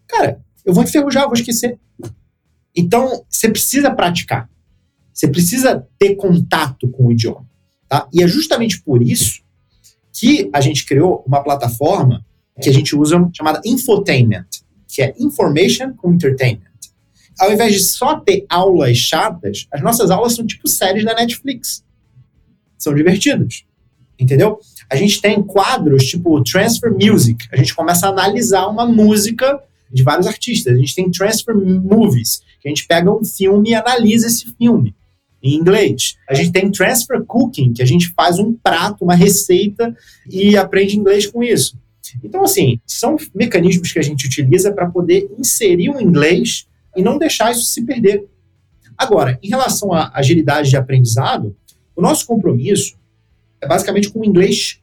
Cara, 0.07 0.43
eu 0.65 0.73
vou 0.73 0.83
enferrujar, 0.83 1.23
eu 1.23 1.29
vou 1.29 1.35
esquecer. 1.35 1.79
Então, 2.75 3.25
você 3.29 3.49
precisa 3.49 3.93
praticar. 3.93 4.49
Você 5.21 5.27
precisa 5.27 5.87
ter 5.99 6.15
contato 6.15 6.87
com 6.87 7.05
o 7.05 7.11
idioma. 7.11 7.45
Tá? 7.87 8.07
E 8.11 8.23
é 8.23 8.27
justamente 8.27 8.81
por 8.81 9.03
isso 9.03 9.43
que 10.11 10.49
a 10.51 10.59
gente 10.59 10.83
criou 10.83 11.23
uma 11.27 11.43
plataforma 11.43 12.25
que 12.59 12.67
a 12.67 12.73
gente 12.73 12.95
usa 12.95 13.29
chamada 13.31 13.61
Infotainment 13.63 14.47
que 14.87 15.03
é 15.03 15.13
Information 15.19 15.93
com 15.93 16.11
Entertainment. 16.11 16.71
Ao 17.39 17.53
invés 17.53 17.71
de 17.71 17.79
só 17.81 18.19
ter 18.19 18.47
aulas 18.49 18.97
chatas, 18.97 19.67
as 19.71 19.79
nossas 19.81 20.09
aulas 20.09 20.33
são 20.33 20.45
tipo 20.45 20.67
séries 20.67 21.05
da 21.05 21.13
Netflix. 21.13 21.85
São 22.75 22.95
divertidas. 22.95 23.63
Entendeu? 24.19 24.59
A 24.89 24.95
gente 24.95 25.21
tem 25.21 25.41
quadros 25.43 26.05
tipo 26.05 26.43
Transfer 26.43 26.91
Music. 26.91 27.47
A 27.51 27.57
gente 27.57 27.75
começa 27.75 28.07
a 28.07 28.09
analisar 28.09 28.65
uma 28.65 28.87
música 28.87 29.61
de 29.93 30.01
vários 30.01 30.25
artistas. 30.25 30.73
A 30.73 30.77
gente 30.77 30.95
tem 30.95 31.11
Transfer 31.11 31.55
Movies, 31.55 32.41
que 32.59 32.67
a 32.67 32.69
gente 32.69 32.87
pega 32.87 33.11
um 33.15 33.23
filme 33.23 33.69
e 33.69 33.75
analisa 33.75 34.25
esse 34.25 34.51
filme 34.55 34.95
em 35.41 35.55
inglês. 35.55 36.17
A 36.29 36.33
gente 36.33 36.51
tem 36.51 36.71
Transfer 36.71 37.23
Cooking, 37.25 37.73
que 37.73 37.81
a 37.81 37.85
gente 37.85 38.09
faz 38.09 38.39
um 38.39 38.53
prato, 38.53 39.03
uma 39.03 39.15
receita 39.15 39.95
e 40.29 40.55
aprende 40.55 40.97
inglês 40.97 41.27
com 41.27 41.43
isso. 41.43 41.77
Então, 42.23 42.43
assim, 42.43 42.79
são 42.85 43.15
mecanismos 43.33 43.91
que 43.91 43.99
a 43.99 44.01
gente 44.01 44.25
utiliza 44.25 44.71
para 44.73 44.89
poder 44.89 45.29
inserir 45.37 45.89
o 45.89 46.01
inglês 46.01 46.67
e 46.95 47.01
não 47.01 47.17
deixar 47.17 47.51
isso 47.51 47.63
se 47.63 47.83
perder. 47.83 48.27
Agora, 48.97 49.39
em 49.41 49.49
relação 49.49 49.93
à 49.93 50.11
agilidade 50.13 50.69
de 50.69 50.77
aprendizado, 50.77 51.55
o 51.95 52.01
nosso 52.01 52.25
compromisso 52.25 52.95
é 53.61 53.67
basicamente 53.67 54.09
com 54.09 54.19
o 54.19 54.25
inglês 54.25 54.79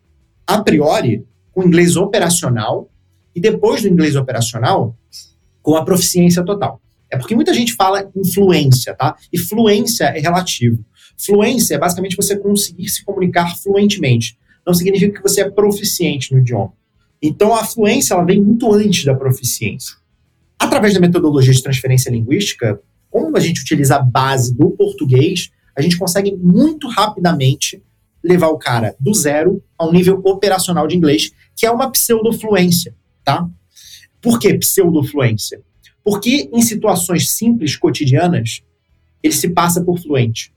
a 0.46 0.62
priori, 0.62 1.24
com 1.52 1.60
o 1.60 1.66
inglês 1.66 1.96
operacional 1.96 2.90
e 3.34 3.40
depois 3.40 3.82
do 3.82 3.88
inglês 3.88 4.16
operacional, 4.16 4.96
com 5.62 5.76
a 5.76 5.84
proficiência 5.84 6.42
total. 6.44 6.80
É 7.10 7.16
porque 7.16 7.34
muita 7.34 7.54
gente 7.54 7.74
fala 7.74 8.10
influência, 8.14 8.94
tá? 8.94 9.16
E 9.32 9.38
fluência 9.38 10.04
é 10.04 10.20
relativo. 10.20 10.84
Fluência 11.16 11.74
é 11.74 11.78
basicamente 11.78 12.16
você 12.16 12.36
conseguir 12.36 12.88
se 12.88 13.04
comunicar 13.04 13.56
fluentemente. 13.56 14.38
Não 14.66 14.74
significa 14.74 15.16
que 15.16 15.22
você 15.22 15.40
é 15.40 15.50
proficiente 15.50 16.32
no 16.32 16.40
idioma. 16.40 16.72
Então, 17.20 17.54
a 17.54 17.64
fluência 17.64 18.14
ela 18.14 18.24
vem 18.24 18.40
muito 18.40 18.72
antes 18.72 19.04
da 19.04 19.14
proficiência. 19.14 19.96
Através 20.58 20.94
da 20.94 21.00
metodologia 21.00 21.52
de 21.52 21.62
transferência 21.62 22.10
linguística, 22.10 22.80
como 23.10 23.36
a 23.36 23.40
gente 23.40 23.62
utiliza 23.62 23.96
a 23.96 24.02
base 24.02 24.54
do 24.54 24.70
português, 24.70 25.50
a 25.74 25.80
gente 25.80 25.96
consegue 25.96 26.36
muito 26.36 26.88
rapidamente 26.88 27.82
levar 28.22 28.48
o 28.48 28.58
cara 28.58 28.94
do 28.98 29.14
zero 29.14 29.62
ao 29.76 29.92
nível 29.92 30.20
operacional 30.24 30.86
de 30.86 30.96
inglês, 30.96 31.30
que 31.56 31.64
é 31.64 31.70
uma 31.70 31.90
pseudofluência, 31.90 32.94
tá? 33.24 33.48
Por 34.20 34.38
que 34.38 34.52
pseudofluência? 34.58 35.62
Porque 36.08 36.48
em 36.50 36.62
situações 36.62 37.28
simples, 37.32 37.76
cotidianas, 37.76 38.62
ele 39.22 39.34
se 39.34 39.50
passa 39.50 39.78
por 39.82 40.00
fluente. 40.00 40.50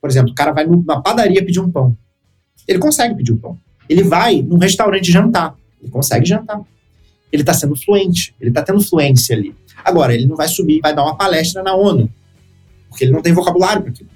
Por 0.00 0.08
exemplo, 0.08 0.30
o 0.30 0.34
cara 0.34 0.52
vai 0.52 0.64
numa 0.64 1.02
padaria 1.02 1.44
pedir 1.44 1.58
um 1.58 1.68
pão. 1.68 1.98
Ele 2.68 2.78
consegue 2.78 3.16
pedir 3.16 3.32
um 3.32 3.36
pão. 3.36 3.58
Ele 3.88 4.04
vai 4.04 4.40
num 4.42 4.58
restaurante 4.58 5.10
jantar. 5.10 5.56
Ele 5.82 5.90
consegue 5.90 6.24
jantar. 6.24 6.60
Ele 7.32 7.42
está 7.42 7.52
sendo 7.52 7.74
fluente, 7.74 8.32
ele 8.40 8.50
está 8.50 8.62
tendo 8.62 8.80
fluência 8.80 9.34
ali. 9.34 9.52
Agora, 9.84 10.14
ele 10.14 10.28
não 10.28 10.36
vai 10.36 10.46
subir, 10.46 10.78
vai 10.80 10.94
dar 10.94 11.02
uma 11.02 11.16
palestra 11.16 11.64
na 11.64 11.74
ONU, 11.74 12.08
porque 12.88 13.02
ele 13.02 13.12
não 13.12 13.22
tem 13.22 13.32
vocabulário 13.32 13.82
para 13.82 13.90
aquilo. 13.90 14.10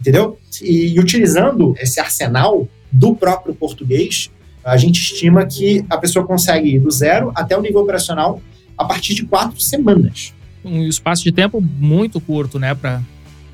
Entendeu? 0.00 0.38
E, 0.62 0.94
e 0.94 1.00
utilizando 1.00 1.74
esse 1.80 1.98
arsenal 1.98 2.68
do 2.92 3.16
próprio 3.16 3.52
português, 3.52 4.30
a 4.62 4.76
gente 4.76 5.00
estima 5.00 5.44
que 5.44 5.84
a 5.90 5.98
pessoa 5.98 6.24
consegue 6.24 6.76
ir 6.76 6.78
do 6.78 6.90
zero 6.92 7.32
até 7.34 7.58
o 7.58 7.60
nível 7.60 7.80
operacional 7.80 8.40
a 8.82 8.84
partir 8.84 9.14
de 9.14 9.24
quatro 9.24 9.60
semanas. 9.60 10.34
Um 10.64 10.86
espaço 10.86 11.24
de 11.24 11.32
tempo 11.32 11.60
muito 11.60 12.20
curto, 12.20 12.58
né? 12.58 12.74
Pra... 12.74 13.00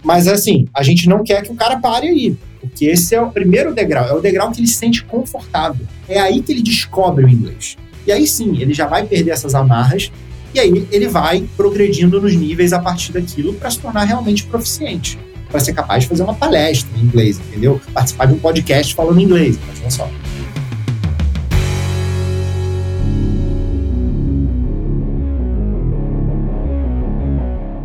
Mas 0.02 0.28
assim, 0.28 0.66
a 0.74 0.82
gente 0.82 1.08
não 1.08 1.22
quer 1.22 1.42
que 1.42 1.52
o 1.52 1.54
cara 1.54 1.78
pare 1.78 2.08
aí. 2.08 2.36
Porque 2.60 2.86
esse 2.86 3.14
é 3.14 3.20
o 3.20 3.30
primeiro 3.30 3.72
degrau, 3.72 4.08
é 4.08 4.12
o 4.12 4.20
degrau 4.20 4.50
que 4.50 4.60
ele 4.60 4.66
se 4.66 4.74
sente 4.74 5.04
confortável. 5.04 5.86
É 6.08 6.18
aí 6.18 6.42
que 6.42 6.52
ele 6.52 6.62
descobre 6.62 7.24
o 7.24 7.28
inglês. 7.28 7.76
E 8.06 8.12
aí 8.12 8.26
sim, 8.26 8.60
ele 8.60 8.74
já 8.74 8.86
vai 8.86 9.04
perder 9.04 9.30
essas 9.30 9.54
amarras 9.54 10.10
e 10.54 10.58
aí 10.58 10.86
ele 10.90 11.08
vai 11.08 11.46
progredindo 11.56 12.20
nos 12.20 12.34
níveis 12.34 12.72
a 12.72 12.78
partir 12.78 13.12
daquilo 13.12 13.52
para 13.54 13.70
se 13.70 13.78
tornar 13.78 14.04
realmente 14.04 14.44
proficiente, 14.44 15.18
para 15.50 15.60
ser 15.60 15.74
capaz 15.74 16.02
de 16.02 16.08
fazer 16.08 16.22
uma 16.22 16.34
palestra 16.34 16.88
em 16.96 17.02
inglês, 17.02 17.38
entendeu? 17.38 17.80
Participar 17.92 18.26
de 18.26 18.34
um 18.34 18.38
podcast 18.38 18.94
falando 18.94 19.20
inglês, 19.20 19.58
imagina 19.62 19.90
só. 19.90 20.10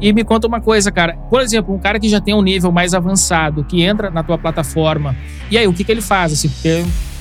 E 0.03 0.11
me 0.11 0.25
conta 0.25 0.45
uma 0.47 0.59
coisa, 0.59 0.91
cara. 0.91 1.15
Por 1.29 1.41
exemplo, 1.41 1.73
um 1.73 1.79
cara 1.79 1.97
que 1.97 2.09
já 2.09 2.19
tem 2.19 2.33
um 2.33 2.41
nível 2.41 2.73
mais 2.73 2.93
avançado, 2.93 3.63
que 3.63 3.81
entra 3.81 4.09
na 4.09 4.21
tua 4.21 4.37
plataforma, 4.37 5.15
e 5.49 5.57
aí, 5.57 5.65
o 5.65 5.73
que, 5.73 5.81
que 5.81 5.89
ele 5.89 6.01
faz? 6.01 6.33
Assim, 6.33 6.51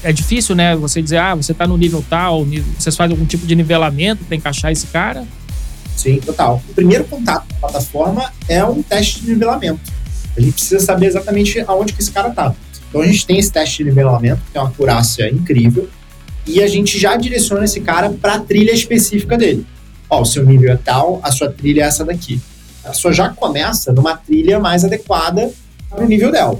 é 0.02 0.12
difícil, 0.12 0.56
né? 0.56 0.74
Você 0.74 1.00
dizer, 1.00 1.18
ah, 1.18 1.32
você 1.36 1.54
tá 1.54 1.64
no 1.64 1.76
nível 1.76 2.04
tal, 2.10 2.44
vocês 2.76 2.96
fazem 2.96 3.14
algum 3.14 3.24
tipo 3.24 3.46
de 3.46 3.54
nivelamento 3.54 4.24
para 4.24 4.34
encaixar 4.34 4.72
esse 4.72 4.88
cara? 4.88 5.24
Sim, 5.96 6.18
total. 6.18 6.60
O 6.70 6.74
primeiro 6.74 7.04
contato 7.04 7.46
com 7.46 7.54
a 7.54 7.70
plataforma 7.70 8.32
é 8.48 8.64
um 8.64 8.82
teste 8.82 9.20
de 9.20 9.30
nivelamento. 9.30 9.92
A 10.36 10.40
gente 10.40 10.54
precisa 10.54 10.84
saber 10.84 11.06
exatamente 11.06 11.60
aonde 11.68 11.92
que 11.92 12.02
esse 12.02 12.10
cara 12.10 12.30
tá. 12.30 12.52
Então 12.88 13.00
a 13.00 13.06
gente 13.06 13.24
tem 13.24 13.38
esse 13.38 13.52
teste 13.52 13.78
de 13.78 13.84
nivelamento, 13.84 14.42
que 14.44 14.50
tem 14.50 14.60
uma 14.60 14.68
acurácia 14.68 15.30
incrível, 15.30 15.88
e 16.44 16.60
a 16.60 16.66
gente 16.66 16.98
já 16.98 17.14
direciona 17.14 17.64
esse 17.64 17.80
cara 17.80 18.10
para 18.10 18.34
a 18.34 18.40
trilha 18.40 18.72
específica 18.72 19.38
dele. 19.38 19.64
Ó, 20.10 20.22
o 20.22 20.24
seu 20.24 20.44
nível 20.44 20.72
é 20.72 20.76
tal, 20.76 21.20
a 21.22 21.30
sua 21.30 21.48
trilha 21.48 21.82
é 21.82 21.86
essa 21.86 22.04
daqui 22.04 22.40
a 22.84 22.90
pessoa 22.90 23.12
já 23.12 23.28
começa 23.28 23.92
numa 23.92 24.16
trilha 24.16 24.58
mais 24.58 24.84
adequada 24.84 25.52
para 25.88 26.04
o 26.04 26.08
nível 26.08 26.30
dela. 26.30 26.58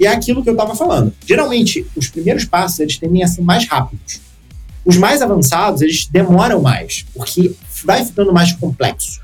E 0.00 0.06
é 0.06 0.10
aquilo 0.10 0.42
que 0.42 0.48
eu 0.48 0.54
estava 0.54 0.74
falando. 0.74 1.12
Geralmente, 1.26 1.86
os 1.96 2.08
primeiros 2.08 2.44
passos 2.44 2.78
eles 2.80 2.96
tendem 2.96 3.22
a 3.22 3.28
ser 3.28 3.42
mais 3.42 3.66
rápidos. 3.66 4.20
Os 4.84 4.96
mais 4.96 5.20
avançados, 5.20 5.82
eles 5.82 6.06
demoram 6.06 6.62
mais, 6.62 7.04
porque 7.12 7.54
vai 7.84 8.04
ficando 8.04 8.32
mais 8.32 8.52
complexo. 8.52 9.20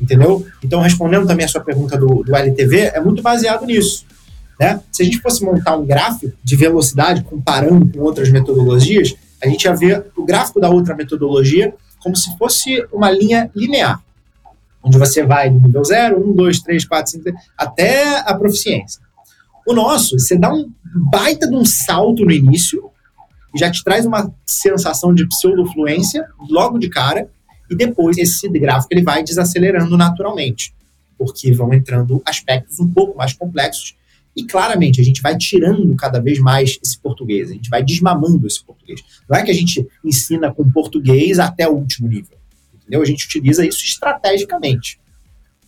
Entendeu? 0.00 0.44
Então, 0.62 0.80
respondendo 0.80 1.26
também 1.26 1.44
a 1.44 1.48
sua 1.48 1.60
pergunta 1.60 1.96
do, 1.96 2.24
do 2.24 2.34
LTV, 2.34 2.92
é 2.94 3.00
muito 3.00 3.22
baseado 3.22 3.64
nisso. 3.64 4.04
Né? 4.58 4.80
Se 4.90 5.02
a 5.02 5.04
gente 5.04 5.20
fosse 5.20 5.44
montar 5.44 5.76
um 5.76 5.84
gráfico 5.84 6.32
de 6.42 6.56
velocidade 6.56 7.22
comparando 7.22 7.88
com 7.88 8.00
outras 8.00 8.30
metodologias, 8.30 9.14
a 9.42 9.48
gente 9.48 9.64
ia 9.64 9.74
ver 9.74 10.06
o 10.16 10.24
gráfico 10.24 10.58
da 10.58 10.68
outra 10.68 10.94
metodologia 10.94 11.74
como 12.00 12.16
se 12.16 12.36
fosse 12.36 12.84
uma 12.92 13.10
linha 13.10 13.50
linear 13.54 14.03
onde 14.84 14.98
você 14.98 15.24
vai 15.24 15.50
do 15.50 15.58
nível 15.58 15.82
0, 15.82 16.30
1, 16.30 16.32
2, 16.34 16.60
3, 16.60 16.84
4, 16.84 17.12
5, 17.12 17.30
até 17.56 18.18
a 18.20 18.34
proficiência. 18.34 19.00
O 19.66 19.72
nosso, 19.72 20.18
você 20.18 20.36
dá 20.36 20.52
um 20.52 20.70
baita 21.10 21.48
de 21.48 21.56
um 21.56 21.64
salto 21.64 22.24
no 22.24 22.30
início, 22.30 22.90
já 23.56 23.70
te 23.70 23.82
traz 23.82 24.04
uma 24.04 24.32
sensação 24.44 25.14
de 25.14 25.26
pseudofluência 25.26 26.26
logo 26.50 26.78
de 26.78 26.90
cara, 26.90 27.30
e 27.70 27.74
depois 27.74 28.18
esse 28.18 28.46
gráfico 28.48 28.92
ele 28.92 29.02
vai 29.02 29.24
desacelerando 29.24 29.96
naturalmente, 29.96 30.74
porque 31.16 31.50
vão 31.52 31.72
entrando 31.72 32.20
aspectos 32.26 32.78
um 32.78 32.92
pouco 32.92 33.16
mais 33.16 33.32
complexos, 33.32 33.96
e 34.36 34.44
claramente 34.44 35.00
a 35.00 35.04
gente 35.04 35.22
vai 35.22 35.36
tirando 35.38 35.94
cada 35.96 36.20
vez 36.20 36.38
mais 36.40 36.78
esse 36.82 36.98
português, 36.98 37.50
a 37.50 37.54
gente 37.54 37.70
vai 37.70 37.82
desmamando 37.82 38.46
esse 38.46 38.62
português. 38.62 39.00
Não 39.30 39.38
é 39.38 39.44
que 39.44 39.50
a 39.50 39.54
gente 39.54 39.86
ensina 40.04 40.52
com 40.52 40.70
português 40.70 41.38
até 41.38 41.66
o 41.68 41.72
último 41.72 42.08
nível 42.08 42.36
entendeu? 42.84 43.02
A 43.02 43.04
gente 43.04 43.26
utiliza 43.26 43.66
isso 43.66 43.84
estrategicamente. 43.84 44.98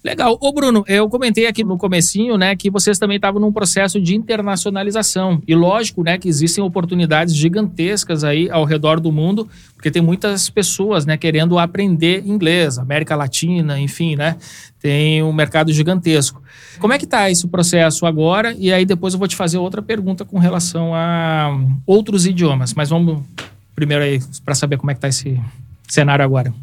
Legal. 0.07 0.38
Ô 0.40 0.53
Bruno, 0.53 0.84
eu 0.86 1.09
comentei 1.09 1.49
aqui 1.49 1.64
no 1.64 1.76
comecinho, 1.76 2.38
né, 2.38 2.55
que 2.55 2.70
vocês 2.70 2.97
também 2.97 3.16
estavam 3.16 3.40
num 3.40 3.53
processo 3.53 4.01
de 4.01 4.14
internacionalização. 4.14 5.43
E 5.49 5.53
lógico, 5.53 6.05
né, 6.05 6.16
que 6.16 6.28
existem 6.28 6.62
oportunidades 6.62 7.34
gigantescas 7.34 8.22
aí 8.22 8.49
ao 8.49 8.64
redor 8.64 9.01
do 9.01 9.11
mundo, 9.11 9.49
porque 9.74 9.90
tem 9.90 10.01
muitas 10.01 10.49
pessoas, 10.49 11.05
né, 11.05 11.16
querendo 11.16 11.59
aprender 11.59 12.22
inglês, 12.24 12.78
América 12.78 13.16
Latina, 13.16 13.80
enfim, 13.80 14.14
né? 14.14 14.36
Tem 14.80 15.24
um 15.24 15.32
mercado 15.32 15.72
gigantesco. 15.72 16.40
Como 16.78 16.93
é 16.93 16.99
que 16.99 17.05
está 17.05 17.28
esse 17.28 17.49
processo 17.49 18.07
agora? 18.07 18.55
E 18.57 18.72
aí 18.72 18.84
depois 18.84 19.12
eu 19.12 19.18
vou 19.18 19.26
te 19.26 19.34
fazer 19.34 19.59
outra 19.59 19.82
pergunta 19.82 20.24
com 20.24 20.38
relação 20.38 20.95
a 20.95 21.59
outros 21.84 22.26
idiomas. 22.26 22.74
Mas 22.74 22.90
vamos 22.90 23.24
primeiro 23.74 24.05
aí 24.05 24.20
para 24.45 24.55
saber 24.55 24.76
como 24.76 24.93
é 24.93 24.95
que 24.95 24.99
está 24.99 25.09
esse 25.09 25.40
cenário 25.88 26.24
agora. 26.24 26.55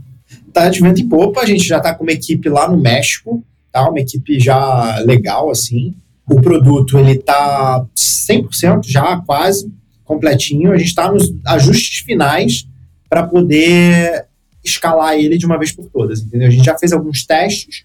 Tá 0.52 0.70
de 0.70 0.80
vento 0.80 1.02
em 1.02 1.10
popa, 1.10 1.42
a 1.42 1.46
gente 1.46 1.64
já 1.64 1.78
está 1.78 1.94
com 1.94 2.04
uma 2.04 2.12
equipe 2.12 2.48
lá 2.48 2.70
no 2.70 2.78
México, 2.78 3.44
tá? 3.72 3.90
Uma 3.90 4.00
equipe 4.00 4.40
já 4.40 5.00
legal, 5.00 5.50
assim. 5.50 5.94
O 6.30 6.40
produto, 6.40 6.98
ele 6.98 7.18
tá 7.18 7.86
100% 7.96 8.84
já, 8.86 9.18
quase, 9.18 9.72
completinho. 10.06 10.72
A 10.72 10.78
gente 10.78 10.88
está 10.88 11.12
nos 11.12 11.34
ajustes 11.46 12.00
finais 12.00 12.68
para 13.10 13.24
poder 13.24 14.26
escalar 14.64 15.16
ele 15.16 15.38
de 15.38 15.46
uma 15.46 15.58
vez 15.58 15.72
por 15.72 15.90
todas, 15.90 16.22
entendeu? 16.22 16.48
A 16.48 16.52
gente 16.52 16.66
já 16.66 16.78
fez 16.78 16.94
alguns 16.94 17.26
testes, 17.26 17.84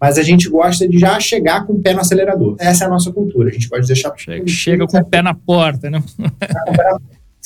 mas 0.00 0.16
a 0.16 0.22
gente 0.22 0.48
gosta 0.48 0.88
de 0.88 0.98
já 0.98 1.18
chegar 1.20 1.66
com 1.66 1.74
o 1.74 1.82
pé 1.82 1.92
no 1.92 2.00
acelerador. 2.00 2.56
Essa 2.58 2.84
é 2.84 2.86
a 2.86 2.90
nossa 2.90 3.12
cultura. 3.12 3.50
A 3.50 3.52
gente 3.52 3.68
pode 3.68 3.86
deixar. 3.86 4.12
Chega, 4.16 4.46
chega 4.46 4.86
com 4.86 4.96
o 4.96 5.04
pé 5.04 5.20
na 5.20 5.34
porta, 5.34 5.90
né? 5.90 6.02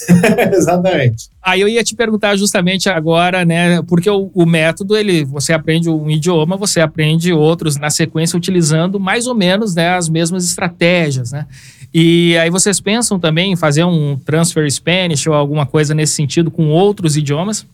Exatamente. 0.52 1.28
Aí 1.42 1.60
eu 1.60 1.68
ia 1.68 1.82
te 1.82 1.94
perguntar 1.94 2.36
justamente 2.36 2.88
agora, 2.88 3.44
né? 3.44 3.82
Porque 3.82 4.08
o, 4.08 4.30
o, 4.34 4.46
método, 4.46 4.96
ele, 4.96 5.24
você 5.24 5.52
aprende 5.52 5.88
um 5.88 6.10
idioma, 6.10 6.56
você 6.56 6.80
aprende 6.80 7.32
outros 7.32 7.76
na 7.76 7.90
sequência 7.90 8.36
utilizando 8.36 8.98
mais 8.98 9.26
ou 9.26 9.34
menos 9.34 9.74
né, 9.74 9.90
as 9.90 10.08
mesmas 10.08 10.44
estratégias, 10.44 11.32
né? 11.32 11.46
E 11.92 12.36
aí 12.38 12.48
vocês 12.48 12.80
pensam 12.80 13.18
também 13.18 13.52
em 13.52 13.56
fazer 13.56 13.84
um 13.84 14.16
transfer 14.16 14.70
Spanish 14.70 15.26
ou 15.26 15.34
alguma 15.34 15.66
coisa 15.66 15.94
nesse 15.94 16.14
sentido 16.14 16.50
com 16.50 16.70
outros 16.70 17.16
idiomas? 17.16 17.66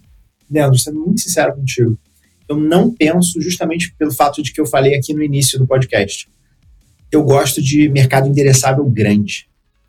Leandro, 0.51 0.79
sendo 0.79 0.99
muito 1.01 1.21
sincero 1.21 1.55
contigo, 1.55 1.99
eu 2.49 2.57
não 2.57 2.91
penso 2.91 3.41
justamente 3.41 3.95
pelo 3.99 4.11
fato 4.11 4.43
de 4.43 4.53
que 4.53 4.61
eu 4.61 4.67
falei 4.67 4.97
aqui 4.97 5.13
no 5.13 5.23
início 5.23 5.59
do 5.59 5.67
podcast. 5.67 6.29
Eu 7.13 7.23
gosto 7.23 7.63
de 7.63 7.89
mercado 7.89 8.27
endereçável 8.27 8.85
grande. 8.85 9.49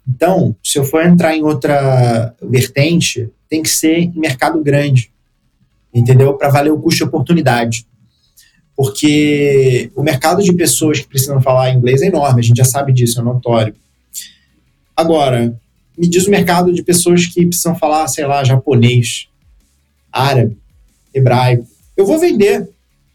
Então, 0.09 0.55
se 0.63 0.79
eu 0.79 0.83
for 0.83 1.05
entrar 1.05 1.35
em 1.35 1.43
outra 1.43 2.33
vertente, 2.41 3.29
tem 3.47 3.61
que 3.61 3.69
ser 3.69 3.99
em 3.99 4.13
mercado 4.15 4.61
grande, 4.63 5.11
entendeu? 5.93 6.33
Para 6.33 6.49
valer 6.49 6.71
o 6.71 6.79
custo 6.79 6.97
de 6.97 7.03
oportunidade. 7.03 7.85
Porque 8.75 9.91
o 9.95 10.01
mercado 10.01 10.41
de 10.41 10.51
pessoas 10.53 10.99
que 10.99 11.07
precisam 11.07 11.39
falar 11.41 11.71
inglês 11.71 12.01
é 12.01 12.07
enorme, 12.07 12.39
a 12.39 12.43
gente 12.43 12.57
já 12.57 12.65
sabe 12.65 12.91
disso, 12.91 13.19
é 13.19 13.23
notório. 13.23 13.75
Agora, 14.95 15.55
me 15.95 16.07
diz 16.07 16.25
o 16.25 16.31
mercado 16.31 16.73
de 16.73 16.81
pessoas 16.81 17.27
que 17.27 17.45
precisam 17.45 17.75
falar, 17.75 18.07
sei 18.07 18.25
lá, 18.25 18.43
japonês, 18.43 19.27
árabe, 20.11 20.57
hebraico. 21.13 21.67
Eu 21.95 22.05
vou 22.05 22.17
vender, 22.17 22.67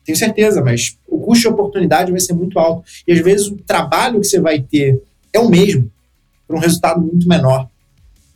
tenho 0.05 0.17
certeza, 0.17 0.63
mas 0.63 0.97
o 1.09 1.19
custo 1.19 1.43
de 1.43 1.49
oportunidade 1.49 2.13
vai 2.13 2.21
ser 2.21 2.35
muito 2.35 2.57
alto. 2.57 2.85
E 3.07 3.13
às 3.13 3.19
vezes 3.19 3.49
o 3.49 3.57
trabalho 3.57 4.21
que 4.21 4.27
você 4.27 4.39
vai 4.39 4.61
ter 4.61 5.03
é 5.33 5.41
o 5.41 5.49
mesmo 5.49 5.91
para 6.47 6.57
um 6.57 6.61
resultado 6.61 7.01
muito 7.01 7.29
menor. 7.29 7.69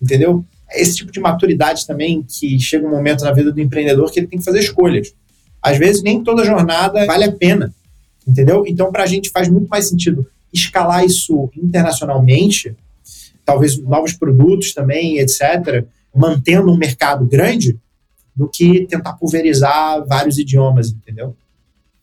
Entendeu? 0.01 0.45
Esse 0.73 0.97
tipo 0.97 1.11
de 1.11 1.21
maturidade 1.21 1.87
também 1.87 2.23
que 2.23 2.59
chega 2.61 2.87
um 2.87 2.91
momento 2.91 3.25
na 3.25 3.33
vida 3.33 3.53
do 3.53 3.61
empreendedor 3.61 4.11
que 4.11 4.21
ele 4.21 4.27
tem 4.27 4.39
que 4.39 4.45
fazer 4.45 4.61
escolhas. 4.61 5.15
Às 5.63 5.79
vezes 5.79 6.03
nem 6.03 6.23
toda 6.23 6.45
jornada 6.45 7.05
vale 7.07 7.25
a 7.25 7.33
pena, 7.33 7.75
entendeu? 8.27 8.65
Então 8.67 8.93
para 8.93 9.03
a 9.03 9.07
gente 9.07 9.31
faz 9.31 9.49
muito 9.49 9.69
mais 9.69 9.89
sentido 9.89 10.27
escalar 10.53 11.05
isso 11.05 11.51
internacionalmente, 11.57 12.75
talvez 13.45 13.79
novos 13.79 14.13
produtos 14.13 14.73
também, 14.73 15.19
etc., 15.19 15.85
mantendo 16.15 16.71
um 16.71 16.77
mercado 16.77 17.25
grande, 17.27 17.79
do 18.39 18.49
que 18.49 18.87
tentar 18.87 19.15
pulverizar 19.15 20.07
vários 20.07 20.39
idiomas, 20.39 20.91
entendeu? 20.91 21.35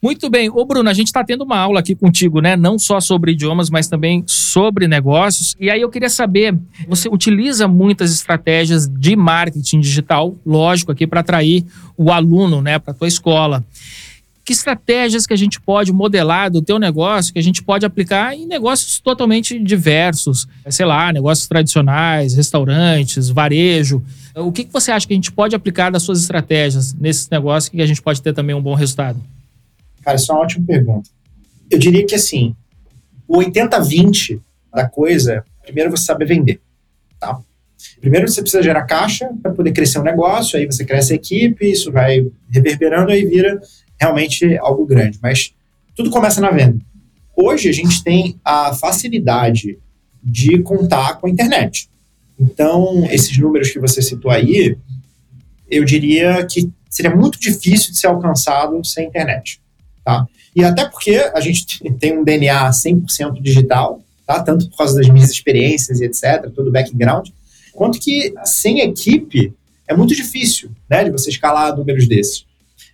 Muito 0.01 0.29
bem. 0.29 0.49
Ô, 0.49 0.63
Bruno, 0.65 0.89
a 0.89 0.93
gente 0.93 1.07
está 1.07 1.23
tendo 1.23 1.43
uma 1.43 1.57
aula 1.57 1.79
aqui 1.79 1.95
contigo, 1.95 2.39
né? 2.39 2.55
Não 2.55 2.77
só 2.77 2.99
sobre 2.99 3.31
idiomas, 3.31 3.69
mas 3.69 3.87
também 3.87 4.23
sobre 4.27 4.87
negócios. 4.87 5.55
E 5.59 5.69
aí 5.69 5.81
eu 5.81 5.89
queria 5.89 6.09
saber: 6.09 6.55
você 6.87 7.09
utiliza 7.09 7.67
muitas 7.67 8.13
estratégias 8.13 8.87
de 8.87 9.15
marketing 9.15 9.79
digital, 9.79 10.35
lógico, 10.45 10.91
aqui 10.91 11.07
para 11.07 11.21
atrair 11.21 11.65
o 11.97 12.11
aluno, 12.11 12.61
né, 12.61 12.77
para 12.77 12.91
a 12.91 12.93
tua 12.93 13.07
escola. 13.07 13.65
Que 14.43 14.53
estratégias 14.53 15.25
que 15.25 15.33
a 15.33 15.37
gente 15.37 15.59
pode 15.59 15.91
modelar 15.91 16.51
do 16.51 16.61
teu 16.61 16.77
negócio, 16.77 17.33
que 17.33 17.39
a 17.39 17.43
gente 17.43 17.63
pode 17.63 17.83
aplicar 17.83 18.35
em 18.35 18.45
negócios 18.45 18.99
totalmente 18.99 19.57
diversos? 19.57 20.47
Sei 20.69 20.85
lá, 20.85 21.11
negócios 21.11 21.47
tradicionais, 21.47 22.35
restaurantes, 22.35 23.29
varejo. 23.29 24.03
O 24.35 24.51
que, 24.51 24.65
que 24.65 24.71
você 24.71 24.91
acha 24.91 25.07
que 25.07 25.13
a 25.13 25.17
gente 25.17 25.31
pode 25.31 25.55
aplicar 25.55 25.89
das 25.89 26.03
suas 26.03 26.21
estratégias 26.21 26.93
nesses 26.93 27.27
negócios 27.27 27.69
que 27.69 27.81
a 27.81 27.87
gente 27.87 28.03
pode 28.03 28.21
ter 28.21 28.33
também 28.33 28.55
um 28.55 28.61
bom 28.61 28.75
resultado? 28.75 29.19
Cara, 30.05 30.17
isso 30.17 30.31
é 30.31 30.35
uma 30.35 30.43
ótima 30.43 30.63
pergunta. 30.67 31.09
Eu 31.69 31.79
diria 31.79 32.05
que 32.05 32.13
assim, 32.13 32.55
o 33.27 33.39
80-20 33.39 34.39
da 34.71 34.87
coisa, 34.87 35.43
primeiro 35.63 35.89
você 35.89 36.05
saber 36.05 36.27
vender, 36.27 36.61
tá? 37.19 37.39
Primeiro 37.99 38.27
você 38.27 38.39
precisa 38.39 38.61
gerar 38.61 38.83
caixa 38.83 39.27
para 39.41 39.51
poder 39.51 39.71
crescer 39.71 39.97
um 39.97 40.03
negócio, 40.03 40.59
aí 40.59 40.67
você 40.67 40.85
cresce 40.85 41.13
a 41.13 41.15
equipe, 41.15 41.65
isso 41.65 41.91
vai 41.91 42.23
reverberando 42.51 43.11
e 43.11 43.25
vira 43.25 43.59
realmente 43.99 44.55
algo 44.59 44.85
grande. 44.85 45.17
Mas 45.23 45.55
tudo 45.95 46.11
começa 46.11 46.39
na 46.39 46.51
venda. 46.51 46.79
Hoje 47.35 47.67
a 47.67 47.73
gente 47.73 48.03
tem 48.03 48.39
a 48.45 48.75
facilidade 48.75 49.79
de 50.23 50.61
contar 50.61 51.19
com 51.19 51.25
a 51.25 51.29
internet. 51.31 51.89
Então, 52.39 53.07
esses 53.09 53.35
números 53.39 53.71
que 53.71 53.79
você 53.79 54.03
citou 54.03 54.29
aí, 54.29 54.77
eu 55.67 55.83
diria 55.83 56.45
que 56.45 56.71
seria 56.89 57.15
muito 57.15 57.39
difícil 57.39 57.91
de 57.91 57.97
ser 57.97 58.07
alcançado 58.07 58.83
sem 58.85 59.07
internet. 59.07 59.59
Tá? 60.05 60.27
E 60.55 60.63
até 60.63 60.85
porque 60.85 61.15
a 61.33 61.41
gente 61.41 61.79
tem 61.99 62.17
um 62.17 62.23
DNA 62.23 62.69
100% 62.69 63.41
digital, 63.41 64.03
tá? 64.25 64.39
tanto 64.41 64.69
por 64.69 64.77
causa 64.77 64.95
das 64.95 65.09
minhas 65.09 65.31
experiências 65.31 65.99
e 65.99 66.05
etc., 66.05 66.51
todo 66.55 66.67
o 66.67 66.71
background, 66.71 67.29
quanto 67.73 67.99
que 67.99 68.31
sem 68.45 68.81
equipe 68.81 69.51
é 69.87 69.95
muito 69.95 70.15
difícil 70.15 70.69
né, 70.87 71.03
de 71.03 71.09
você 71.09 71.31
escalar 71.31 71.75
números 71.75 72.07
desses. 72.07 72.45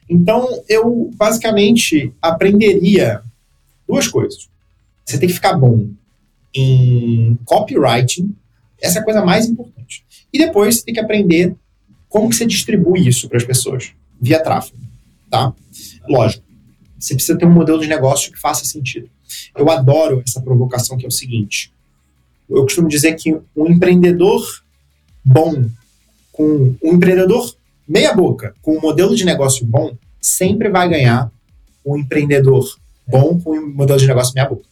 Então, 0.10 0.48
eu 0.70 1.12
basicamente 1.16 2.14
aprenderia 2.22 3.22
duas 3.88 4.08
coisas. 4.08 4.50
Você 5.06 5.18
tem 5.20 5.28
que 5.28 5.36
ficar 5.36 5.54
bom 5.54 5.90
em 6.54 7.38
copywriting, 7.46 8.34
essa 8.82 9.00
é 9.00 9.02
a 9.02 9.06
coisa 9.06 9.24
mais 9.24 9.46
importante. 9.48 10.04
E 10.34 10.38
depois 10.38 10.78
você 10.78 10.86
tem 10.86 10.94
que 10.94 11.00
aprender 11.00 11.56
como 12.08 12.30
que 12.30 12.36
você 12.36 12.46
distribui 12.46 13.08
isso 13.08 13.28
para 13.28 13.38
as 13.38 13.44
pessoas, 13.44 13.92
via 14.20 14.42
tráfego, 14.42 14.78
tá? 15.30 15.54
Lógico, 16.08 16.44
você 17.02 17.16
precisa 17.16 17.38
ter 17.38 17.46
um 17.46 17.52
modelo 17.52 17.80
de 17.80 17.88
negócio 17.88 18.32
que 18.32 18.40
faça 18.40 18.64
sentido. 18.64 19.10
Eu 19.58 19.70
adoro 19.70 20.22
essa 20.26 20.40
provocação 20.42 20.98
que 20.98 21.06
é 21.06 21.08
o 21.08 21.12
seguinte. 21.12 21.74
Eu 22.50 22.64
costumo 22.64 22.88
dizer 22.88 23.16
que 23.16 23.34
um 23.56 23.68
empreendedor 23.68 24.42
bom, 25.24 25.66
com 26.32 26.76
um 26.84 26.94
empreendedor 26.94 27.56
meia 27.88 28.14
boca, 28.14 28.54
com 28.62 28.78
um 28.78 28.82
modelo 28.82 29.16
de 29.16 29.26
negócio 29.26 29.66
bom, 29.66 29.98
sempre 30.20 30.70
vai 30.70 30.88
ganhar 30.88 31.32
um 31.86 31.98
empreendedor 31.98 32.78
bom 33.08 33.40
com 33.40 33.58
um 33.58 33.74
modelo 33.74 34.00
de 34.00 34.08
negócio 34.08 34.34
meia 34.36 34.48
boca. 34.48 34.64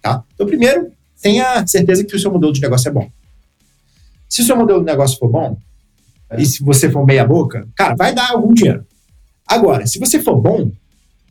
Tá? 0.00 0.24
Então, 0.34 0.46
primeiro, 0.46 0.90
tenha 1.20 1.66
certeza 1.66 2.04
que 2.04 2.16
o 2.16 2.18
seu 2.18 2.32
modelo 2.32 2.52
de 2.52 2.60
negócio 2.60 2.88
é 2.88 2.92
bom. 2.92 3.10
Se 4.28 4.42
o 4.42 4.44
seu 4.44 4.56
modelo 4.56 4.80
de 4.80 4.86
negócio 4.86 5.18
for 5.18 5.28
bom, 5.28 5.56
e 6.36 6.46
se 6.46 6.62
você 6.62 6.90
for 6.90 7.04
meia 7.04 7.24
boca, 7.24 7.68
cara, 7.76 7.94
vai 7.94 8.14
dar 8.14 8.30
algum 8.30 8.52
dinheiro. 8.52 8.86
Agora, 9.46 9.86
se 9.86 9.98
você 9.98 10.20
for 10.20 10.40
bom, 10.40 10.72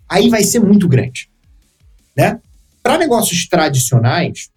aí 0.07 0.29
vai 0.29 0.43
ser 0.43 0.59
muito 0.59 0.87
grande. 0.87 1.29
Né? 2.15 2.39
Para 2.81 2.97
negócios 2.97 3.47
tradicionais, 3.47 4.49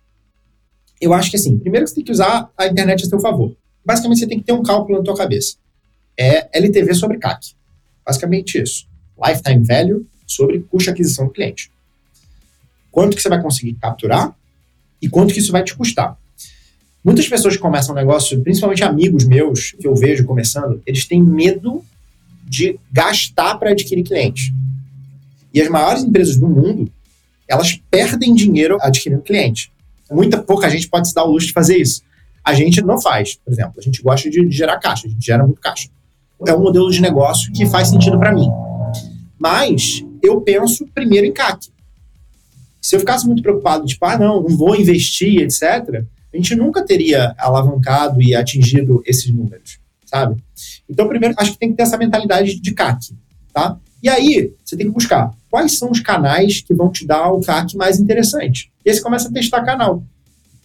eu 1.01 1.13
acho 1.13 1.31
que 1.31 1.37
assim, 1.37 1.59
primeiro 1.59 1.87
você 1.87 1.95
tem 1.95 2.05
que 2.05 2.13
usar 2.13 2.51
a 2.57 2.67
internet 2.67 3.05
a 3.05 3.09
seu 3.09 3.21
favor. 3.21 3.57
Basicamente, 3.87 4.19
você 4.19 4.27
tem 4.27 4.41
que 4.41 4.45
ter 4.45 4.53
um 4.53 4.65
cálculo 4.65 4.99
na 4.99 5.05
tua 5.05 5.17
cabeça. 5.17 5.57
É 6.19 6.49
LTV 6.59 6.93
sobre 6.95 7.19
CAC. 7.19 7.55
Basicamente 8.05 8.61
isso. 8.61 8.89
Lifetime 9.25 9.65
Value 9.65 10.07
sobre 10.27 10.59
custo 10.61 10.87
de 10.87 10.91
aquisição 10.91 11.27
do 11.27 11.33
cliente. 11.33 11.71
Quanto 12.91 13.17
que 13.17 13.23
você 13.23 13.29
vai 13.29 13.41
conseguir 13.41 13.75
capturar 13.75 14.35
e 15.01 15.09
quanto 15.09 15.33
que 15.33 15.39
isso 15.39 15.53
vai 15.53 15.63
te 15.63 15.77
custar. 15.77 16.19
Muitas 17.05 17.29
pessoas 17.29 17.55
que 17.55 17.63
começam 17.63 17.95
um 17.95 17.99
negócio, 17.99 18.43
principalmente 18.43 18.83
amigos 18.83 19.25
meus 19.25 19.71
que 19.71 19.87
eu 19.87 19.95
vejo 19.95 20.25
começando, 20.25 20.83
eles 20.85 21.05
têm 21.05 21.23
medo 21.23 21.85
de 22.43 22.81
gastar 22.91 23.57
para 23.57 23.71
adquirir 23.71 24.03
clientes. 24.03 24.53
E 25.57 25.63
as 25.63 25.71
maiores 25.71 26.05
empresas 26.05 26.37
do 26.37 26.47
mundo, 26.47 26.93
elas 27.49 27.81
perdem 27.91 28.35
dinheiro 28.35 28.77
adquirindo 28.79 29.23
cliente. 29.23 29.73
Muita 30.11 30.43
pouca 30.43 30.69
gente 30.69 30.87
pode 30.87 31.09
se 31.09 31.15
dar 31.15 31.25
o 31.25 31.31
luxo 31.31 31.47
de 31.47 31.55
fazer 31.55 31.79
isso. 31.79 32.03
A 32.45 32.53
gente 32.53 32.83
não 32.83 33.01
faz, 33.01 33.37
por 33.37 33.51
exemplo. 33.51 33.73
A 33.79 33.81
gente 33.81 34.03
gosta 34.03 34.29
de, 34.29 34.51
gerar 34.51 34.79
caixa, 34.79 35.07
a 35.07 35.11
gente 35.11 35.25
gera 35.25 35.47
muito 35.47 35.59
caixa. 35.59 35.89
É 36.47 36.53
um 36.53 36.61
modelo 36.61 36.91
de 36.91 37.01
negócio 37.01 37.51
que 37.55 37.65
faz 37.65 37.89
sentido 37.89 38.19
para 38.19 38.35
mim. 38.35 38.51
Mas 39.39 40.05
eu 40.23 40.43
penso 40.43 40.87
primeiro 40.95 41.27
em 41.27 41.33
CAC. 41.33 41.71
Se 42.83 42.95
eu 42.95 43.01
ficasse 43.01 43.27
muito 43.27 43.41
preocupado, 43.41 43.87
tipo, 43.87 44.05
ah, 44.05 44.19
não, 44.19 44.43
não 44.43 44.55
vou 44.59 44.77
investir, 44.77 45.41
etc., 45.41 46.05
a 46.35 46.37
gente 46.37 46.55
nunca 46.55 46.85
teria 46.85 47.35
alavancado 47.39 48.21
e 48.21 48.35
atingido 48.35 49.03
esses 49.07 49.31
números, 49.31 49.79
sabe? 50.05 50.37
Então, 50.87 51.09
primeiro, 51.09 51.35
acho 51.39 51.53
que 51.53 51.59
tem 51.59 51.71
que 51.71 51.77
ter 51.77 51.85
essa 51.85 51.97
mentalidade 51.97 52.61
de 52.61 52.75
CAC, 52.75 53.17
tá? 53.55 53.81
E 54.03 54.09
aí, 54.09 54.53
você 54.65 54.77
tem 54.77 54.87
que 54.87 54.93
buscar 54.93 55.31
quais 55.51 55.79
são 55.79 55.91
os 55.91 56.01
canais 56.01 56.61
que 56.61 56.75
vão 56.75 56.91
te 56.91 57.07
dar 57.07 57.31
o 57.33 57.41
CAC 57.41 57.77
mais 57.77 57.99
interessante. 57.99 58.71
E 58.85 58.91
aí 58.91 58.97
você 58.97 59.03
começa 59.03 59.29
a 59.29 59.33
testar 59.33 59.65
canal. 59.65 60.03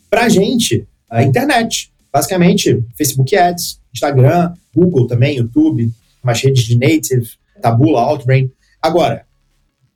Pra 0.09 0.27
gente, 0.29 0.85
a 1.09 1.23
internet. 1.23 1.91
Basicamente, 2.11 2.83
Facebook 2.95 3.35
Ads, 3.35 3.79
Instagram, 3.93 4.53
Google 4.75 5.07
também, 5.07 5.37
YouTube, 5.37 5.91
umas 6.21 6.41
redes 6.41 6.63
de 6.63 6.77
native, 6.77 7.29
Tabula, 7.61 8.01
Outbrain. 8.01 8.51
Agora, 8.81 9.25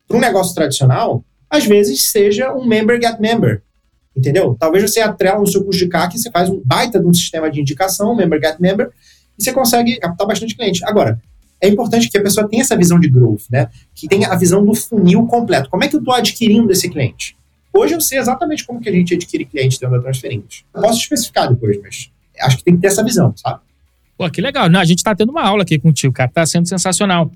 para 0.08 0.18
um 0.18 0.22
negócio 0.22 0.56
tradicional, 0.56 1.24
às 1.50 1.66
vezes 1.66 2.04
seja 2.04 2.54
um 2.54 2.66
member 2.66 3.02
get 3.02 3.20
member. 3.20 3.62
Entendeu? 4.16 4.56
Talvez 4.58 4.90
você 4.90 5.02
atrela 5.02 5.40
no 5.40 5.48
seu 5.48 5.64
custo 5.64 5.84
de 5.84 5.90
CAC, 5.90 6.18
você 6.18 6.32
faz 6.32 6.50
um 6.50 6.62
baita 6.64 7.00
de 7.00 7.06
um 7.06 7.14
sistema 7.14 7.52
de 7.52 7.60
indicação, 7.60 8.16
member 8.16 8.40
get 8.42 8.60
member, 8.60 8.92
e 9.38 9.44
você 9.44 9.52
consegue 9.52 9.98
captar 9.98 10.26
bastante 10.26 10.56
cliente. 10.56 10.86
Agora, 10.86 11.22
é 11.62 11.68
importante 11.68 12.10
que 12.10 12.18
a 12.18 12.22
pessoa 12.22 12.48
tenha 12.48 12.62
essa 12.62 12.76
visão 12.76 13.00
de 13.00 13.10
growth, 13.10 13.44
né? 13.50 13.70
Que 13.94 14.08
tenha 14.08 14.28
a 14.30 14.36
visão 14.36 14.64
do 14.66 14.74
funil 14.74 15.26
completo. 15.26 15.70
Como 15.70 15.84
é 15.84 15.88
que 15.88 15.96
eu 15.96 16.00
estou 16.00 16.14
adquirindo 16.14 16.72
esse 16.72 16.90
cliente? 16.90 17.36
Hoje 17.74 17.94
eu 17.94 18.02
sei 18.02 18.20
exatamente 18.20 18.66
como 18.66 18.80
que 18.80 18.88
a 18.88 18.92
gente 18.92 19.14
adquire 19.14 19.46
cliente 19.46 19.80
dentro 19.80 19.98
da 19.98 20.02
Transferência. 20.02 20.64
Posso 20.72 21.00
especificar 21.00 21.50
depois, 21.50 21.78
mas 21.82 22.10
acho 22.40 22.58
que 22.58 22.64
tem 22.64 22.76
que 22.76 22.82
ter 22.82 22.88
essa 22.88 23.04
visão, 23.04 23.34
sabe? 23.36 23.60
Pô, 24.18 24.30
que 24.30 24.40
legal. 24.40 24.70
Não, 24.70 24.80
a 24.80 24.86
gente 24.86 25.00
está 25.00 25.14
tendo 25.14 25.30
uma 25.30 25.44
aula 25.44 25.64
aqui 25.64 25.78
contigo, 25.78 26.14
cara. 26.14 26.32
Tá 26.34 26.46
sendo 26.46 26.70
sensacional. 26.70 27.30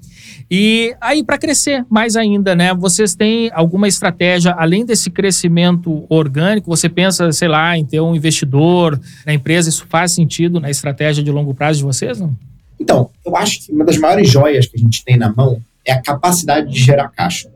E 0.50 0.96
aí, 1.02 1.26
para 1.26 1.38
crescer 1.38 1.86
mais 1.90 2.16
ainda, 2.16 2.56
né? 2.56 2.74
Vocês 2.74 3.16
têm 3.16 3.52
alguma 3.54 3.86
estratégia, 3.86 4.54
além 4.58 4.86
desse 4.86 5.10
crescimento 5.10 6.06
orgânico, 6.08 6.70
você 6.70 6.88
pensa, 6.88 7.34
sei 7.34 7.50
lá, 7.50 7.78
em 7.78 7.84
ter 7.84 8.00
um 8.00 8.16
investidor 8.16 8.98
na 9.26 9.34
empresa? 9.34 9.68
Isso 9.68 9.86
faz 9.90 10.14
sentido 10.14 10.62
na 10.62 10.70
estratégia 10.70 11.22
de 11.22 11.30
longo 11.30 11.54
prazo 11.54 11.80
de 11.80 11.86
vocês, 11.86 12.18
não? 12.18 12.34
Então, 12.80 13.10
eu 13.26 13.36
acho 13.36 13.66
que 13.66 13.72
uma 13.72 13.84
das 13.84 13.98
maiores 13.98 14.30
joias 14.30 14.68
que 14.68 14.78
a 14.78 14.80
gente 14.80 15.04
tem 15.04 15.18
na 15.18 15.32
mão 15.32 15.62
é 15.86 15.92
a 15.92 16.02
capacidade 16.02 16.72
de 16.72 16.80
gerar 16.80 17.10
caixa, 17.10 17.52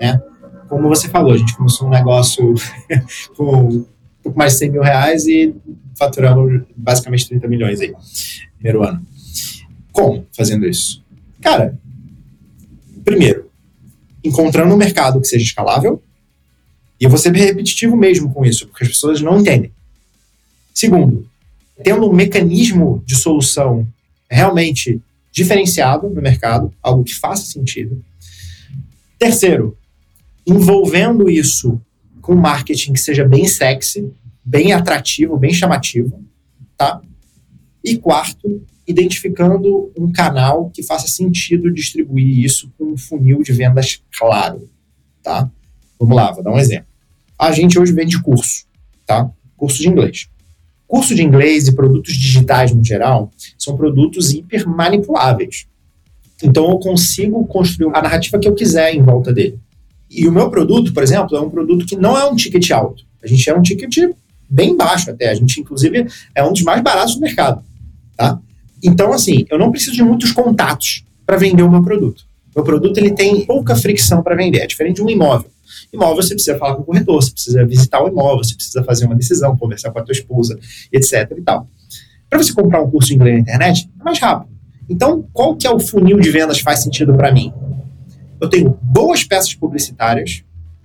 né? 0.00 0.20
Como 0.68 0.88
você 0.88 1.08
falou, 1.08 1.32
a 1.32 1.36
gente 1.36 1.54
começou 1.56 1.86
um 1.86 1.90
negócio 1.90 2.54
com 3.36 3.66
um 3.66 3.86
pouco 4.22 4.38
mais 4.38 4.52
de 4.52 4.58
100 4.60 4.70
mil 4.70 4.82
reais 4.82 5.26
e 5.26 5.54
faturamos 5.98 6.62
basicamente 6.74 7.28
30 7.28 7.48
milhões 7.48 7.80
aí 7.80 7.94
primeiro 8.56 8.82
ano. 8.82 9.04
Como 9.92 10.26
fazendo 10.32 10.66
isso? 10.66 11.04
Cara, 11.40 11.76
primeiro, 13.04 13.50
encontrando 14.24 14.72
um 14.72 14.78
mercado 14.78 15.20
que 15.20 15.26
seja 15.26 15.44
escalável, 15.44 16.02
e 17.00 17.04
eu 17.04 17.10
vou 17.10 17.18
ser 17.18 17.34
repetitivo 17.34 17.96
mesmo 17.96 18.32
com 18.32 18.44
isso, 18.44 18.68
porque 18.68 18.84
as 18.84 18.90
pessoas 18.90 19.20
não 19.20 19.40
entendem. 19.40 19.72
Segundo, 20.72 21.28
tendo 21.82 22.08
um 22.08 22.12
mecanismo 22.12 23.02
de 23.04 23.16
solução 23.16 23.86
realmente 24.34 25.00
diferenciado 25.30 26.08
no 26.08 26.20
mercado, 26.20 26.72
algo 26.82 27.04
que 27.04 27.14
faça 27.14 27.44
sentido. 27.44 28.04
Terceiro, 29.18 29.76
envolvendo 30.46 31.30
isso 31.30 31.80
com 32.20 32.34
marketing 32.34 32.92
que 32.92 33.00
seja 33.00 33.24
bem 33.24 33.46
sexy, 33.46 34.12
bem 34.44 34.72
atrativo, 34.72 35.38
bem 35.38 35.52
chamativo, 35.52 36.22
tá? 36.76 37.00
E 37.84 37.96
quarto, 37.96 38.64
identificando 38.86 39.92
um 39.96 40.12
canal 40.12 40.70
que 40.70 40.82
faça 40.82 41.08
sentido 41.08 41.72
distribuir 41.72 42.44
isso 42.44 42.72
com 42.76 42.92
um 42.92 42.96
funil 42.96 43.42
de 43.42 43.52
vendas 43.52 44.02
claro, 44.18 44.68
tá? 45.22 45.50
Vamos 45.98 46.16
lá, 46.16 46.32
vou 46.32 46.42
dar 46.42 46.52
um 46.52 46.58
exemplo. 46.58 46.86
A 47.38 47.52
gente 47.52 47.78
hoje 47.78 47.92
vende 47.92 48.20
curso, 48.20 48.66
tá? 49.06 49.30
Curso 49.56 49.78
de 49.78 49.88
inglês. 49.88 50.28
Curso 50.92 51.14
de 51.14 51.22
inglês 51.22 51.68
e 51.68 51.72
produtos 51.74 52.14
digitais 52.14 52.70
no 52.70 52.84
geral 52.84 53.32
são 53.58 53.74
produtos 53.78 54.30
hiper 54.30 54.68
manipuláveis. 54.68 55.66
Então 56.44 56.68
eu 56.68 56.78
consigo 56.78 57.46
construir 57.46 57.96
a 57.96 58.02
narrativa 58.02 58.38
que 58.38 58.46
eu 58.46 58.54
quiser 58.54 58.94
em 58.94 59.02
volta 59.02 59.32
dele. 59.32 59.58
E 60.10 60.28
o 60.28 60.32
meu 60.32 60.50
produto, 60.50 60.92
por 60.92 61.02
exemplo, 61.02 61.34
é 61.34 61.40
um 61.40 61.48
produto 61.48 61.86
que 61.86 61.96
não 61.96 62.14
é 62.14 62.26
um 62.26 62.36
ticket 62.36 62.70
alto. 62.72 63.04
A 63.24 63.26
gente 63.26 63.48
é 63.48 63.56
um 63.56 63.62
ticket 63.62 64.14
bem 64.50 64.76
baixo 64.76 65.10
até. 65.10 65.30
A 65.30 65.34
gente, 65.34 65.62
inclusive, 65.62 66.06
é 66.34 66.44
um 66.44 66.52
dos 66.52 66.60
mais 66.60 66.82
baratos 66.82 67.14
do 67.14 67.22
mercado. 67.22 67.64
Tá? 68.14 68.38
Então, 68.84 69.14
assim, 69.14 69.46
eu 69.48 69.58
não 69.58 69.70
preciso 69.70 69.96
de 69.96 70.02
muitos 70.02 70.30
contatos 70.30 71.06
para 71.24 71.38
vender 71.38 71.62
o 71.62 71.70
meu 71.70 71.82
produto. 71.82 72.26
Meu 72.54 72.62
produto 72.66 72.98
ele 72.98 73.12
tem 73.12 73.46
pouca 73.46 73.74
fricção 73.74 74.22
para 74.22 74.36
vender, 74.36 74.58
é 74.58 74.66
diferente 74.66 74.96
de 74.96 75.02
um 75.02 75.08
imóvel. 75.08 75.50
Imóvel 75.92 76.16
você 76.16 76.34
precisa 76.34 76.58
falar 76.58 76.76
com 76.76 76.82
o 76.82 76.84
corretor, 76.84 77.22
você 77.22 77.30
precisa 77.30 77.64
visitar 77.66 78.02
o 78.02 78.08
imóvel, 78.08 78.44
você 78.44 78.54
precisa 78.54 78.82
fazer 78.84 79.06
uma 79.06 79.14
decisão, 79.14 79.56
conversar 79.56 79.90
com 79.90 79.98
a 79.98 80.02
tua 80.02 80.12
esposa, 80.12 80.58
etc. 80.92 81.32
e 81.36 81.42
tal. 81.42 81.68
Para 82.28 82.42
você 82.42 82.52
comprar 82.52 82.82
um 82.82 82.90
curso 82.90 83.08
de 83.08 83.14
inglês 83.14 83.36
na 83.36 83.40
internet, 83.42 83.90
é 84.00 84.04
mais 84.04 84.18
rápido. 84.18 84.52
Então, 84.88 85.26
qual 85.32 85.56
que 85.56 85.66
é 85.66 85.70
o 85.70 85.78
funil 85.78 86.18
de 86.18 86.30
vendas 86.30 86.60
faz 86.60 86.82
sentido 86.82 87.14
para 87.14 87.32
mim? 87.32 87.52
Eu 88.40 88.48
tenho 88.48 88.78
boas 88.82 89.22
peças 89.22 89.54
publicitárias, 89.54 90.42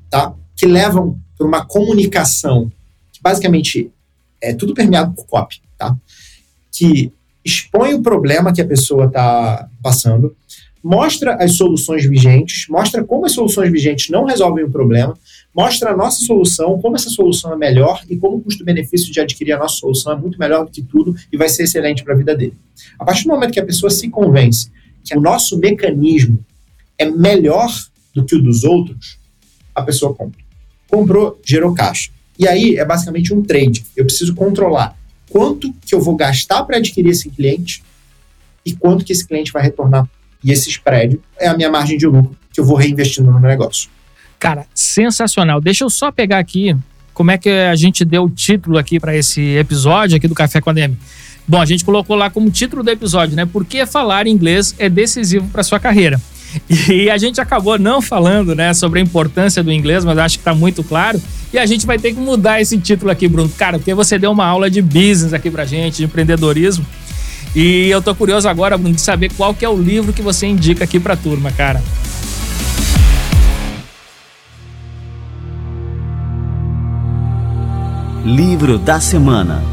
tá? 0.09 0.33
Que 0.55 0.65
levam 0.65 1.19
para 1.37 1.47
uma 1.47 1.65
comunicação 1.65 2.71
que 3.11 3.21
basicamente 3.21 3.91
é 4.41 4.53
tudo 4.53 4.73
permeado 4.73 5.13
por 5.13 5.25
copy, 5.25 5.61
tá? 5.77 5.95
Que 6.71 7.11
expõe 7.43 7.93
o 7.93 8.01
problema 8.01 8.53
que 8.53 8.61
a 8.61 8.67
pessoa 8.67 9.05
está 9.05 9.69
passando, 9.81 10.35
mostra 10.87 11.35
as 11.35 11.57
soluções 11.57 12.05
vigentes, 12.05 12.65
mostra 12.69 13.03
como 13.03 13.25
as 13.25 13.33
soluções 13.33 13.69
vigentes 13.69 14.09
não 14.09 14.23
resolvem 14.23 14.63
o 14.63 14.71
problema, 14.71 15.17
mostra 15.53 15.91
a 15.91 15.97
nossa 15.97 16.23
solução, 16.23 16.79
como 16.79 16.95
essa 16.95 17.09
solução 17.09 17.51
é 17.51 17.57
melhor 17.57 18.01
e 18.09 18.15
como 18.15 18.37
o 18.37 18.41
custo-benefício 18.41 19.11
de 19.11 19.19
adquirir 19.19 19.51
a 19.51 19.59
nossa 19.59 19.75
solução 19.75 20.13
é 20.13 20.15
muito 20.15 20.39
melhor 20.39 20.63
do 20.63 20.71
que 20.71 20.81
tudo 20.81 21.13
e 21.29 21.35
vai 21.35 21.49
ser 21.49 21.63
excelente 21.63 22.05
para 22.05 22.13
a 22.13 22.17
vida 22.17 22.33
dele. 22.33 22.53
A 22.97 23.03
partir 23.03 23.25
do 23.25 23.31
momento 23.31 23.51
que 23.51 23.59
a 23.59 23.65
pessoa 23.65 23.89
se 23.89 24.09
convence 24.09 24.71
que 25.03 25.13
o 25.13 25.19
nosso 25.19 25.59
mecanismo 25.59 26.39
é 26.97 27.03
melhor 27.03 27.69
do 28.15 28.23
que 28.23 28.37
o 28.37 28.41
dos 28.41 28.63
outros, 28.63 29.19
a 29.75 29.81
pessoa 29.81 30.13
compra. 30.13 30.39
Comprou, 30.87 31.37
gerou 31.43 31.73
caixa. 31.73 32.11
E 32.39 32.47
aí 32.47 32.77
é 32.77 32.85
basicamente 32.85 33.33
um 33.33 33.43
trade. 33.43 33.85
Eu 33.93 34.05
preciso 34.05 34.33
controlar 34.33 34.97
quanto 35.29 35.73
que 35.85 35.93
eu 35.93 35.99
vou 35.99 36.15
gastar 36.15 36.63
para 36.63 36.77
adquirir 36.77 37.09
esse 37.09 37.29
cliente 37.29 37.83
e 38.65 38.73
quanto 38.73 39.03
que 39.03 39.11
esse 39.11 39.27
cliente 39.27 39.51
vai 39.51 39.63
retornar. 39.63 40.07
E 40.47 40.51
esse 40.53 40.69
spread 40.69 41.19
é 41.37 41.49
a 41.49 41.57
minha 41.57 41.69
margem 41.69 41.97
de 41.97 42.07
lucro 42.07 42.33
que 42.53 42.61
eu 42.61 42.63
vou 42.63 42.77
reinvestindo 42.77 43.29
no 43.29 43.37
negócio. 43.37 43.89
Cara, 44.39 44.65
sensacional. 44.73 45.59
Deixa 45.59 45.83
eu 45.83 45.89
só 45.89 46.09
pegar 46.09 46.39
aqui 46.39 46.73
como 47.13 47.31
é 47.31 47.37
que 47.37 47.49
a 47.49 47.75
gente 47.75 48.05
deu 48.05 48.23
o 48.23 48.29
título 48.29 48.77
aqui 48.77 48.97
para 48.97 49.13
esse 49.13 49.41
episódio 49.57 50.15
aqui 50.15 50.25
do 50.25 50.33
Café 50.33 50.61
com 50.61 50.69
a 50.69 50.73
DM. 50.73 50.97
Bom, 51.45 51.59
a 51.59 51.65
gente 51.65 51.83
colocou 51.83 52.15
lá 52.15 52.29
como 52.29 52.49
título 52.49 52.81
do 52.81 52.89
episódio, 52.89 53.35
né? 53.35 53.45
Por 53.45 53.65
que 53.65 53.85
falar 53.85 54.25
inglês 54.25 54.73
é 54.79 54.87
decisivo 54.87 55.49
para 55.49 55.63
sua 55.63 55.81
carreira. 55.81 56.19
E 56.89 57.09
a 57.09 57.17
gente 57.17 57.41
acabou 57.41 57.77
não 57.77 58.01
falando, 58.01 58.55
né, 58.55 58.73
sobre 58.73 58.99
a 58.99 59.03
importância 59.03 59.61
do 59.61 59.71
inglês, 59.71 60.05
mas 60.05 60.17
acho 60.17 60.37
que 60.37 60.41
está 60.41 60.55
muito 60.55 60.81
claro. 60.81 61.21
E 61.51 61.59
a 61.59 61.65
gente 61.65 61.85
vai 61.85 61.99
ter 61.99 62.13
que 62.13 62.19
mudar 62.21 62.61
esse 62.61 62.77
título 62.77 63.11
aqui, 63.11 63.27
Bruno. 63.27 63.49
Cara, 63.49 63.77
porque 63.77 63.93
você 63.93 64.17
deu 64.17 64.31
uma 64.31 64.45
aula 64.45 64.69
de 64.69 64.81
business 64.81 65.33
aqui 65.33 65.51
pra 65.51 65.65
gente, 65.65 65.97
de 65.97 66.05
empreendedorismo. 66.05 66.85
E 67.59 67.89
eu 67.89 68.03
tô 68.03 68.13
curioso 68.13 68.47
agora, 68.47 68.77
Bruno, 68.77 68.93
de 68.93 69.01
saber 69.01 69.31
qual 69.35 69.51
que 69.51 69.65
é 69.65 69.69
o 69.69 69.75
livro 69.75 70.13
que 70.13 70.21
você 70.21 70.45
indica 70.45 70.83
aqui 70.83 70.99
pra 70.99 71.15
turma, 71.15 71.51
cara. 71.51 71.81
Livro 78.23 78.77
da 78.77 78.99
semana. 78.99 79.63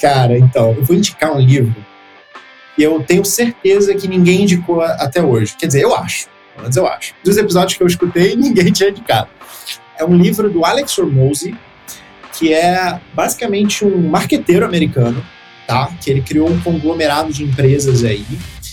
Cara, 0.00 0.36
então, 0.36 0.72
eu 0.72 0.84
vou 0.84 0.96
indicar 0.96 1.32
um 1.32 1.38
livro 1.38 1.76
e 2.76 2.82
eu 2.82 3.00
tenho 3.04 3.24
certeza 3.24 3.94
que 3.94 4.08
ninguém 4.08 4.42
indicou 4.42 4.80
até 4.82 5.22
hoje. 5.22 5.54
Quer 5.56 5.68
dizer, 5.68 5.82
eu 5.82 5.94
acho. 5.94 6.26
Pelo 6.54 6.62
menos 6.62 6.76
eu 6.76 6.88
acho. 6.88 7.14
Dos 7.22 7.36
episódios 7.36 7.78
que 7.78 7.84
eu 7.84 7.86
escutei, 7.86 8.34
ninguém 8.36 8.72
tinha 8.72 8.90
indicado. 8.90 9.37
É 9.98 10.04
um 10.04 10.16
livro 10.16 10.50
do 10.50 10.64
Alex 10.64 10.96
Hormozzi, 10.98 11.54
que 12.38 12.52
é 12.52 13.00
basicamente 13.14 13.84
um 13.84 14.08
marqueteiro 14.08 14.64
americano, 14.64 15.24
tá? 15.66 15.90
Que 16.00 16.10
ele 16.10 16.20
criou 16.22 16.48
um 16.48 16.60
conglomerado 16.60 17.32
de 17.32 17.44
empresas 17.44 18.04
aí. 18.04 18.24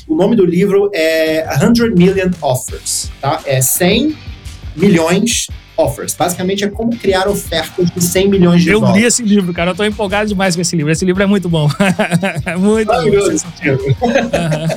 O 0.08 0.16
nome 0.16 0.36
do 0.36 0.46
livro 0.46 0.90
é 0.94 1.48
100 1.58 1.96
Million 1.96 2.30
Offers, 2.42 3.12
tá? 3.20 3.42
É 3.46 3.60
100 3.60 4.16
milhões 4.76 5.48
offers. 5.78 6.14
Basicamente 6.14 6.64
é 6.64 6.70
como 6.70 6.96
criar 6.96 7.28
ofertas 7.28 7.90
de 7.90 8.02
100 8.02 8.30
milhões 8.30 8.64
de 8.64 8.70
eu 8.70 8.80
dólares. 8.80 8.98
Eu 8.98 9.02
li 9.02 9.08
esse 9.08 9.24
livro, 9.24 9.54
cara. 9.54 9.72
Eu 9.72 9.76
tô 9.76 9.84
empolgado 9.84 10.28
demais 10.28 10.56
com 10.56 10.62
esse 10.62 10.76
livro. 10.76 10.92
Esse 10.92 11.06
livro 11.06 11.22
é 11.22 11.26
muito 11.26 11.50
bom. 11.50 11.68
muito 12.60 12.88
bom. 12.88 13.02
Uhum. 14.02 14.68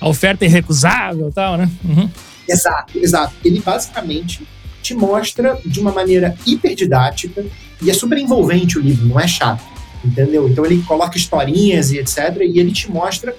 A 0.00 0.08
oferta 0.08 0.44
é 0.44 0.48
irrecusável 0.48 1.28
e 1.28 1.32
tal, 1.32 1.56
né? 1.56 1.70
Uhum. 1.84 2.10
Exato, 2.48 2.98
exato. 2.98 3.34
Ele 3.44 3.60
basicamente 3.60 4.42
te 4.82 4.94
mostra 4.94 5.58
de 5.64 5.80
uma 5.80 5.92
maneira 5.92 6.36
hiper 6.46 6.74
didática 6.74 7.44
e 7.80 7.90
é 7.90 7.94
super 7.94 8.18
envolvente 8.18 8.78
o 8.78 8.82
livro, 8.82 9.06
não 9.06 9.18
é 9.18 9.26
chato, 9.26 9.64
entendeu? 10.04 10.48
Então 10.48 10.66
ele 10.66 10.82
coloca 10.82 11.16
historinhas 11.16 11.90
e 11.92 11.98
etc. 11.98 12.38
E 12.42 12.58
ele 12.58 12.72
te 12.72 12.90
mostra 12.90 13.34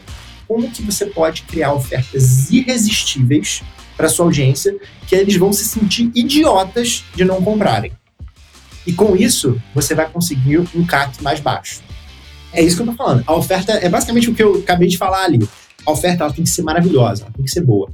como 0.47 0.69
que 0.71 0.81
você 0.81 1.05
pode 1.05 1.43
criar 1.43 1.73
ofertas 1.73 2.49
irresistíveis 2.51 3.61
para 3.95 4.09
sua 4.09 4.25
audiência 4.25 4.75
que 5.07 5.15
eles 5.15 5.35
vão 5.35 5.53
se 5.53 5.65
sentir 5.65 6.11
idiotas 6.15 7.03
de 7.15 7.23
não 7.23 7.41
comprarem. 7.41 7.91
E 8.85 8.91
com 8.91 9.15
isso, 9.15 9.61
você 9.73 9.95
vai 9.95 10.09
conseguir 10.09 10.59
um 10.75 10.85
CAC 10.85 11.23
mais 11.23 11.39
baixo. 11.39 11.81
É 12.51 12.61
isso 12.61 12.75
que 12.75 12.81
eu 12.83 12.87
tô 12.87 12.93
falando. 12.93 13.23
A 13.25 13.33
oferta 13.33 13.71
é 13.73 13.89
basicamente 13.89 14.29
o 14.29 14.35
que 14.35 14.43
eu 14.43 14.55
acabei 14.55 14.87
de 14.87 14.97
falar 14.97 15.23
ali. 15.23 15.39
A 15.85 15.91
oferta 15.91 16.23
ela 16.23 16.33
tem 16.33 16.43
que 16.43 16.49
ser 16.49 16.61
maravilhosa, 16.61 17.23
ela 17.23 17.31
tem 17.31 17.45
que 17.45 17.51
ser 17.51 17.61
boa. 17.61 17.89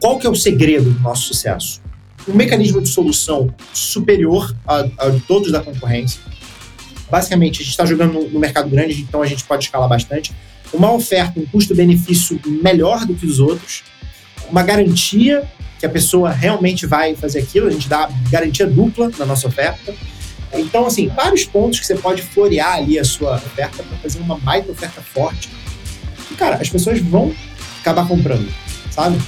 Qual 0.00 0.18
que 0.18 0.26
é 0.26 0.30
o 0.30 0.34
segredo 0.34 0.90
do 0.90 1.00
nosso 1.00 1.22
sucesso? 1.24 1.80
Um 2.28 2.34
mecanismo 2.34 2.80
de 2.80 2.88
solução 2.88 3.54
superior 3.72 4.54
a, 4.66 4.84
todos 5.26 5.52
da 5.52 5.60
concorrência, 5.60 6.20
basicamente, 7.10 7.60
a 7.60 7.64
gente 7.64 7.70
está 7.70 7.86
jogando 7.86 8.28
no 8.28 8.40
mercado 8.40 8.68
grande, 8.68 9.00
então 9.00 9.22
a 9.22 9.26
gente 9.26 9.44
pode 9.44 9.64
escalar 9.64 9.88
bastante. 9.88 10.32
Uma 10.72 10.92
oferta, 10.92 11.38
um 11.38 11.46
custo-benefício 11.46 12.40
melhor 12.44 13.06
do 13.06 13.14
que 13.14 13.24
os 13.24 13.38
outros, 13.38 13.84
uma 14.50 14.62
garantia 14.62 15.48
que 15.78 15.86
a 15.86 15.88
pessoa 15.88 16.30
realmente 16.30 16.86
vai 16.86 17.14
fazer 17.14 17.40
aquilo, 17.40 17.68
a 17.68 17.70
gente 17.70 17.88
dá 17.88 18.08
garantia 18.30 18.66
dupla 18.66 19.10
na 19.18 19.26
nossa 19.26 19.46
oferta. 19.46 19.94
Então, 20.52 20.86
assim, 20.86 21.08
vários 21.08 21.44
pontos 21.44 21.78
que 21.80 21.86
você 21.86 21.94
pode 21.94 22.22
florear 22.22 22.74
ali 22.74 22.98
a 22.98 23.04
sua 23.04 23.36
oferta 23.36 23.82
para 23.82 23.96
fazer 23.98 24.18
uma 24.20 24.38
baita 24.38 24.72
oferta 24.72 25.00
forte. 25.00 25.50
E, 26.30 26.34
cara, 26.34 26.56
as 26.56 26.68
pessoas 26.68 26.98
vão 27.00 27.34
acabar 27.80 28.08
comprando, 28.08 28.48
sabe? 28.90 29.18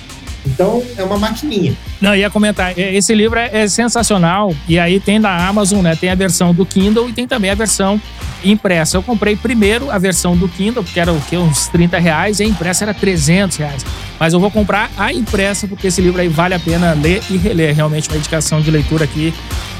Então, 0.46 0.82
é 0.96 1.02
uma 1.02 1.18
maquininha. 1.18 1.74
Não, 2.00 2.14
ia 2.14 2.30
comentar, 2.30 2.78
é, 2.78 2.94
esse 2.94 3.14
livro 3.14 3.38
é, 3.38 3.50
é, 3.52 3.68
sensacional. 3.68 4.54
E 4.68 4.78
aí 4.78 5.00
tem 5.00 5.20
da 5.20 5.48
Amazon, 5.48 5.82
né? 5.82 5.96
Tem 5.96 6.10
a 6.10 6.14
versão 6.14 6.54
do 6.54 6.64
Kindle 6.64 7.08
e 7.08 7.12
tem 7.12 7.26
também 7.26 7.50
a 7.50 7.54
versão 7.54 8.00
impressa. 8.44 8.96
Eu 8.96 9.02
comprei 9.02 9.36
primeiro 9.36 9.90
a 9.90 9.98
versão 9.98 10.36
do 10.36 10.48
Kindle, 10.48 10.82
porque 10.82 11.00
era 11.00 11.12
o 11.12 11.20
quê? 11.22 11.36
Uns 11.36 11.66
30 11.68 11.98
reais, 11.98 12.40
e 12.40 12.44
a 12.44 12.46
impressa 12.46 12.84
era 12.84 12.94
300 12.94 13.56
reais. 13.56 13.84
Mas 14.18 14.32
eu 14.32 14.40
vou 14.40 14.50
comprar 14.50 14.90
a 14.96 15.12
impressa, 15.12 15.66
porque 15.66 15.88
esse 15.88 16.00
livro 16.00 16.20
aí 16.20 16.28
vale 16.28 16.54
a 16.54 16.60
pena 16.60 16.92
ler 16.92 17.22
e 17.30 17.36
reler. 17.36 17.74
Realmente 17.74 18.08
uma 18.08 18.16
indicação 18.16 18.60
de 18.60 18.70
leitura 18.70 19.04
aqui 19.04 19.34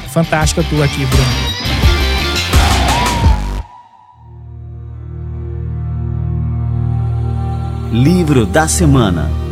fantástica 0.09 0.65
tua 0.65 0.85
aqui, 0.85 1.07
Bruno. 1.07 1.59
Livro 7.93 8.45
da 8.45 8.69
Semana 8.69 9.48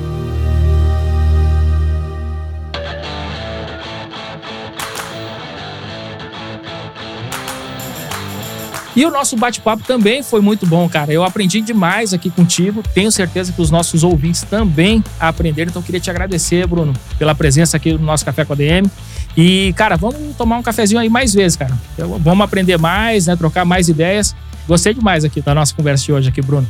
E 8.96 9.04
o 9.04 9.10
nosso 9.10 9.36
bate-papo 9.36 9.84
também 9.84 10.22
foi 10.22 10.40
muito 10.40 10.66
bom, 10.66 10.88
cara. 10.88 11.12
Eu 11.12 11.22
aprendi 11.22 11.60
demais 11.60 12.14
aqui 12.14 12.30
contigo. 12.30 12.82
Tenho 12.94 13.12
certeza 13.12 13.52
que 13.52 13.60
os 13.60 13.70
nossos 13.70 14.02
ouvintes 14.02 14.40
também 14.40 15.04
aprenderam. 15.20 15.68
Então, 15.68 15.82
queria 15.82 16.00
te 16.00 16.08
agradecer, 16.08 16.66
Bruno, 16.66 16.94
pela 17.18 17.34
presença 17.34 17.76
aqui 17.76 17.92
no 17.92 17.98
nosso 17.98 18.24
Café 18.24 18.46
com 18.46 18.54
a 18.54 18.56
DM. 18.56 18.90
E, 19.36 19.74
cara, 19.74 19.96
vamos 19.96 20.34
tomar 20.34 20.56
um 20.56 20.62
cafezinho 20.62 20.98
aí 20.98 21.10
mais 21.10 21.34
vezes, 21.34 21.58
cara. 21.58 21.76
Vamos 21.98 22.42
aprender 22.42 22.78
mais, 22.78 23.26
né? 23.26 23.36
Trocar 23.36 23.66
mais 23.66 23.86
ideias. 23.86 24.34
Gostei 24.66 24.94
demais 24.94 25.26
aqui 25.26 25.42
da 25.42 25.54
nossa 25.54 25.74
conversa 25.74 26.02
de 26.02 26.12
hoje 26.14 26.28
aqui, 26.30 26.40
Bruno. 26.40 26.66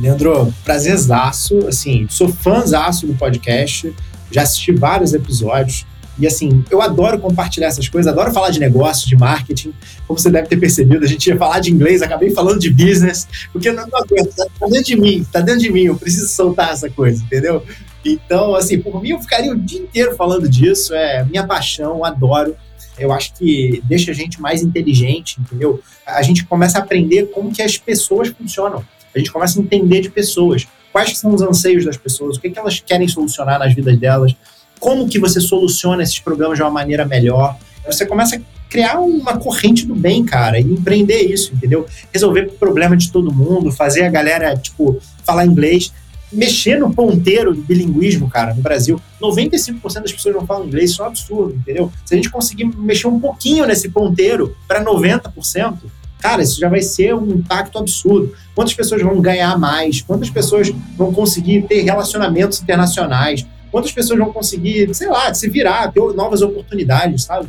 Leandro, 0.00 0.52
prazerzaço. 0.64 1.66
Assim, 1.68 2.08
sou 2.10 2.28
fãzaço 2.28 3.06
do 3.06 3.14
podcast. 3.14 3.94
Já 4.32 4.42
assisti 4.42 4.72
vários 4.72 5.14
episódios. 5.14 5.86
E 6.18 6.26
assim, 6.26 6.62
eu 6.70 6.82
adoro 6.82 7.18
compartilhar 7.18 7.68
essas 7.68 7.88
coisas, 7.88 8.12
adoro 8.12 8.32
falar 8.32 8.50
de 8.50 8.60
negócio, 8.60 9.08
de 9.08 9.16
marketing. 9.16 9.72
Como 10.06 10.18
você 10.18 10.30
deve 10.30 10.48
ter 10.48 10.58
percebido, 10.58 11.04
a 11.04 11.08
gente 11.08 11.26
ia 11.26 11.36
falar 11.36 11.60
de 11.60 11.72
inglês, 11.72 12.02
acabei 12.02 12.30
falando 12.30 12.60
de 12.60 12.70
business, 12.70 13.26
porque 13.52 13.70
não, 13.72 13.86
não 13.86 13.98
aguento, 13.98 14.34
tá, 14.34 14.46
tá 14.60 14.66
dentro 14.66 14.84
de 14.84 14.96
mim, 14.96 15.26
tá 15.32 15.40
dentro 15.40 15.60
de 15.60 15.72
mim, 15.72 15.84
eu 15.84 15.96
preciso 15.96 16.28
soltar 16.28 16.72
essa 16.72 16.90
coisa, 16.90 17.22
entendeu? 17.22 17.62
Então, 18.04 18.54
assim, 18.54 18.78
por 18.78 19.00
mim 19.00 19.10
eu 19.10 19.20
ficaria 19.20 19.52
o 19.52 19.58
dia 19.58 19.80
inteiro 19.80 20.16
falando 20.16 20.48
disso, 20.48 20.94
é 20.94 21.24
minha 21.24 21.46
paixão, 21.46 22.04
adoro. 22.04 22.56
Eu 22.98 23.10
acho 23.10 23.32
que 23.34 23.82
deixa 23.84 24.10
a 24.10 24.14
gente 24.14 24.40
mais 24.40 24.62
inteligente, 24.62 25.40
entendeu? 25.40 25.80
A 26.06 26.20
gente 26.20 26.44
começa 26.44 26.78
a 26.78 26.82
aprender 26.82 27.30
como 27.30 27.52
que 27.52 27.62
as 27.62 27.78
pessoas 27.78 28.28
funcionam. 28.28 28.84
A 29.14 29.18
gente 29.18 29.32
começa 29.32 29.58
a 29.58 29.62
entender 29.62 30.00
de 30.00 30.10
pessoas. 30.10 30.66
Quais 30.92 31.16
são 31.18 31.34
os 31.34 31.40
anseios 31.40 31.86
das 31.86 31.96
pessoas, 31.96 32.36
o 32.36 32.40
que, 32.40 32.50
que 32.50 32.58
elas 32.58 32.80
querem 32.80 33.08
solucionar 33.08 33.58
nas 33.58 33.74
vidas 33.74 33.98
delas, 33.98 34.36
como 34.82 35.08
que 35.08 35.16
você 35.16 35.40
soluciona 35.40 36.02
esses 36.02 36.18
problemas 36.18 36.58
de 36.58 36.62
uma 36.64 36.70
maneira 36.70 37.06
melhor. 37.06 37.56
Você 37.86 38.04
começa 38.04 38.34
a 38.34 38.40
criar 38.68 38.98
uma 38.98 39.36
corrente 39.36 39.86
do 39.86 39.94
bem, 39.94 40.24
cara, 40.24 40.58
e 40.58 40.64
empreender 40.64 41.20
isso, 41.20 41.54
entendeu? 41.54 41.86
Resolver 42.12 42.48
o 42.48 42.52
problema 42.54 42.96
de 42.96 43.12
todo 43.12 43.32
mundo, 43.32 43.70
fazer 43.70 44.02
a 44.02 44.10
galera, 44.10 44.56
tipo, 44.56 44.98
falar 45.22 45.46
inglês, 45.46 45.92
mexer 46.32 46.80
no 46.80 46.92
ponteiro 46.92 47.54
do 47.54 47.62
bilinguismo, 47.62 48.28
cara, 48.28 48.54
no 48.54 48.60
Brasil. 48.60 49.00
95% 49.20 50.02
das 50.02 50.12
pessoas 50.12 50.34
não 50.34 50.44
falam 50.44 50.66
inglês, 50.66 50.90
isso 50.90 51.00
é 51.00 51.04
um 51.04 51.08
absurdo, 51.08 51.54
entendeu? 51.54 51.92
Se 52.04 52.14
a 52.14 52.16
gente 52.16 52.28
conseguir 52.28 52.64
mexer 52.64 53.06
um 53.06 53.20
pouquinho 53.20 53.64
nesse 53.66 53.88
ponteiro 53.88 54.56
para 54.66 54.84
90%, 54.84 55.76
cara, 56.18 56.42
isso 56.42 56.58
já 56.58 56.68
vai 56.68 56.82
ser 56.82 57.14
um 57.14 57.28
impacto 57.30 57.78
absurdo. 57.78 58.34
Quantas 58.52 58.74
pessoas 58.74 59.00
vão 59.00 59.20
ganhar 59.20 59.56
mais? 59.56 60.00
Quantas 60.00 60.28
pessoas 60.28 60.72
vão 60.96 61.12
conseguir 61.12 61.62
ter 61.68 61.82
relacionamentos 61.82 62.60
internacionais? 62.60 63.46
Quantas 63.72 63.90
pessoas 63.90 64.18
vão 64.18 64.32
conseguir, 64.32 64.94
sei 64.94 65.08
lá, 65.08 65.34
se 65.34 65.48
virar, 65.48 65.90
ter 65.90 66.00
novas 66.14 66.42
oportunidades, 66.42 67.24
sabe? 67.24 67.48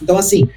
Então, 0.00 0.16
assim, 0.16 0.48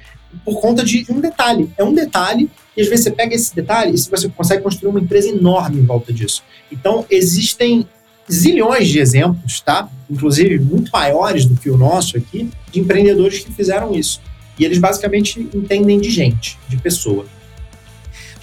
por 0.44 0.60
conta 0.60 0.84
de 0.84 1.04
um 1.10 1.20
detalhe. 1.20 1.70
É 1.76 1.84
um 1.84 1.92
detalhe, 1.92 2.50
e 2.76 2.80
às 2.80 2.88
vezes 2.88 3.04
você 3.04 3.10
pega 3.10 3.34
esse 3.34 3.54
detalhe 3.54 3.92
e 3.94 3.98
você 3.98 4.28
consegue 4.28 4.62
construir 4.62 4.90
uma 4.90 5.00
empresa 5.00 5.28
enorme 5.28 5.80
em 5.80 5.84
volta 5.84 6.12
disso. 6.12 6.42
Então, 6.70 7.04
existem 7.10 7.86
zilhões 8.30 8.88
de 8.88 8.98
exemplos, 9.00 9.60
tá? 9.60 9.88
Inclusive 10.08 10.58
muito 10.58 10.90
maiores 10.90 11.44
do 11.44 11.56
que 11.56 11.68
o 11.68 11.76
nosso 11.76 12.16
aqui, 12.16 12.48
de 12.70 12.80
empreendedores 12.80 13.40
que 13.40 13.52
fizeram 13.52 13.94
isso. 13.94 14.20
E 14.58 14.64
eles 14.64 14.78
basicamente 14.78 15.40
entendem 15.52 16.00
de 16.00 16.10
gente, 16.10 16.58
de 16.68 16.76
pessoa. 16.76 17.26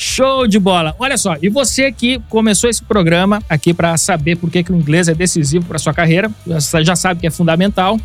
Show 0.04 0.48
de 0.48 0.58
bola. 0.58 0.96
Olha 0.98 1.16
só, 1.16 1.38
e 1.40 1.48
você 1.48 1.92
que 1.92 2.20
começou 2.28 2.68
esse 2.68 2.82
programa 2.82 3.40
aqui 3.48 3.72
para 3.72 3.96
saber 3.98 4.36
por 4.36 4.50
que, 4.50 4.64
que 4.64 4.72
o 4.72 4.76
inglês 4.76 5.08
é 5.08 5.14
decisivo 5.14 5.68
para 5.68 5.78
sua 5.78 5.94
carreira, 5.94 6.32
você 6.44 6.84
já 6.84 6.96
sabe 6.96 7.20
que 7.20 7.28
é 7.28 7.30
fundamental, 7.30 8.00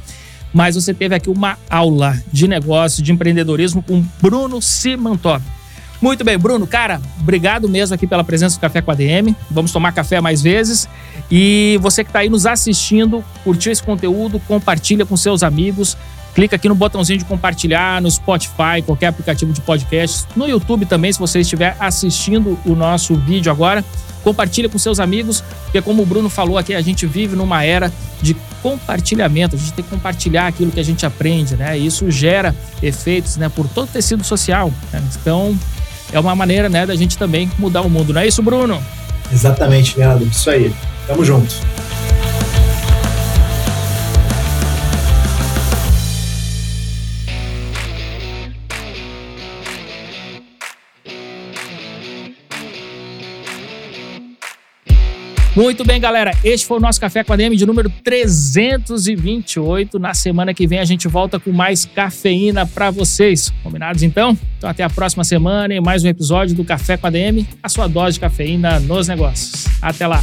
mas 0.52 0.74
você 0.74 0.92
teve 0.92 1.14
aqui 1.14 1.30
uma 1.30 1.56
aula 1.70 2.22
de 2.30 2.46
negócio, 2.46 3.02
de 3.02 3.12
empreendedorismo 3.12 3.82
com 3.82 4.04
Bruno 4.20 4.60
Simantop. 4.60 5.42
Muito 5.98 6.22
bem, 6.22 6.36
Bruno, 6.36 6.66
cara, 6.66 7.00
obrigado 7.18 7.66
mesmo 7.66 7.94
aqui 7.94 8.06
pela 8.06 8.22
presença 8.22 8.58
do 8.58 8.60
Café 8.60 8.82
com 8.82 8.90
a 8.90 8.94
DM. 8.94 9.34
Vamos 9.50 9.72
tomar 9.72 9.90
café 9.92 10.20
mais 10.20 10.42
vezes. 10.42 10.86
E 11.30 11.78
você 11.80 12.04
que 12.04 12.10
está 12.10 12.18
aí 12.18 12.28
nos 12.28 12.44
assistindo, 12.44 13.24
curtiu 13.42 13.72
esse 13.72 13.82
conteúdo, 13.82 14.38
compartilha 14.40 15.06
com 15.06 15.16
seus 15.16 15.42
amigos. 15.42 15.96
Clica 16.36 16.54
aqui 16.54 16.68
no 16.68 16.74
botãozinho 16.74 17.18
de 17.18 17.24
compartilhar 17.24 18.02
no 18.02 18.10
Spotify, 18.10 18.82
qualquer 18.84 19.06
aplicativo 19.06 19.54
de 19.54 19.60
podcast, 19.62 20.26
no 20.36 20.46
YouTube 20.46 20.84
também, 20.84 21.10
se 21.10 21.18
você 21.18 21.40
estiver 21.40 21.74
assistindo 21.80 22.58
o 22.66 22.74
nosso 22.74 23.14
vídeo 23.14 23.50
agora. 23.50 23.82
Compartilha 24.22 24.68
com 24.68 24.76
seus 24.76 25.00
amigos, 25.00 25.42
porque 25.62 25.80
como 25.80 26.02
o 26.02 26.06
Bruno 26.06 26.28
falou 26.28 26.58
aqui, 26.58 26.74
a 26.74 26.82
gente 26.82 27.06
vive 27.06 27.34
numa 27.34 27.64
era 27.64 27.90
de 28.20 28.36
compartilhamento, 28.62 29.56
a 29.56 29.58
gente 29.58 29.72
tem 29.72 29.82
que 29.82 29.88
compartilhar 29.88 30.46
aquilo 30.46 30.70
que 30.70 30.78
a 30.78 30.84
gente 30.84 31.06
aprende, 31.06 31.56
né? 31.56 31.78
Isso 31.78 32.10
gera 32.10 32.54
efeitos, 32.82 33.38
né, 33.38 33.48
por 33.48 33.66
todo 33.66 33.88
o 33.88 33.90
tecido 33.90 34.22
social. 34.22 34.70
Né? 34.92 35.02
Então, 35.18 35.58
é 36.12 36.20
uma 36.20 36.36
maneira, 36.36 36.68
né, 36.68 36.84
da 36.84 36.94
gente 36.94 37.16
também 37.16 37.50
mudar 37.58 37.80
o 37.80 37.88
mundo, 37.88 38.12
não 38.12 38.20
é 38.20 38.26
isso, 38.26 38.42
Bruno? 38.42 38.78
Exatamente, 39.32 39.98
Leandro, 39.98 40.26
isso 40.26 40.50
aí. 40.50 40.70
Tamo 41.06 41.24
junto. 41.24 41.54
Muito 55.56 55.84
bem, 55.86 55.98
galera. 55.98 56.32
Este 56.44 56.66
foi 56.66 56.76
o 56.76 56.80
nosso 56.80 57.00
Café 57.00 57.24
com 57.24 57.32
a 57.32 57.36
DM 57.36 57.56
de 57.56 57.64
número 57.64 57.88
328. 58.04 59.98
Na 59.98 60.12
semana 60.12 60.52
que 60.52 60.66
vem 60.66 60.78
a 60.78 60.84
gente 60.84 61.08
volta 61.08 61.40
com 61.40 61.50
mais 61.50 61.86
cafeína 61.86 62.66
para 62.66 62.90
vocês. 62.90 63.50
Combinados 63.62 64.02
então? 64.02 64.36
Então 64.58 64.68
até 64.68 64.84
a 64.84 64.90
próxima 64.90 65.24
semana 65.24 65.74
e 65.74 65.80
mais 65.80 66.04
um 66.04 66.08
episódio 66.08 66.54
do 66.54 66.62
Café 66.62 66.98
com 66.98 67.06
a 67.06 67.10
DM, 67.10 67.48
a 67.62 67.70
sua 67.70 67.88
dose 67.88 68.14
de 68.14 68.20
cafeína 68.20 68.78
nos 68.80 69.08
negócios. 69.08 69.66
Até 69.80 70.06
lá. 70.06 70.22